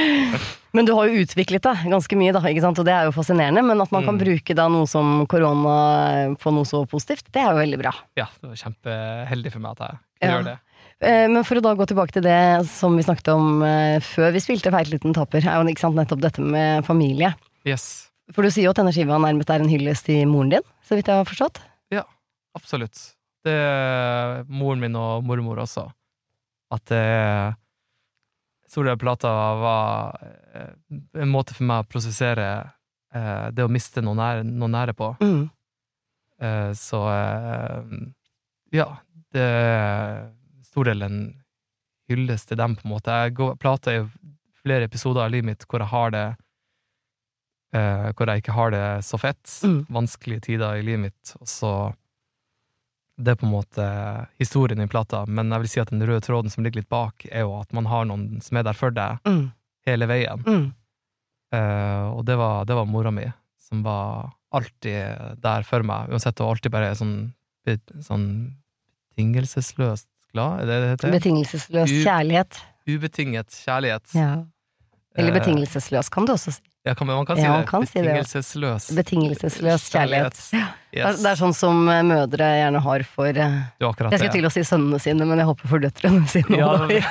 men 0.76 0.86
du 0.88 0.92
har 0.96 1.10
jo 1.10 1.20
utviklet 1.24 1.62
deg 1.66 1.82
ganske 1.92 2.16
mye, 2.16 2.32
da, 2.32 2.40
og 2.70 2.84
det 2.86 2.94
er 2.94 3.08
jo 3.08 3.12
fascinerende. 3.16 3.62
Men 3.66 3.80
at 3.84 3.92
man 3.92 4.04
kan 4.06 4.16
Mm. 4.16 4.22
bruke 4.24 4.54
da 4.56 4.68
noe 4.72 4.86
som 4.88 5.26
korona 5.28 6.34
på 6.40 6.52
noe 6.54 6.64
så 6.68 6.84
positivt, 6.88 7.28
det 7.32 7.42
er 7.42 7.52
jo 7.52 7.60
veldig 7.60 7.78
bra. 7.82 7.92
Ja, 8.16 8.26
det 8.40 8.48
var 8.52 8.56
kjempeheldig 8.64 9.52
for 9.52 9.60
meg 9.60 9.70
at 9.72 9.78
jeg 9.84 9.98
kunne 9.98 10.30
Ja. 10.30 10.36
gjøre 10.38 10.44
det. 10.50 10.58
Eh, 11.02 11.28
Men 11.28 11.44
for 11.44 11.56
å 11.56 11.62
da 11.62 11.74
gå 11.74 11.86
tilbake 11.86 12.12
til 12.12 12.22
det 12.22 12.66
som 12.68 12.96
vi 12.96 13.02
snakket 13.02 13.28
om 13.34 13.62
eh, 13.62 14.00
før 14.00 14.32
vi 14.32 14.40
spilte 14.40 14.70
Feit 14.70 14.88
liten 14.90 15.14
taper, 15.14 15.40
er 15.46 15.62
jo 15.64 15.74
sant, 15.76 15.96
nettopp 15.96 16.20
dette 16.20 16.40
med 16.40 16.84
familie. 16.84 17.34
Yes, 17.64 18.08
For 18.32 18.42
du 18.42 18.48
sier 18.50 18.64
jo 18.64 18.70
at 18.70 18.76
denne 18.76 18.92
skiva 18.92 19.18
nærmest 19.18 19.50
er 19.50 19.60
en 19.60 19.68
hyllest 19.68 20.04
til 20.06 20.26
moren 20.28 20.50
din, 20.50 20.62
så 20.86 20.94
vidt 20.96 21.06
jeg 21.08 21.16
har 21.16 21.24
forstått. 21.24 21.58
Ja, 21.90 22.04
absolutt. 22.56 23.14
Det 23.44 23.50
er 23.52 24.44
moren 24.48 24.78
min 24.80 24.94
og 24.96 25.24
mormor 25.24 25.56
også. 25.64 25.90
At 26.70 26.86
det 26.90 27.04
Stor 28.70 28.84
del 28.86 28.92
av 28.94 29.00
plata 29.02 29.30
var 29.58 30.20
eh, 30.54 30.74
en 31.18 31.30
måte 31.32 31.56
for 31.56 31.66
meg 31.66 31.82
å 31.82 31.88
prosessere 31.90 32.44
eh, 33.10 33.48
det 33.50 33.64
å 33.66 33.72
miste 33.72 33.98
noen 33.98 34.20
nære, 34.22 34.44
noen 34.46 34.76
nære 34.76 34.94
på. 34.94 35.08
Mm. 35.18 35.48
Eh, 36.38 36.68
så 36.78 37.00
eh, 37.10 37.88
ja, 38.78 38.86
det 39.34 39.42
er 39.42 40.28
stor 40.70 40.86
del 40.86 41.02
en 41.02 41.18
hyllest 42.10 42.52
til 42.52 42.60
dem, 42.60 42.76
på 42.78 42.86
en 42.86 42.94
måte. 42.94 43.16
Jeg 43.24 43.34
går, 43.40 43.56
plata 43.58 43.90
er 43.90 44.00
jo 44.04 44.06
flere 44.62 44.86
episoder 44.86 45.24
av 45.24 45.34
livet 45.34 45.50
mitt 45.50 45.66
hvor 45.66 45.82
jeg 45.82 45.90
har 45.90 46.14
det 46.14 46.26
eh, 47.74 48.08
Hvor 48.14 48.30
jeg 48.30 48.42
ikke 48.42 48.56
har 48.56 48.74
det 48.74 48.84
så 49.06 49.18
fett. 49.18 49.58
Mm. 49.66 49.80
Vanskelige 49.98 50.46
tider 50.46 50.78
i 50.78 50.86
livet 50.86 51.08
mitt, 51.08 51.34
og 51.40 51.50
så 51.50 51.74
Det 53.20 53.34
er 53.34 53.38
på 53.40 53.46
en 53.46 53.52
måte 53.52 53.84
historien 54.40 54.80
i 54.80 54.86
plata, 54.88 55.24
men 55.28 55.50
jeg 55.52 55.60
vil 55.64 55.68
si 55.72 55.80
at 55.82 55.90
den 55.92 56.00
røde 56.08 56.22
tråden 56.24 56.50
som 56.52 56.64
ligger 56.64 56.80
litt 56.80 56.88
bak, 56.88 57.26
er 57.30 57.44
jo 57.44 57.52
at 57.60 57.72
man 57.76 57.84
har 57.90 58.06
noen 58.08 58.40
som 58.44 58.56
er 58.56 58.64
der 58.64 58.76
for 58.78 58.90
deg 58.96 59.18
Mm. 59.28 59.50
hele 59.86 60.06
veien. 60.08 60.44
Mm. 60.46 60.68
Uh, 61.52 62.06
og 62.16 62.24
det 62.24 62.36
var, 62.38 62.64
det 62.64 62.76
var 62.78 62.86
mora 62.86 63.10
mi, 63.10 63.26
som 63.58 63.82
var 63.82 64.30
alltid 64.54 65.36
der 65.42 65.62
for 65.66 65.82
meg, 65.86 66.08
uansett, 66.10 66.40
og 66.40 66.54
alltid 66.54 66.72
bare 66.72 66.94
sånn, 66.98 67.32
sånn 68.00 68.26
betingelsesløst 69.10 70.08
glad, 70.32 70.62
er 70.62 70.66
det 70.70 70.78
det 70.80 70.90
heter? 70.94 71.12
Betingelsesløs 71.18 71.92
kjærlighet. 72.04 72.60
Ubetinget 72.88 73.50
kjærlighet. 73.66 74.14
Ja. 74.14 74.44
Eller 75.18 75.34
Eh, 75.34 75.38
betingelsesløs, 75.40 76.08
kan 76.10 76.24
du 76.26 76.32
også 76.32 76.52
si. 76.54 76.62
Ja, 76.88 76.94
kan, 76.96 77.06
man 77.10 77.26
kan 77.28 77.36
si 77.36 77.42
Ja, 77.44 77.58
det. 77.60 77.66
kan 77.68 77.82
si 77.84 77.98
det. 78.00 78.06
Betingelsesløs 78.08 78.86
Betingelsesløs 78.96 79.82
kjærlighet. 79.92 80.38
Det, 80.50 80.60
er, 80.60 80.76
Yes. 80.96 81.20
det 81.22 81.28
er 81.30 81.36
sånn 81.38 81.52
som 81.54 81.82
eh, 81.92 82.00
mødre 82.02 82.46
gjerne 82.56 82.80
har 82.82 83.02
for 83.06 83.28
eh, 83.28 83.52
Det 83.78 83.84
Jeg 83.84 83.92
skulle 83.94 84.10
det. 84.16 84.30
til 84.32 84.46
å 84.48 84.50
si 84.50 84.62
sønnene 84.66 84.98
sine, 84.98 85.26
men 85.28 85.38
jeg 85.38 85.46
håper 85.50 85.68
for 85.70 85.78
døtrene 85.84 86.24
sine. 86.32 86.56
Ja, 86.58 86.70
det- 86.88 87.04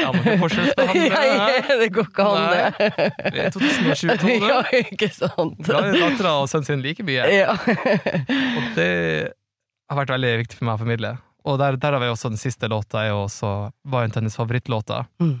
Ja, 0.00 0.12
men 0.14 0.38
forskjellsbehandle. 0.40 1.10
Ja, 1.34 1.76
det 1.82 1.88
går 1.92 2.06
ikke 2.08 2.24
an, 2.30 2.46
det. 2.54 3.02
Vi 3.34 3.42
er 3.44 3.50
2022 3.50 4.38
nå. 4.40 4.48
Ja, 4.54 4.62
ikke 4.78 5.10
sant. 5.12 5.58
Da 5.66 5.82
er 5.82 5.98
dattera 5.98 6.36
og 6.40 6.48
sønnen 6.52 6.68
sin 6.70 6.82
like 6.86 7.02
mye. 7.04 7.26
Ja. 7.34 7.56
Og 8.56 8.70
det 8.78 8.88
har 9.90 10.00
vært 10.00 10.14
veldig 10.14 10.32
viktig 10.44 10.58
for 10.62 10.68
meg 10.70 10.78
å 10.78 10.82
formidle. 10.86 11.12
Og 11.44 11.58
der, 11.60 11.76
der 11.76 11.92
har 11.98 12.00
vi 12.00 12.08
også 12.14 12.30
den 12.32 12.40
siste 12.40 12.70
låta, 12.72 13.02
er 13.04 13.10
jo 13.12 13.24
også 13.26 13.50
var 13.92 14.06
en 14.06 14.14
hennes 14.16 14.38
favorittlåter. 14.38 15.04
Mm. 15.20 15.34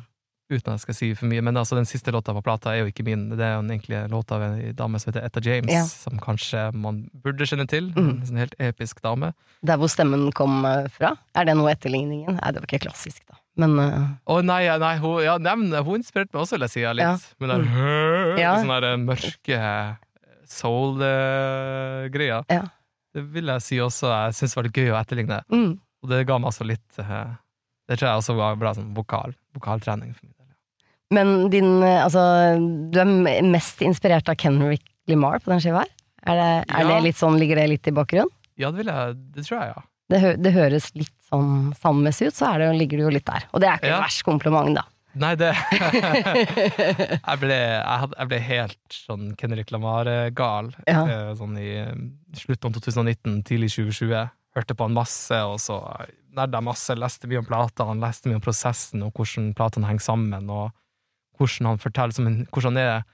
Uten 0.52 0.68
at 0.68 0.74
jeg 0.76 0.80
skal 0.84 0.94
si 0.98 1.06
for 1.16 1.24
mye, 1.30 1.40
men 1.40 1.56
altså 1.56 1.72
den 1.78 1.86
siste 1.88 2.12
låta 2.12 2.34
på 2.36 2.42
plata 2.44 2.74
er 2.74 2.82
jo 2.82 2.90
ikke 2.90 3.04
min. 3.06 3.30
Det 3.32 3.40
er 3.46 3.54
jo 3.54 3.62
en 3.62 3.70
egentlig 3.72 4.00
låt 4.12 4.32
av 4.36 4.42
en 4.44 4.58
dame 4.76 4.98
som 5.00 5.08
heter 5.12 5.24
Etta 5.24 5.40
James, 5.40 5.72
Ja. 5.72 5.84
som 5.88 6.18
kanskje 6.20 6.66
man 6.76 6.98
burde 7.24 7.46
kjenne 7.48 7.64
til. 7.66 7.88
Mm. 7.96 8.10
En 8.20 8.26
sånn 8.28 8.40
helt 8.42 8.54
episk 8.60 9.00
dame. 9.00 9.32
Der 9.64 9.78
hvor 9.80 9.88
stemmen 9.88 10.26
kom 10.36 10.64
eh, 10.68 10.84
fra? 10.92 11.14
Er 11.34 11.48
det 11.48 11.56
noe 11.56 11.72
etterligningen? 11.72 12.36
Nei, 12.42 12.52
det 12.52 12.60
var 12.60 12.68
ikke 12.68 12.82
klassisk, 12.84 13.22
da. 13.30 13.38
Men 13.56 13.78
eh, 13.80 13.96
Å 14.28 14.40
nei, 14.44 14.60
ja, 14.66 14.76
nei, 14.82 14.96
hun, 15.00 15.22
ja, 15.24 15.38
nei, 15.38 15.80
hun 15.86 15.96
inspirerte 16.02 16.34
meg 16.36 16.42
også, 16.44 16.58
vil 16.58 16.66
jeg 16.66 16.74
si, 16.74 16.80
ja, 16.84 16.92
litt. 16.92 17.04
Ja. 17.08 17.40
Med 17.40 17.48
den 17.54 17.64
Ja. 18.42 18.52
sånne 18.60 18.80
der 18.84 18.96
mørke 19.00 19.62
soul-greia. 21.04 22.44
Ja. 22.52 22.62
Det 23.14 23.22
vil 23.32 23.46
jeg 23.52 23.62
si 23.62 23.78
også 23.80 24.10
jeg 24.10 24.34
syns 24.40 24.56
var 24.58 24.66
litt 24.66 24.76
gøy 24.76 24.90
å 24.92 24.98
etterligne. 25.00 25.40
mm. 25.48 25.72
Og 26.04 26.10
det 26.10 26.26
ga 26.28 26.36
meg 26.36 26.50
altså 26.50 26.66
litt 26.68 26.98
uh, 27.00 27.32
Det 27.88 27.96
tror 27.96 28.10
jeg 28.10 28.18
også 28.20 28.34
var 28.36 28.56
bra 28.60 28.74
sånn 28.76 28.90
vokal, 28.96 29.32
vokaltrening 29.56 30.10
for 30.12 30.26
min 30.26 30.33
del. 30.33 30.33
Men 31.12 31.50
din 31.52 31.82
eh, 31.82 32.04
Altså, 32.04 32.22
du 32.90 32.98
er 33.00 33.42
mest 33.44 33.82
inspirert 33.84 34.28
av 34.28 34.36
Kenrick 34.40 34.82
Limar 35.10 35.38
på 35.44 35.50
den 35.52 35.60
skiva 35.60 35.82
her? 35.84 35.90
Er 36.24 36.38
det, 36.40 36.48
er 36.72 36.80
Ja. 36.80 36.88
det 36.94 37.02
litt 37.04 37.18
sånn, 37.20 37.36
Ligger 37.38 37.56
det 37.60 37.68
litt 37.68 37.86
i 37.88 37.92
bakgrunnen? 37.92 38.30
Ja, 38.56 38.70
det 38.70 38.78
vil 38.84 38.86
jeg 38.92 39.16
Det 39.34 39.44
tror 39.44 39.60
jeg, 39.60 39.74
ja. 39.76 39.82
Det, 40.10 40.20
hø 40.20 40.30
det 40.36 40.52
høres 40.54 40.90
litt 40.94 41.12
sånn 41.30 41.72
sammensig 41.80 42.28
ut, 42.28 42.34
så 42.36 42.50
det, 42.60 42.70
ligger 42.76 42.98
det 43.00 43.04
jo 43.06 43.12
litt 43.16 43.24
der. 43.26 43.44
Og 43.52 43.60
det 43.60 43.68
er 43.68 43.78
ikke 43.80 43.88
Ja. 43.88 43.96
en 43.96 44.02
verst 44.04 44.22
kompliment, 44.24 44.74
da. 44.76 44.82
Nei, 45.16 45.34
det 45.38 45.52
jeg, 46.18 47.38
ble, 47.40 47.54
jeg, 47.56 47.98
hadde, 48.02 48.16
jeg 48.18 48.28
ble 48.30 48.38
helt 48.48 48.96
sånn 48.96 49.28
Kendrick 49.40 49.70
Lamar-gal. 49.74 50.72
Ja. 50.88 51.04
Eh, 51.06 51.30
Sånn 51.38 51.56
i 51.60 51.68
eh, 51.82 51.92
slutten 52.38 52.70
av 52.70 52.78
2019, 52.80 53.42
tidlig 53.48 53.70
2020. 53.76 54.28
Hørte 54.54 54.76
på 54.78 54.86
han 54.86 54.94
masse, 54.96 55.38
og 55.48 55.56
så 55.62 55.80
nerda 56.34 56.60
masse. 56.62 56.94
Leste 56.98 57.30
mye 57.30 57.40
om 57.42 57.48
platene, 57.48 57.96
leste 58.02 58.28
mye 58.30 58.38
om 58.40 58.44
prosessen, 58.44 59.02
og 59.06 59.14
hvordan 59.18 59.52
platene 59.58 59.88
henger 59.90 60.04
sammen, 60.04 60.50
og 60.50 60.70
hvordan 61.38 61.72
han 61.72 61.82
forteller 61.82 62.16
som 62.16 62.28
en, 62.30 62.40
Hvordan 62.52 62.76
han 62.76 62.82
er 62.82 63.04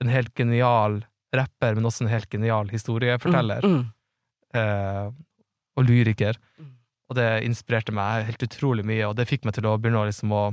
en 0.00 0.12
helt 0.12 0.32
genial 0.34 1.00
rapper, 1.36 1.76
men 1.76 1.86
også 1.86 2.04
en 2.04 2.12
helt 2.12 2.30
genial 2.32 2.70
historieforteller. 2.72 3.66
Mm. 3.66 3.82
eh, 4.58 5.10
og 5.78 5.86
lyriker. 5.86 6.38
Mm. 6.58 6.72
Og 7.10 7.16
det 7.18 7.28
inspirerte 7.46 7.94
meg 7.94 8.26
helt 8.28 8.42
utrolig 8.46 8.84
mye, 8.86 9.06
og 9.08 9.16
det 9.18 9.28
fikk 9.30 9.46
meg 9.46 9.56
til 9.56 9.66
å 9.66 9.76
begynne 9.78 10.02
å, 10.02 10.08
liksom, 10.08 10.34
å 10.34 10.50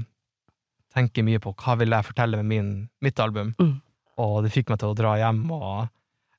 tenke 0.93 1.25
mye 1.25 1.41
på 1.41 1.53
hva 1.57 1.75
vil 1.81 1.93
jeg 1.93 2.07
fortelle 2.07 2.39
med 2.41 2.49
min, 2.49 2.71
mitt 3.03 3.19
album. 3.21 3.53
Mm. 3.61 3.75
Og 4.23 4.37
det 4.45 4.53
fikk 4.53 4.71
meg 4.71 4.81
til 4.81 4.93
å 4.93 4.97
dra 4.97 5.13
hjem, 5.21 5.43
og 5.53 5.87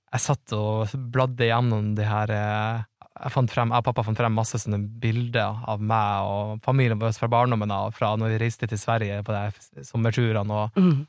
jeg 0.09 0.25
satt 0.25 0.55
og 0.57 0.95
bladde 1.13 1.51
gjennom 1.51 1.93
det 1.99 2.07
her 2.09 2.33
eh, 2.33 2.87
Jeg 3.19 3.33
frem, 3.51 3.73
jeg 3.75 3.83
og 3.83 3.85
pappa 3.89 4.03
fant 4.07 4.19
frem 4.21 4.35
masse 4.37 4.59
sånne 4.63 4.79
bilder 5.03 5.63
av 5.69 5.81
meg 5.83 6.29
og 6.31 6.61
familien 6.65 6.99
vår 7.01 7.13
fra 7.19 7.29
barndommen 7.33 7.71
av, 7.75 7.93
fra 7.97 8.13
når 8.17 8.35
vi 8.35 8.41
reiste 8.45 8.69
til 8.71 8.79
Sverige 8.79 9.21
på 9.27 9.35
de 9.35 9.85
sommerturene, 9.85 10.51
og 10.63 10.79
Mm. 10.79 11.07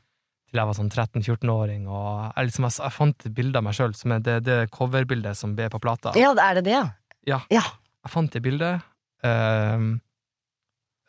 til 0.50 0.58
jeg 0.58 0.66
var 0.66 0.74
sånn 0.74 0.90
13-14-åring, 0.90 1.84
og 1.86 2.32
jeg, 2.36 2.46
liksom, 2.50 2.64
jeg, 2.66 2.76
jeg 2.82 2.92
fant 2.96 3.26
bilder 3.36 3.58
av 3.60 3.64
meg 3.68 3.74
sjøl, 3.78 3.94
som 3.94 4.12
er 4.16 4.18
det, 4.26 4.36
det 4.48 4.58
coverbildet 4.74 5.36
som 5.38 5.54
ble 5.54 5.68
på 5.70 5.78
plata. 5.78 6.10
Ja, 6.18 6.32
er 6.34 6.54
det 6.58 6.64
det, 6.66 6.74
ja? 6.74 7.40
Ja. 7.52 7.62
Jeg 8.02 8.10
fant 8.10 8.32
det 8.32 8.42
bildet, 8.42 8.82
ehm, 9.22 10.00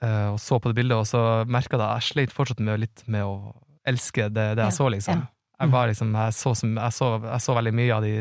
eh, 0.02 0.28
og 0.34 0.40
så 0.40 0.60
på 0.62 0.70
det 0.72 0.78
bildet, 0.82 0.98
og 0.98 1.08
så 1.10 1.46
merka 1.50 1.78
jeg 1.78 1.82
at 1.82 2.02
jeg 2.04 2.10
sleit 2.12 2.36
fortsatt 2.36 2.60
med, 2.62 2.80
litt 2.84 3.04
med 3.08 3.26
å 3.26 3.56
elske 3.88 4.28
det, 4.30 4.52
det 4.60 4.68
jeg 4.68 4.70
Ja, 4.70 4.78
så, 4.78 4.90
liksom. 4.94 5.22
ja. 5.24 5.28
Jeg, 5.62 5.70
var 5.70 5.88
liksom 5.90 6.14
jeg, 6.18 6.34
så, 6.34 6.54
jeg, 6.58 6.94
så, 6.94 7.08
jeg 7.22 7.42
så 7.42 7.54
veldig 7.58 7.74
mye 7.78 7.94
av 7.98 8.02
de 8.06 8.14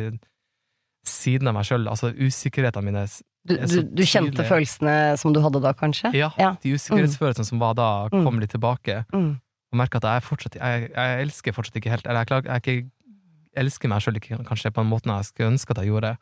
sidene 1.06 1.48
av 1.48 1.54
meg 1.54 1.64
sjøl, 1.64 1.86
altså 1.88 2.10
usikkerhetene 2.14 2.84
mine. 2.84 3.04
Du, 3.48 3.54
du, 3.56 3.82
du 3.82 4.02
kjente 4.04 4.34
tydelig. 4.36 4.48
følelsene 4.50 4.96
som 5.18 5.32
du 5.32 5.40
hadde 5.40 5.62
da, 5.64 5.72
kanskje? 5.72 6.12
Ja, 6.14 6.30
Ja. 6.38 6.56
de 6.62 6.74
usikkerhetsfølelsene 6.76 7.46
som 7.48 7.58
var 7.58 7.74
da, 7.74 8.08
Mm. 8.12 8.24
kom 8.24 8.38
litt 8.38 8.50
tilbake. 8.52 9.04
Mm. 9.14 9.40
Og 9.72 9.78
merka 9.78 9.96
at 9.96 10.02
jeg 10.02 10.22
fortsatt 10.26 10.54
jeg, 10.58 10.90
jeg 10.92 11.22
elsker 11.24 11.52
fortsatt 11.54 11.76
ikke 11.78 11.90
helt 11.90 12.06
Eller 12.06 12.20
jeg, 12.20 12.26
klar, 12.26 12.42
jeg 12.42 12.62
ikke 12.62 12.90
elsker 13.56 13.88
meg 13.88 14.00
sjøl 14.02 14.18
kanskje 14.44 14.70
på 14.74 14.82
den 14.82 14.90
måten 14.90 15.14
jeg 15.14 15.24
skulle 15.30 15.50
ønske 15.54 15.70
at 15.70 15.78
jeg 15.78 15.88
gjorde. 15.92 16.16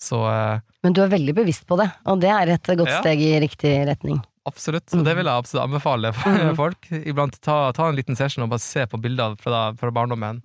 Så 0.00 0.16
eh, 0.26 0.60
Men 0.82 0.92
du 0.96 1.02
er 1.02 1.08
veldig 1.12 1.34
bevisst 1.36 1.66
på 1.68 1.76
det, 1.76 1.90
og 2.06 2.20
det 2.20 2.30
er 2.30 2.48
et 2.56 2.62
godt 2.64 2.88
Ja. 2.88 3.00
steg 3.00 3.20
i 3.20 3.38
riktig 3.40 3.86
retning. 3.86 4.22
Absolutt, 4.48 4.88
og 4.96 5.04
det 5.04 5.14
vil 5.14 5.26
jeg 5.28 5.34
absolutt 5.44 5.68
anbefale 5.68 6.12
Mm. 6.16 6.56
folk. 6.56 6.86
Iblant 6.90 7.38
ta, 7.40 7.70
ta 7.72 7.88
en 7.88 7.94
liten 7.96 8.16
session 8.16 8.42
og 8.42 8.50
bare 8.50 8.58
se 8.64 8.86
på 8.86 8.98
bilder 9.00 9.36
fra, 9.38 9.72
fra 9.74 9.90
barndommen. 9.92 10.42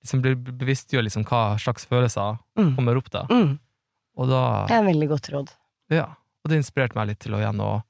Mm. 0.00 0.06
Liksom 0.06 0.20
blir 0.24 0.34
bevisstgjør 0.56 1.02
liksom 1.04 1.24
hva 1.28 1.58
slags 1.60 1.84
følelser 1.86 2.38
Mm. 2.58 2.74
kommer 2.76 2.96
opp 2.96 3.10
da. 3.10 3.26
Mm. 3.30 3.58
Og 4.16 4.28
da 4.28 4.66
Det 4.66 4.74
er 4.74 4.80
en 4.80 4.86
veldig 4.94 5.08
godt 5.08 5.28
råd. 5.32 5.50
Ja. 5.90 6.06
Og 6.44 6.48
det 6.50 6.56
inspirerte 6.58 6.96
meg 6.96 7.08
litt 7.08 7.18
til 7.20 7.34
å 7.34 7.38
igjen 7.40 7.60
å, 7.60 7.82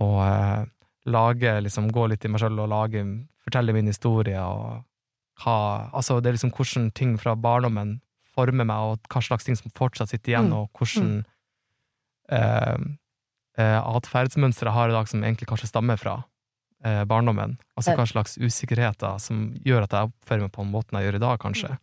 å 0.00 0.08
eh, 0.26 0.64
lage, 1.06 1.60
liksom 1.62 1.90
gå 1.90 2.08
litt 2.08 2.24
i 2.24 2.28
meg 2.28 2.40
sjøl 2.40 2.60
og 2.60 2.68
lage, 2.68 3.02
fortelle 3.44 3.72
min 3.72 3.86
historie 3.86 4.36
og 4.38 4.84
hva 5.42 5.90
Altså, 5.94 6.20
det 6.20 6.28
er 6.30 6.36
liksom 6.36 6.52
hvordan 6.52 6.92
ting 6.94 7.16
fra 7.18 7.34
barndommen 7.34 8.00
former 8.34 8.64
meg, 8.64 8.76
og 8.76 8.98
hva 9.08 9.22
slags 9.22 9.44
ting 9.44 9.56
som 9.56 9.70
fortsatt 9.70 10.08
sitter 10.12 10.32
igjen, 10.34 10.48
Mm. 10.50 10.52
og 10.52 10.70
hvordan 10.76 11.24
eh, 12.28 12.76
eh, 13.56 13.80
atferdsmønstre 13.80 14.66
jeg 14.68 14.72
har 14.76 14.88
i 14.90 14.92
dag 14.92 15.08
som 15.08 15.22
egentlig 15.24 15.48
kanskje 15.48 15.68
stammer 15.70 15.96
fra 15.96 16.24
eh, 16.84 17.04
barndommen. 17.04 17.56
Altså 17.76 17.90
Ja. 17.92 17.96
hva 17.96 18.06
slags 18.06 18.36
usikkerheter 18.38 19.18
som 19.20 19.54
gjør 19.64 19.82
at 19.84 19.90
jeg 19.90 20.10
oppfører 20.12 20.40
meg 20.42 20.52
på 20.52 20.62
den 20.62 20.72
måten 20.72 20.98
jeg 21.00 21.06
gjør 21.12 21.14
i 21.16 21.24
dag, 21.26 21.38
kanskje. 21.38 21.78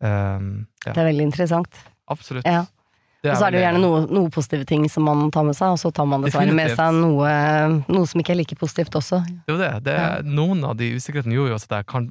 Um, 0.00 0.66
ja, 0.86 0.92
Det 0.92 1.00
er 1.02 1.08
veldig 1.12 1.24
interessant. 1.26 1.78
absolutt. 2.08 2.46
Ja. 2.46 2.64
Og 3.24 3.34
så 3.36 3.48
er 3.48 3.50
det 3.50 3.58
jo 3.60 3.64
gjerne 3.66 3.80
noen 3.82 4.04
noe, 4.14 4.30
positive 4.30 4.64
ting 4.64 4.84
som 4.88 5.02
man 5.02 5.30
tar 5.34 5.42
med 5.42 5.56
seg, 5.58 5.72
og 5.74 5.78
så 5.82 5.90
tar 5.92 6.06
man 6.06 6.22
dessverre 6.22 6.54
med 6.54 6.70
seg 6.78 6.94
noe, 6.94 7.82
noe 7.90 8.06
som 8.06 8.20
ikke 8.22 8.30
er 8.30 8.38
like 8.38 8.54
positivt 8.56 8.94
også. 8.94 9.18
Det 9.26 9.50
er 9.50 9.52
jo 9.52 9.58
det. 9.58 9.70
det 9.88 9.94
er, 9.98 10.22
Noen 10.22 10.62
av 10.64 10.76
de 10.78 10.92
usikkerhetene 10.94 11.34
gjorde 11.34 11.50
jo 11.50 11.56
også 11.58 11.66
at 11.72 11.76
jeg 11.80 11.86
kan, 11.90 12.06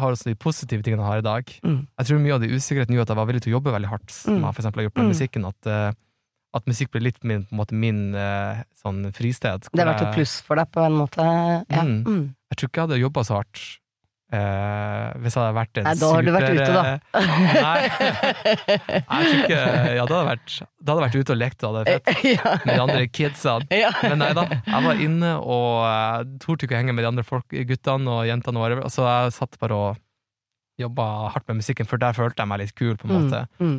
har 0.00 0.10
også 0.16 0.24
de 0.30 0.34
positive 0.34 0.82
tingene 0.82 1.04
jeg 1.04 1.10
har 1.12 1.18
i 1.18 1.26
dag. 1.28 1.52
Mm. 1.62 1.86
Jeg 2.00 2.06
tror 2.08 2.18
mye 2.24 2.34
av 2.34 2.40
de 2.40 2.48
usikkerhetene 2.56 2.96
gjorde 2.96 3.04
at 3.04 3.12
jeg 3.12 3.20
var 3.20 3.26
villig 3.28 3.42
til 3.44 3.52
å 3.52 3.56
jobbe 3.60 3.74
veldig 3.76 3.88
hardt, 3.92 4.10
som 4.10 4.34
Mm. 4.34 4.40
jeg 4.48 4.54
for 4.56 4.62
eksempel 4.62 4.80
har 4.80 4.88
gjort 4.88 4.96
med 4.96 5.04
Mm. 5.04 5.12
musikken. 5.12 5.46
At, 5.46 5.66
eh, 5.66 5.92
at 6.56 6.68
musikk 6.68 6.92
blir 6.94 7.06
litt 7.08 7.18
min, 7.22 7.44
på 7.46 7.54
en 7.54 7.60
måte 7.60 7.76
min 7.76 8.04
eh, 8.16 8.62
sånn 8.80 9.04
fristed. 9.16 9.68
Det 9.72 9.82
har 9.82 9.92
vært 9.92 10.06
et 10.08 10.14
pluss 10.16 10.38
for 10.46 10.60
deg 10.60 10.70
på 10.72 10.84
en 10.86 11.00
måte. 11.02 11.26
Ja. 11.70 11.84
Mm. 11.84 11.98
Mm. 12.06 12.22
Jeg 12.50 12.60
tror 12.60 12.70
ikke 12.70 12.80
jeg 12.80 12.88
hadde 12.88 13.02
jobba 13.02 13.26
så 13.26 13.40
hardt 13.40 13.64
eh, 14.34 15.08
hvis 15.22 15.36
jeg 15.36 15.42
hadde 15.42 15.56
vært 15.56 15.80
en 15.80 15.86
super... 15.86 15.90
Nei, 15.90 16.00
da 16.00 16.10
har 16.12 16.26
du 16.26 16.30
vært 16.34 16.56
ute, 16.56 16.70
da. 16.76 16.84
Nei. 17.66 17.80
jeg 18.96 19.04
tror 19.06 19.42
ikke 19.42 19.60
Ja, 19.60 20.06
da 20.06 20.06
hadde 20.06 20.20
jeg 20.20 20.30
vært, 20.30 20.56
hadde 20.88 21.04
vært 21.04 21.18
ute 21.18 21.34
og 21.36 21.40
lekt 21.40 21.66
og 21.66 21.68
hadde 21.68 21.84
det 21.84 21.96
fett 21.96 22.24
ja. 22.36 22.54
med 22.62 22.72
de 22.72 22.80
andre 22.86 23.04
kidsene. 23.10 23.68
ja. 23.84 23.92
Men 24.02 24.22
nei 24.24 24.32
da, 24.38 24.46
jeg 24.56 24.88
var 24.88 25.04
inne 25.08 25.34
og 25.42 25.70
uh, 25.84 26.24
torde 26.42 26.66
ikke 26.66 26.78
å 26.78 26.80
henge 26.80 26.96
med 26.96 27.06
de 27.06 27.12
andre 27.12 27.26
folk, 27.26 27.46
guttene 27.70 28.18
og 28.18 28.26
jentene. 28.30 28.60
Og 28.60 28.66
whatever. 28.66 28.90
så 28.92 29.06
jeg 29.06 29.36
satt 29.38 29.58
bare 29.62 29.82
og 29.82 30.02
jobba 30.80 31.04
hardt 31.32 31.46
med 31.48 31.62
musikken, 31.62 31.88
for 31.88 32.00
der 32.00 32.16
følte 32.16 32.42
jeg 32.42 32.50
meg 32.50 32.60
litt 32.60 32.74
kul, 32.76 32.96
på 33.00 33.08
en 33.08 33.14
måte. 33.16 33.46
Mm. 33.56 33.70
Mm. 33.70 33.78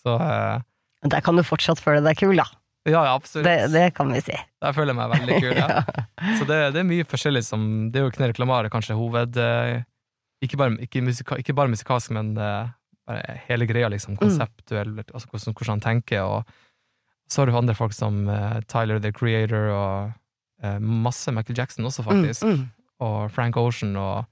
Så 0.00 0.14
eh, 0.24 0.62
Men 1.02 1.12
Der 1.14 1.22
kan 1.24 1.36
du 1.38 1.42
fortsatt 1.46 1.80
føle 1.80 2.02
deg 2.04 2.18
kul, 2.20 2.36
da. 2.36 2.46
ja, 2.88 3.04
ja, 3.04 3.14
absolutt. 3.14 3.46
Det, 3.46 3.70
det 3.72 3.94
kan 3.96 4.10
vi 4.12 4.20
si. 4.24 4.36
Der 4.60 4.74
føler 4.76 4.92
jeg 4.92 4.98
meg 4.98 5.14
veldig 5.14 5.38
kul, 5.44 5.54
ja. 5.56 5.68
Så 6.38 6.46
det, 6.48 6.58
det 6.74 6.82
er 6.82 6.88
mye 6.88 7.06
forskjellig 7.08 7.42
som 7.46 7.62
Det 7.92 8.00
er 8.00 8.04
jo 8.06 8.12
Knere 8.16 8.36
Lamar 8.40 8.68
kanskje 8.72 8.96
hoved... 8.98 9.36
eh, 9.40 9.80
ikke, 10.44 10.56
bare, 10.56 10.76
ikke, 10.80 11.02
musika, 11.04 11.36
ikke 11.40 11.52
bare 11.56 11.68
musikalsk, 11.72 12.12
men 12.16 12.32
eh, 12.40 12.70
bare 13.08 13.38
hele 13.48 13.66
greia, 13.68 13.88
liksom. 13.92 14.16
Konseptuell, 14.20 14.94
altså 15.02 15.28
hvordan, 15.28 15.56
hvordan 15.56 15.74
han 15.76 15.84
tenker. 15.84 16.22
Og 16.24 17.30
så 17.30 17.42
har 17.42 17.50
du 17.50 17.56
andre 17.58 17.76
folk 17.76 17.92
som 17.96 18.28
eh, 18.28 18.60
Tyler 18.68 19.00
the 19.04 19.12
Creator 19.12 19.68
og 19.74 20.12
eh, 20.64 20.78
masse 20.80 21.32
Michael 21.32 21.58
Jackson 21.58 21.84
også, 21.88 22.04
faktisk. 22.06 22.44
Mm, 22.44 22.60
mm. 22.60 22.68
Og 23.04 23.18
Frank 23.32 23.56
Ocean. 23.60 23.96
Og 24.00 24.24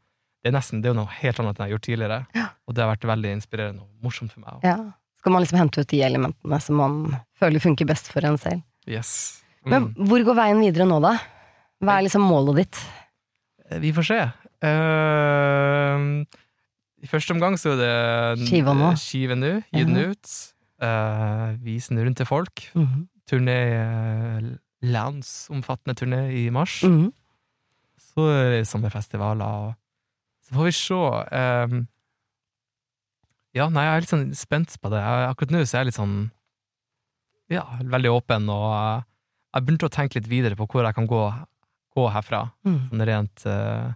det 0.42 0.52
er 0.52 0.56
nesten 0.56 0.80
det 0.84 0.92
er 0.92 0.96
noe 0.96 1.12
helt 1.20 1.40
annet 1.42 1.58
enn 1.58 1.64
jeg 1.64 1.68
har 1.68 1.76
gjort 1.76 1.86
tidligere. 1.88 2.48
Og 2.68 2.76
det 2.76 2.84
har 2.84 2.92
vært 2.94 3.08
veldig 3.12 3.34
inspirerende 3.38 3.84
og 3.84 4.08
morsomt 4.08 4.32
for 4.32 4.44
meg. 4.44 4.64
Ja. 4.64 4.78
Skal 5.18 5.32
man 5.34 5.42
liksom 5.42 5.58
hente 5.58 5.80
ut 5.82 5.88
de 5.90 6.00
elementene 6.06 6.60
som 6.62 6.76
man 6.78 6.98
føler 7.40 7.60
funker 7.60 7.86
best 7.88 8.08
for 8.12 8.24
en 8.24 8.38
selv. 8.38 8.62
Yes. 8.86 9.42
Men 9.66 9.88
Mm. 9.90 10.06
hvor 10.08 10.22
går 10.24 10.34
veien 10.38 10.60
videre 10.62 10.86
nå, 10.88 11.00
da? 11.02 11.16
Hva 11.82 11.98
er 11.98 12.06
liksom 12.06 12.22
målet 12.22 12.56
ditt? 12.62 12.78
Vi 13.82 13.90
får 13.92 14.06
se. 14.06 14.20
Uh, 14.64 16.24
I 17.02 17.06
første 17.10 17.34
omgang 17.34 17.54
så 17.60 17.74
er 17.76 17.80
det 18.36 18.46
Skiva 18.48 18.72
nå. 18.74 18.92
Skive 18.98 19.36
nå, 19.38 19.50
gi 19.74 19.84
den 19.86 20.00
ut. 20.14 20.32
Uh, 20.82 21.54
vise 21.62 21.90
den 21.92 22.04
rundt 22.06 22.16
til 22.22 22.26
folk. 22.28 22.64
Mhm. 22.74 23.04
Turné, 23.28 23.58
uh, 23.76 24.48
landsomfattende 24.88 25.94
turné 25.98 26.22
i 26.32 26.48
mars. 26.54 26.80
Mhm. 26.86 27.10
Så 28.14 28.24
er 28.32 28.50
det 28.56 28.66
sommerfestivaler, 28.70 29.74
så 30.46 30.54
får 30.56 30.64
vi 30.64 30.72
se. 30.72 31.00
eh, 31.36 31.66
ja, 33.58 33.66
nei, 33.74 33.84
jeg 33.86 33.94
er 33.98 34.04
litt 34.06 34.12
sånn 34.14 34.26
spent 34.38 34.74
på 34.82 34.90
det. 34.94 35.00
Jeg, 35.04 35.28
akkurat 35.32 35.52
nå 35.54 35.62
så 35.66 35.76
er 35.76 35.82
jeg 35.84 35.90
litt 35.92 35.98
sånn 36.00 36.16
Ja, 37.52 37.62
veldig 37.80 38.10
åpen, 38.12 38.48
og 38.52 39.04
jeg 39.56 39.64
begynte 39.64 39.88
å 39.88 39.92
tenke 39.94 40.18
litt 40.20 40.28
videre 40.30 40.56
på 40.58 40.66
hvor 40.68 40.84
jeg 40.84 40.94
kan 40.98 41.06
gå, 41.08 41.22
gå 41.96 42.04
herfra. 42.12 42.42
Mm. 42.68 42.80
Sånn 42.90 43.04
rent 43.08 43.44
uh, 43.48 43.88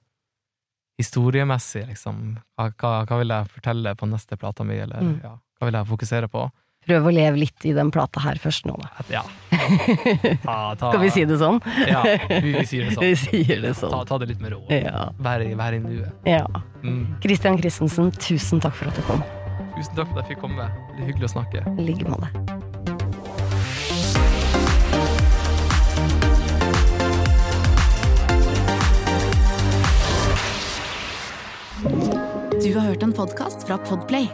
historiemessig, 1.01 1.85
liksom. 1.91 2.23
Hva, 2.57 2.71
hva, 2.81 2.93
hva 3.09 3.19
vil 3.21 3.35
jeg 3.35 3.51
fortelle 3.53 3.93
på 4.01 4.09
neste 4.09 4.39
plata 4.41 4.65
mi, 4.65 4.79
eller 4.81 5.03
Mm. 5.05 5.19
ja, 5.23 5.35
hva 5.61 5.69
vil 5.69 5.79
jeg 5.81 5.91
fokusere 5.93 6.29
på? 6.33 6.47
Prøv 6.83 7.05
å 7.07 7.13
leve 7.15 7.39
litt 7.39 7.63
i 7.69 7.73
den 7.77 7.93
plata 7.95 8.19
her 8.25 8.41
først 8.43 8.65
nå, 8.67 8.75
da. 8.81 8.89
Ja. 9.13 9.21
Ta, 10.43 10.57
ta, 10.75 10.89
Skal 10.91 10.99
vi 11.05 11.11
si 11.15 11.23
det 11.31 11.37
sånn? 11.39 11.61
Ja, 11.87 12.01
vi, 12.43 12.57
vi 12.57 12.65
sier 12.67 12.89
det 12.89 12.97
sånn. 12.97 13.05
Vi 13.07 13.13
sier 13.21 13.61
det 13.63 13.75
Ta, 13.77 13.85
sånn. 13.85 14.07
ta 14.09 14.19
det 14.19 14.33
litt 14.33 14.41
med 14.43 14.57
ro. 14.57 14.65
Ja. 14.73 15.05
Vær 15.23 15.45
vær 15.61 15.77
i 15.79 15.83
nuet. 15.85 16.11
ja. 16.27 16.43
Mm. 16.83 17.05
Christian 17.23 17.61
Christensen, 17.61 18.11
tusen 18.19 18.59
takk 18.65 18.75
for 18.75 18.91
at 18.91 18.99
du 18.99 19.07
kom. 19.07 19.23
Tusen 19.83 19.97
takk 19.99 20.13
for 20.13 20.21
at 20.21 20.29
jeg 20.29 20.37
fikk 20.37 20.43
komme. 20.45 20.65
Det 20.95 21.01
er 21.03 21.09
hyggelig 21.09 21.27
å 21.27 21.33
snakke. 21.33 21.63
I 21.75 21.87
like 21.89 22.07
måte. 22.07 22.29
Du 32.63 32.69
har 32.77 32.87
hørt 32.87 33.03
en 33.03 33.17
podkast 33.17 33.67
fra 33.67 33.81
Podplay. 33.89 34.31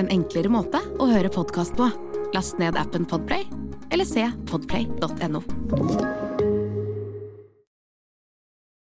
En 0.00 0.10
enklere 0.10 0.50
måte 0.50 0.82
å 0.98 1.06
høre 1.12 1.30
podkast 1.30 1.78
på. 1.78 1.86
Last 2.34 2.58
ned 2.58 2.74
appen 2.74 3.06
Podplay, 3.06 3.46
eller 3.94 4.08
se 4.10 4.26
podplay.no. 4.50 6.29